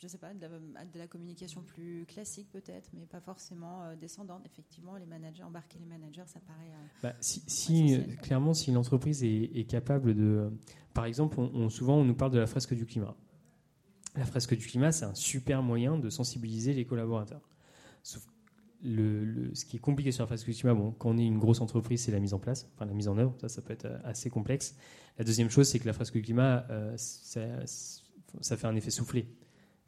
Je 0.02 0.08
sais 0.08 0.18
pas, 0.18 0.34
de 0.34 0.42
la, 0.42 0.86
de 0.86 0.98
la 1.00 1.08
communication 1.08 1.62
plus 1.62 2.06
classique 2.08 2.50
peut-être, 2.52 2.90
mais 2.94 3.06
pas 3.06 3.20
forcément 3.22 3.84
euh, 3.84 3.96
descendante. 3.96 4.42
Effectivement, 4.46 4.96
les 4.98 5.06
managers, 5.06 5.44
embarquer 5.44 5.78
les 5.80 5.86
managers, 5.86 6.24
ça 6.26 6.40
paraît. 6.40 6.72
euh, 6.72 6.88
Bah, 7.04 7.14
si, 7.22 7.44
si, 7.48 7.98
clairement, 8.22 8.54
si 8.54 8.72
l'entreprise 8.72 9.24
est, 9.24 9.52
est 9.56 9.66
capable 9.66 10.16
de. 10.16 10.50
Par 10.94 11.06
exemple, 11.06 11.40
on, 11.40 11.52
on- 11.54 11.70
souvent, 11.70 11.98
on 11.98 12.04
nous 12.06 12.16
parle 12.16 12.32
de 12.32 12.40
la 12.40 12.48
fresque 12.48 12.74
du 12.74 12.86
climat. 12.86 13.16
La 14.16 14.26
fresque 14.26 14.58
du 14.58 14.66
climat, 14.66 14.92
c'est 14.92 15.06
un 15.06 15.14
super 15.16 15.62
moyen 15.64 15.98
de 15.98 16.10
sensibiliser 16.10 16.74
les 16.74 16.86
collaborateurs. 16.86 17.48
Sauf 18.04 18.28
le, 18.84 19.24
le- 19.24 19.54
ce 19.56 19.64
qui 19.66 19.78
est 19.78 19.80
compliqué 19.80 20.12
sur 20.12 20.24
la 20.24 20.28
fresque 20.28 20.48
du 20.48 20.54
climat, 20.56 20.74
bon, 20.74 20.92
quand 20.92 21.12
on 21.12 21.18
est 21.18 21.26
une 21.26 21.38
grosse 21.38 21.62
entreprise, 21.62 22.02
c'est 22.04 22.12
la 22.12 22.20
mise 22.20 22.34
en 22.34 22.40
place, 22.40 22.68
enfin 22.76 22.86
la 22.86 22.94
mise 22.94 23.08
en 23.08 23.18
œuvre. 23.18 23.36
Ça, 23.40 23.48
ça 23.48 23.62
peut 23.62 23.72
être 23.74 23.86
euh, 23.86 24.00
assez 24.04 24.30
complexe. 24.32 24.76
La 25.20 25.24
deuxième 25.24 25.50
chose, 25.52 25.68
c'est 25.70 25.78
que 25.80 25.86
la 25.86 25.94
fresque 25.94 26.14
du 26.14 26.24
climat, 26.24 26.66
euh, 26.72 26.94
ça, 26.98 27.42
ça 28.42 28.58
fait 28.58 28.68
un 28.68 28.76
effet 28.76 28.90
soufflé. 28.90 29.28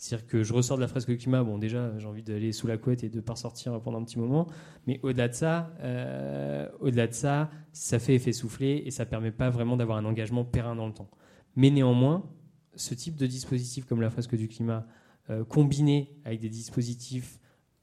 C'est-à-dire 0.03 0.27
que 0.27 0.43
je 0.43 0.51
ressors 0.51 0.75
de 0.75 0.81
la 0.81 0.89
fresque 0.89 1.07
du 1.07 1.17
climat, 1.17 1.45
bon, 1.45 1.57
déjà, 1.57 1.97
j'ai 1.97 2.07
envie 2.07 2.23
d'aller 2.23 2.51
sous 2.51 2.67
la 2.67 2.77
couette 2.77 3.05
et 3.05 3.09
de 3.09 3.15
ne 3.15 3.21
pas 3.21 3.33
ressortir 3.33 3.79
pendant 3.79 4.01
un 4.01 4.03
petit 4.03 4.19
moment. 4.19 4.47
Mais 4.85 4.99
au-delà 5.01 5.29
de 5.29 5.33
ça, 5.33 5.73
euh, 5.79 6.67
au-delà 6.81 7.07
de 7.07 7.13
ça, 7.13 7.49
ça 7.71 7.99
fait 7.99 8.15
effet 8.15 8.33
soufflé 8.33 8.83
et 8.85 8.91
ça 8.91 9.05
permet 9.05 9.31
pas 9.31 9.49
vraiment 9.49 9.77
d'avoir 9.77 9.97
un 9.97 10.03
engagement 10.03 10.43
périn 10.43 10.75
dans 10.75 10.87
le 10.87 10.93
temps. 10.93 11.09
Mais 11.55 11.69
néanmoins, 11.69 12.29
ce 12.75 12.93
type 12.95 13.15
de 13.15 13.25
dispositif 13.25 13.85
comme 13.85 14.01
la 14.01 14.09
fresque 14.09 14.35
du 14.35 14.49
climat, 14.49 14.85
euh, 15.29 15.45
combiné 15.45 16.17
avec 16.25 16.41
des 16.41 16.49
dispositifs 16.49 17.39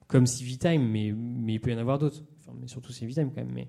comme 0.07 0.27
Civitime, 0.27 0.87
mais, 0.87 1.15
mais 1.17 1.55
il 1.55 1.59
peut 1.59 1.71
y 1.71 1.75
en 1.75 1.79
avoir 1.79 1.99
d'autres, 1.99 2.23
enfin, 2.41 2.53
mais 2.61 2.67
surtout 2.67 2.93
Civitime 2.93 3.31
quand 3.31 3.41
même, 3.41 3.55
mais 3.55 3.69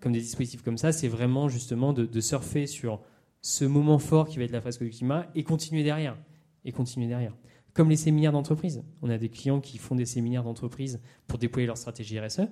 comme 0.00 0.10
des 0.10 0.18
dispositifs 0.18 0.62
comme 0.62 0.76
ça, 0.76 0.90
c'est 0.90 1.06
vraiment 1.06 1.48
justement 1.48 1.92
de, 1.92 2.04
de 2.04 2.20
surfer 2.20 2.66
sur 2.66 3.00
ce 3.42 3.64
moment 3.64 4.00
fort 4.00 4.26
qui 4.26 4.38
va 4.38 4.42
être 4.42 4.50
la 4.50 4.60
fresque 4.60 4.82
du 4.82 4.90
climat 4.90 5.28
et 5.36 5.44
continuer 5.44 5.84
derrière. 5.84 6.18
Et 6.64 6.72
continuer 6.72 7.06
derrière. 7.06 7.32
Comme 7.76 7.90
les 7.90 7.96
séminaires 7.96 8.32
d'entreprise. 8.32 8.82
On 9.02 9.10
a 9.10 9.18
des 9.18 9.28
clients 9.28 9.60
qui 9.60 9.76
font 9.76 9.94
des 9.94 10.06
séminaires 10.06 10.42
d'entreprise 10.42 10.98
pour 11.26 11.38
déployer 11.38 11.66
leur 11.66 11.76
stratégie 11.76 12.18
RSE. 12.18 12.48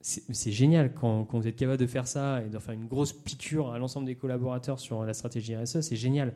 C'est 0.00 0.50
génial 0.50 0.92
quand, 0.94 1.32
vous 1.32 1.46
êtes 1.46 1.54
capable 1.54 1.78
de 1.78 1.86
faire 1.86 2.08
ça 2.08 2.42
et 2.42 2.48
de 2.48 2.58
faire 2.58 2.74
une 2.74 2.88
grosse 2.88 3.12
piqûre 3.12 3.72
à 3.72 3.78
l'ensemble 3.78 4.04
des 4.04 4.16
collaborateurs 4.16 4.80
sur 4.80 5.04
la 5.04 5.14
stratégie 5.14 5.54
RSE, 5.54 5.82
c'est 5.82 5.94
génial. 5.94 6.34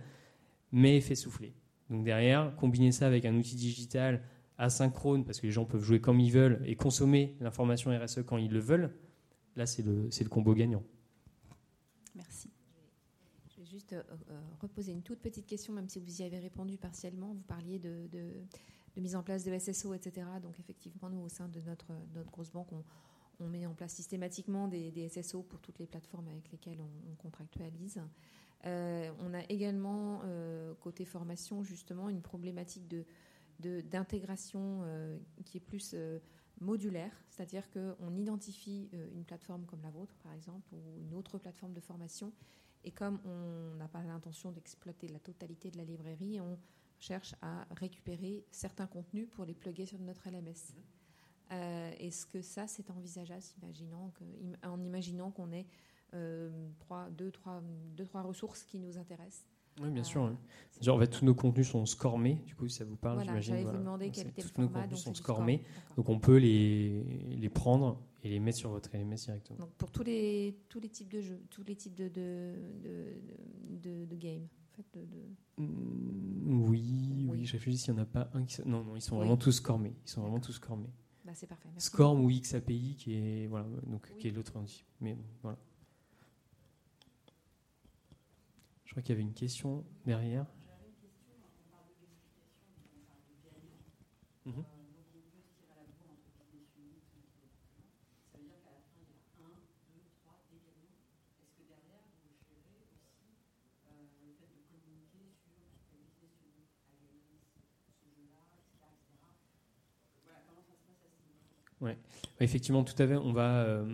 Mais 0.71 0.99
effet 0.99 1.17
soufflé. 1.17 1.53
Donc 1.91 2.05
derrière, 2.05 2.55
combiner 2.55 2.93
ça 2.93 3.09
avec 3.09 3.25
un 3.25 3.35
outil 3.35 3.57
digital 3.57 4.23
asynchrone, 4.57 5.25
parce 5.25 5.41
que 5.41 5.47
les 5.47 5.53
gens 5.53 5.65
peuvent 5.65 5.83
jouer 5.83 6.01
comme 6.01 6.21
ils 6.21 6.31
veulent 6.31 6.63
et 6.65 6.77
consommer 6.77 7.35
l'information 7.41 7.91
RSE 7.91 8.21
quand 8.25 8.37
ils 8.37 8.53
le 8.53 8.61
veulent, 8.61 8.95
là 9.57 9.67
c'est 9.67 9.83
le 9.83 10.29
combo 10.29 10.55
gagnant. 10.55 10.85
Merci. 12.15 12.51
Juste 13.77 13.93
euh, 13.93 14.03
euh, 14.31 14.41
reposer 14.63 14.93
une 14.93 15.03
toute 15.03 15.19
petite 15.21 15.45
question, 15.47 15.75
même 15.75 15.87
si 15.87 16.01
vous 16.01 16.23
y 16.23 16.25
avez 16.25 16.39
répondu 16.39 16.79
partiellement. 16.79 17.35
Vous 17.35 17.43
parliez 17.43 17.79
de, 17.79 18.07
de- 18.11 18.33
de 18.95 19.01
mise 19.03 19.15
en 19.15 19.23
place 19.23 19.45
de 19.45 19.53
SSO, 19.59 19.93
etc. 19.93 20.27
Donc 20.43 20.59
effectivement, 20.59 21.11
nous, 21.11 21.21
au 21.21 21.29
sein 21.29 21.47
de 21.49 21.61
notre, 21.61 21.93
notre 22.15 22.31
grosse 22.31 22.51
banque, 22.51 22.73
on, 22.73 22.83
on 23.39 23.47
met 23.49 23.67
en 23.67 23.75
place 23.75 23.93
systématiquement 23.93 24.67
des, 24.67 25.07
SSO 25.11 25.43
pour 25.43 25.61
toutes 25.61 25.79
les 25.79 25.87
plateformes 25.87 26.27
avec 26.29 26.51
lesquelles 26.51 26.81
on, 26.81 27.13
on 27.13 27.15
contractualise. 27.17 28.01
Euh, 28.65 29.13
on 29.21 29.35
a 29.35 29.43
également, 29.51 30.23
côté 30.81 31.05
formation, 31.05 31.63
justement, 31.63 32.09
une 32.09 32.23
problématique 32.23 32.89
de 32.89 33.05
de- 33.61 33.83
d'intégration 33.83 34.81
euh, 34.85 35.19
qui 35.45 35.59
est 35.59 35.61
plus 35.61 35.95
modulaire, 36.63 37.13
c'est-à-dire 37.29 37.71
qu'on 37.71 38.15
identifie 38.17 38.89
une 39.15 39.25
plateforme 39.25 39.67
comme 39.67 39.83
la 39.83 39.91
vôtre, 39.91 40.17
par 40.23 40.33
exemple, 40.33 40.67
ou 40.75 40.99
une 41.03 41.13
autre 41.13 41.37
plateforme 41.37 41.75
de 41.75 41.81
formation, 41.81 42.33
et 42.87 42.93
comme 42.93 43.19
on 43.25 43.75
n'a 43.77 43.89
pas 43.89 44.03
l'intention 44.03 44.53
d'exploiter 44.53 45.09
la 45.09 45.19
totalité 45.19 45.71
de 45.71 45.77
la 45.77 45.85
librairie, 45.85 46.41
on 46.41 46.57
cherche 46.99 47.35
à 47.43 47.67
récupérer 47.77 48.45
certains 48.51 48.87
contenus 48.87 49.29
pour 49.31 49.45
les 49.45 49.55
plugger 49.55 49.85
sur 49.87 49.99
notre 49.99 50.29
LMS. 50.31 50.75
Euh, 51.53 51.91
Est-ce 51.99 52.27
que 52.27 52.41
ça, 52.43 52.67
c'est 52.67 52.91
envisageable 52.91 53.43
imaginant 53.63 54.11
que, 54.15 54.25
im- 54.25 54.71
en 54.73 54.83
imaginant 54.83 55.31
qu'on 55.31 55.53
ait 55.53 55.67
euh, 56.15 56.51
trois, 56.79 57.11
deux, 57.11 57.31
trois, 57.31 57.61
deux, 57.97 58.07
trois 58.07 58.23
ressources 58.23 58.63
qui 58.65 58.79
nous 58.79 58.97
intéressent? 58.99 59.47
Oui, 59.81 59.91
bien 59.91 60.03
Euh, 60.03 60.05
sûr. 60.05 60.33
Genre, 60.81 60.97
en 60.97 61.01
fait, 61.01 61.09
tous 61.09 61.25
nos 61.25 61.35
contenus 61.35 61.69
sont 61.69 61.85
scormés, 61.87 62.37
du 62.47 62.55
coup, 62.55 62.67
si 62.69 62.77
ça 62.79 62.85
vous 62.85 62.97
parle, 62.97 63.17
Voilà, 63.17 63.41
j'imagine. 63.41 63.67
voilà. 63.85 64.09
tous 64.41 64.59
nos 64.59 64.69
contenus 64.69 64.91
donc 64.91 64.99
sont 64.99 65.15
scormés, 65.15 65.63
donc 65.97 66.09
on 66.09 66.19
peut 66.19 66.37
les, 66.39 67.03
les 67.37 67.49
prendre 67.51 68.01
et 68.27 68.31
les 68.31 68.41
mettre 68.41 68.59
sur 68.59 68.71
votre 68.71 68.91
LMS 68.97 69.15
directement. 69.17 69.59
Donc 69.59 69.71
pour 69.75 69.91
tous 69.91 70.03
les, 70.03 70.59
tous 70.69 70.81
les 70.81 70.89
types 70.89 71.09
de 71.13 71.21
jeux, 71.21 71.41
tous 71.51 71.63
les 71.63 71.77
types 71.77 71.95
de, 71.95 72.09
de, 72.09 72.55
de, 72.83 73.15
de, 73.79 74.05
de 74.07 74.17
games. 74.17 74.47
En 74.73 74.77
fait, 74.77 74.99
de, 74.99 75.05
de- 75.05 75.27
Mm, 75.59 76.69
Oui, 76.69 77.09
oui, 77.15 77.27
Oui. 77.31 77.45
je 77.47 77.53
réfléchis 77.53 77.79
s'il 77.79 77.95
n'y 77.95 78.01
en 78.01 78.03
a 78.03 78.07
pas 78.07 78.31
un 78.35 78.45
qui. 78.45 78.61
Non, 78.69 78.85
non, 78.85 78.95
ils 78.97 79.01
sont 79.01 79.15
Oui. 79.15 79.21
vraiment 79.21 79.37
tous 79.39 79.53
scormés. 79.53 79.95
Ils 80.05 80.11
sont 80.11 80.21
vraiment 80.21 80.39
tous 80.41 80.53
scormés. 80.53 80.91
Bah, 81.25 81.33
c'est 81.35 81.47
parfait. 81.47 81.69
merci 81.73 81.87
Scorm 81.87 82.23
ou 82.25 82.29
XAPI, 82.29 82.95
qui 82.97 83.15
est, 83.15 83.47
voilà, 83.47 83.67
donc, 83.87 84.07
Oui. 84.13 84.19
qui 84.21 84.29
est 84.29 84.31
l'autre 84.33 84.55
outil. 84.61 84.85
Mais 85.01 85.15
bon, 85.15 85.25
voilà. 85.43 85.59
Je 88.85 88.91
crois 88.93 89.03
qu'il 89.03 89.11
y 89.11 89.15
avait 89.15 89.23
une 89.23 89.35
question 89.35 89.85
derrière. 90.05 90.47
Mhm. 94.45 94.65
Ouais, 111.81 111.99
effectivement, 112.41 112.85
tout 112.85 112.95
à 113.01 113.07
fait. 113.07 113.17
On 113.17 113.33
va, 113.33 113.63
euh, 113.65 113.85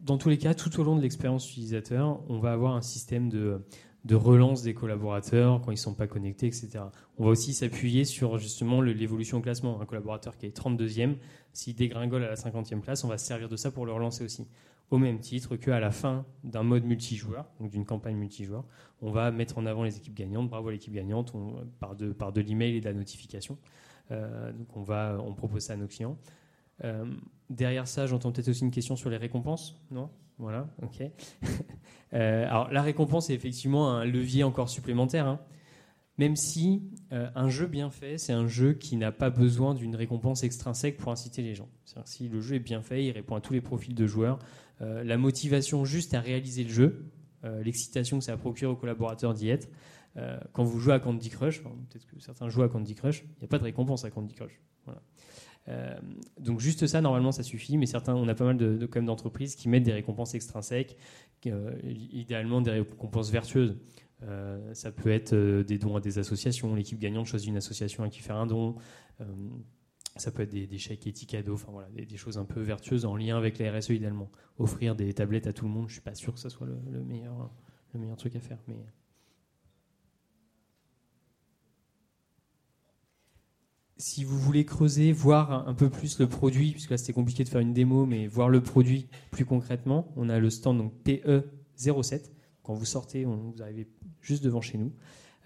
dans 0.00 0.18
tous 0.18 0.28
les 0.28 0.38
cas, 0.38 0.54
tout 0.54 0.78
au 0.80 0.84
long 0.84 0.96
de 0.96 1.02
l'expérience 1.02 1.50
utilisateur, 1.50 2.20
on 2.28 2.38
va 2.38 2.52
avoir 2.52 2.76
un 2.76 2.82
système 2.82 3.28
de, 3.28 3.60
de 4.04 4.14
relance 4.14 4.62
des 4.62 4.72
collaborateurs 4.74 5.60
quand 5.60 5.72
ils 5.72 5.74
ne 5.74 5.80
sont 5.80 5.94
pas 5.94 6.06
connectés, 6.06 6.46
etc. 6.46 6.84
On 7.18 7.24
va 7.24 7.30
aussi 7.30 7.52
s'appuyer 7.52 8.04
sur 8.04 8.38
justement 8.38 8.80
l'évolution 8.80 9.38
au 9.38 9.40
classement. 9.40 9.80
Un 9.80 9.86
collaborateur 9.86 10.36
qui 10.36 10.46
est 10.46 10.56
32e, 10.56 11.16
s'il 11.52 11.74
dégringole 11.74 12.22
à 12.22 12.28
la 12.28 12.36
50e 12.36 12.80
place, 12.80 13.02
on 13.02 13.08
va 13.08 13.18
se 13.18 13.26
servir 13.26 13.48
de 13.48 13.56
ça 13.56 13.72
pour 13.72 13.86
le 13.86 13.92
relancer 13.92 14.22
aussi. 14.24 14.46
Au 14.90 14.96
même 14.98 15.18
titre 15.18 15.56
qu'à 15.56 15.80
la 15.80 15.90
fin 15.90 16.24
d'un 16.44 16.62
mode 16.62 16.84
multijoueur, 16.84 17.44
donc 17.60 17.70
d'une 17.70 17.84
campagne 17.84 18.16
multijoueur, 18.16 18.64
on 19.02 19.10
va 19.10 19.30
mettre 19.32 19.58
en 19.58 19.66
avant 19.66 19.82
les 19.82 19.96
équipes 19.98 20.14
gagnantes. 20.14 20.48
Bravo 20.48 20.68
à 20.68 20.72
l'équipe 20.72 20.94
gagnante, 20.94 21.32
on- 21.34 21.56
par 21.80 21.94
de, 21.96 22.12
par 22.12 22.32
de 22.32 22.40
l'email 22.40 22.76
et 22.76 22.80
de 22.80 22.86
la 22.86 22.94
notification. 22.94 23.58
Euh, 24.10 24.52
donc 24.52 24.76
on, 24.76 24.82
va, 24.82 25.18
on 25.24 25.34
propose 25.34 25.62
ça 25.64 25.74
à 25.74 25.76
nos 25.76 25.86
clients. 25.86 26.18
Euh, 26.84 27.04
derrière 27.50 27.88
ça, 27.88 28.06
j'entends 28.06 28.32
peut-être 28.32 28.48
aussi 28.48 28.62
une 28.62 28.70
question 28.70 28.96
sur 28.96 29.10
les 29.10 29.16
récompenses, 29.16 29.80
non? 29.90 30.10
Voilà, 30.38 30.68
ok. 30.82 31.02
Euh, 32.14 32.46
alors 32.46 32.72
la 32.72 32.80
récompense 32.80 33.28
est 33.28 33.34
effectivement 33.34 33.90
un 33.90 34.06
levier 34.06 34.42
encore 34.42 34.70
supplémentaire, 34.70 35.26
hein. 35.26 35.40
même 36.16 36.36
si 36.36 36.90
un 37.10 37.50
jeu 37.50 37.66
bien 37.66 37.90
fait, 37.90 38.16
c'est 38.16 38.32
un 38.32 38.46
jeu 38.46 38.72
qui 38.72 38.96
n'a 38.96 39.12
pas 39.12 39.28
besoin 39.28 39.74
d'une 39.74 39.94
récompense 39.94 40.42
extrinsèque 40.42 40.96
pour 40.96 41.12
inciter 41.12 41.42
les 41.42 41.54
gens. 41.54 41.68
Si 42.06 42.30
le 42.30 42.40
jeu 42.40 42.54
est 42.56 42.60
bien 42.60 42.80
fait, 42.80 43.04
il 43.04 43.10
répond 43.10 43.34
à 43.34 43.42
tous 43.42 43.52
les 43.52 43.60
profils 43.60 43.94
de 43.94 44.06
joueurs, 44.06 44.38
la 44.80 45.18
motivation 45.18 45.84
juste 45.84 46.14
à 46.14 46.20
réaliser 46.20 46.64
le 46.64 46.70
jeu, 46.70 47.12
l'excitation 47.62 48.20
que 48.20 48.24
ça 48.24 48.38
procure 48.38 48.70
aux 48.70 48.76
collaborateurs 48.76 49.34
d'y 49.34 49.50
être. 49.50 49.68
Euh, 50.16 50.38
quand 50.52 50.64
vous 50.64 50.78
jouez 50.78 50.94
à 50.94 51.00
Candy 51.00 51.28
Crush, 51.28 51.62
peut-être 51.62 52.06
que 52.06 52.18
certains 52.18 52.48
jouent 52.48 52.62
à 52.62 52.68
Candy 52.68 52.94
Crush, 52.94 53.24
il 53.36 53.38
n'y 53.40 53.44
a 53.44 53.48
pas 53.48 53.58
de 53.58 53.64
récompense 53.64 54.04
à 54.04 54.10
Candy 54.10 54.34
Crush. 54.34 54.60
Euh, 55.68 55.98
donc 56.40 56.60
juste 56.60 56.86
ça, 56.86 57.00
normalement, 57.00 57.30
ça 57.30 57.42
suffit, 57.42 57.76
mais 57.76 57.86
certains, 57.86 58.14
on 58.14 58.26
a 58.26 58.34
pas 58.34 58.44
mal 58.44 58.56
de, 58.56 58.86
d'entreprises 59.00 59.54
qui 59.54 59.68
mettent 59.68 59.82
des 59.82 59.92
récompenses 59.92 60.34
extrinsèques, 60.34 60.96
euh, 61.46 61.72
idéalement 61.84 62.60
des 62.60 62.70
récompenses 62.70 63.30
vertueuses. 63.30 63.76
Ça 64.72 64.90
peut 64.90 65.10
être 65.10 65.32
des 65.62 65.78
dons 65.78 65.94
à 65.94 66.00
des 66.00 66.18
associations. 66.18 66.74
L'équipe 66.74 66.98
gagnante 66.98 67.26
choisit 67.26 67.48
une 67.48 67.56
association 67.56 68.02
à 68.02 68.08
qui 68.08 68.20
faire 68.20 68.36
un 68.36 68.46
don. 68.46 68.74
Ça 70.16 70.32
peut 70.32 70.42
être 70.42 70.50
des, 70.50 70.78
chèques 70.78 71.06
éthiques 71.06 71.30
cadeaux, 71.30 71.54
enfin 71.54 71.70
voilà, 71.70 71.88
des, 71.90 72.04
des 72.04 72.16
choses 72.16 72.38
un 72.38 72.44
peu 72.44 72.60
vertueuses 72.60 73.04
en 73.04 73.14
lien 73.14 73.36
avec 73.36 73.58
la 73.58 73.70
RSE 73.70 73.90
idéalement. 73.90 74.32
Offrir 74.58 74.96
des 74.96 75.14
tablettes 75.14 75.46
à 75.46 75.52
tout 75.52 75.66
le 75.66 75.70
monde, 75.70 75.86
je 75.86 75.92
suis 75.92 76.02
pas 76.02 76.16
sûr 76.16 76.34
que 76.34 76.40
ça 76.40 76.50
soit 76.50 76.66
le, 76.66 76.76
le 76.90 77.04
meilleur, 77.04 77.52
le 77.94 78.00
meilleur 78.00 78.16
truc 78.16 78.34
à 78.34 78.40
faire. 78.40 78.58
Mais 78.66 78.84
si 83.98 84.22
vous 84.24 84.38
voulez 84.38 84.64
creuser, 84.64 85.12
voir 85.12 85.68
un, 85.68 85.74
peu 85.74 85.90
plus 85.90 86.20
le 86.20 86.28
produit, 86.28 86.70
puisque 86.70 86.90
là 86.90 86.96
c'était 86.96 87.12
compliqué 87.12 87.42
de 87.42 87.48
faire 87.48 87.60
une 87.60 87.72
démo, 87.72 88.06
mais 88.06 88.28
voir 88.28 88.48
le 88.48 88.62
produit 88.62 89.08
plus 89.32 89.44
concrètement, 89.44 90.08
on 90.16 90.28
a 90.28 90.38
le 90.38 90.50
stand 90.50 90.78
donc 90.78 90.92
PE07. 91.04 92.30
Quand 92.62 92.74
vous 92.74 92.84
sortez, 92.84 93.24
vous 93.24 93.54
arrivez 93.60 93.88
juste 94.22 94.44
devant 94.44 94.60
chez 94.60 94.78
nous. 94.78 94.92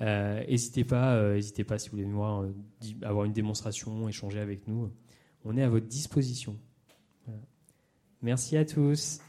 Euh, 0.02 0.44
N'hésitez 0.46 0.84
pas, 0.84 1.14
euh, 1.14 1.40
pas 1.66 1.78
si 1.78 1.88
vous 1.88 1.96
voulez 1.96 2.10
voir, 2.10 2.42
euh, 2.42 2.52
avoir 3.02 3.24
une 3.24 3.32
démonstration, 3.32 4.08
échanger 4.08 4.40
avec 4.40 4.68
nous. 4.68 4.90
On 5.44 5.56
est 5.56 5.62
à 5.62 5.68
votre 5.68 5.86
disposition. 5.86 6.56
Merci 8.20 8.56
à 8.56 8.64
tous. 8.64 9.20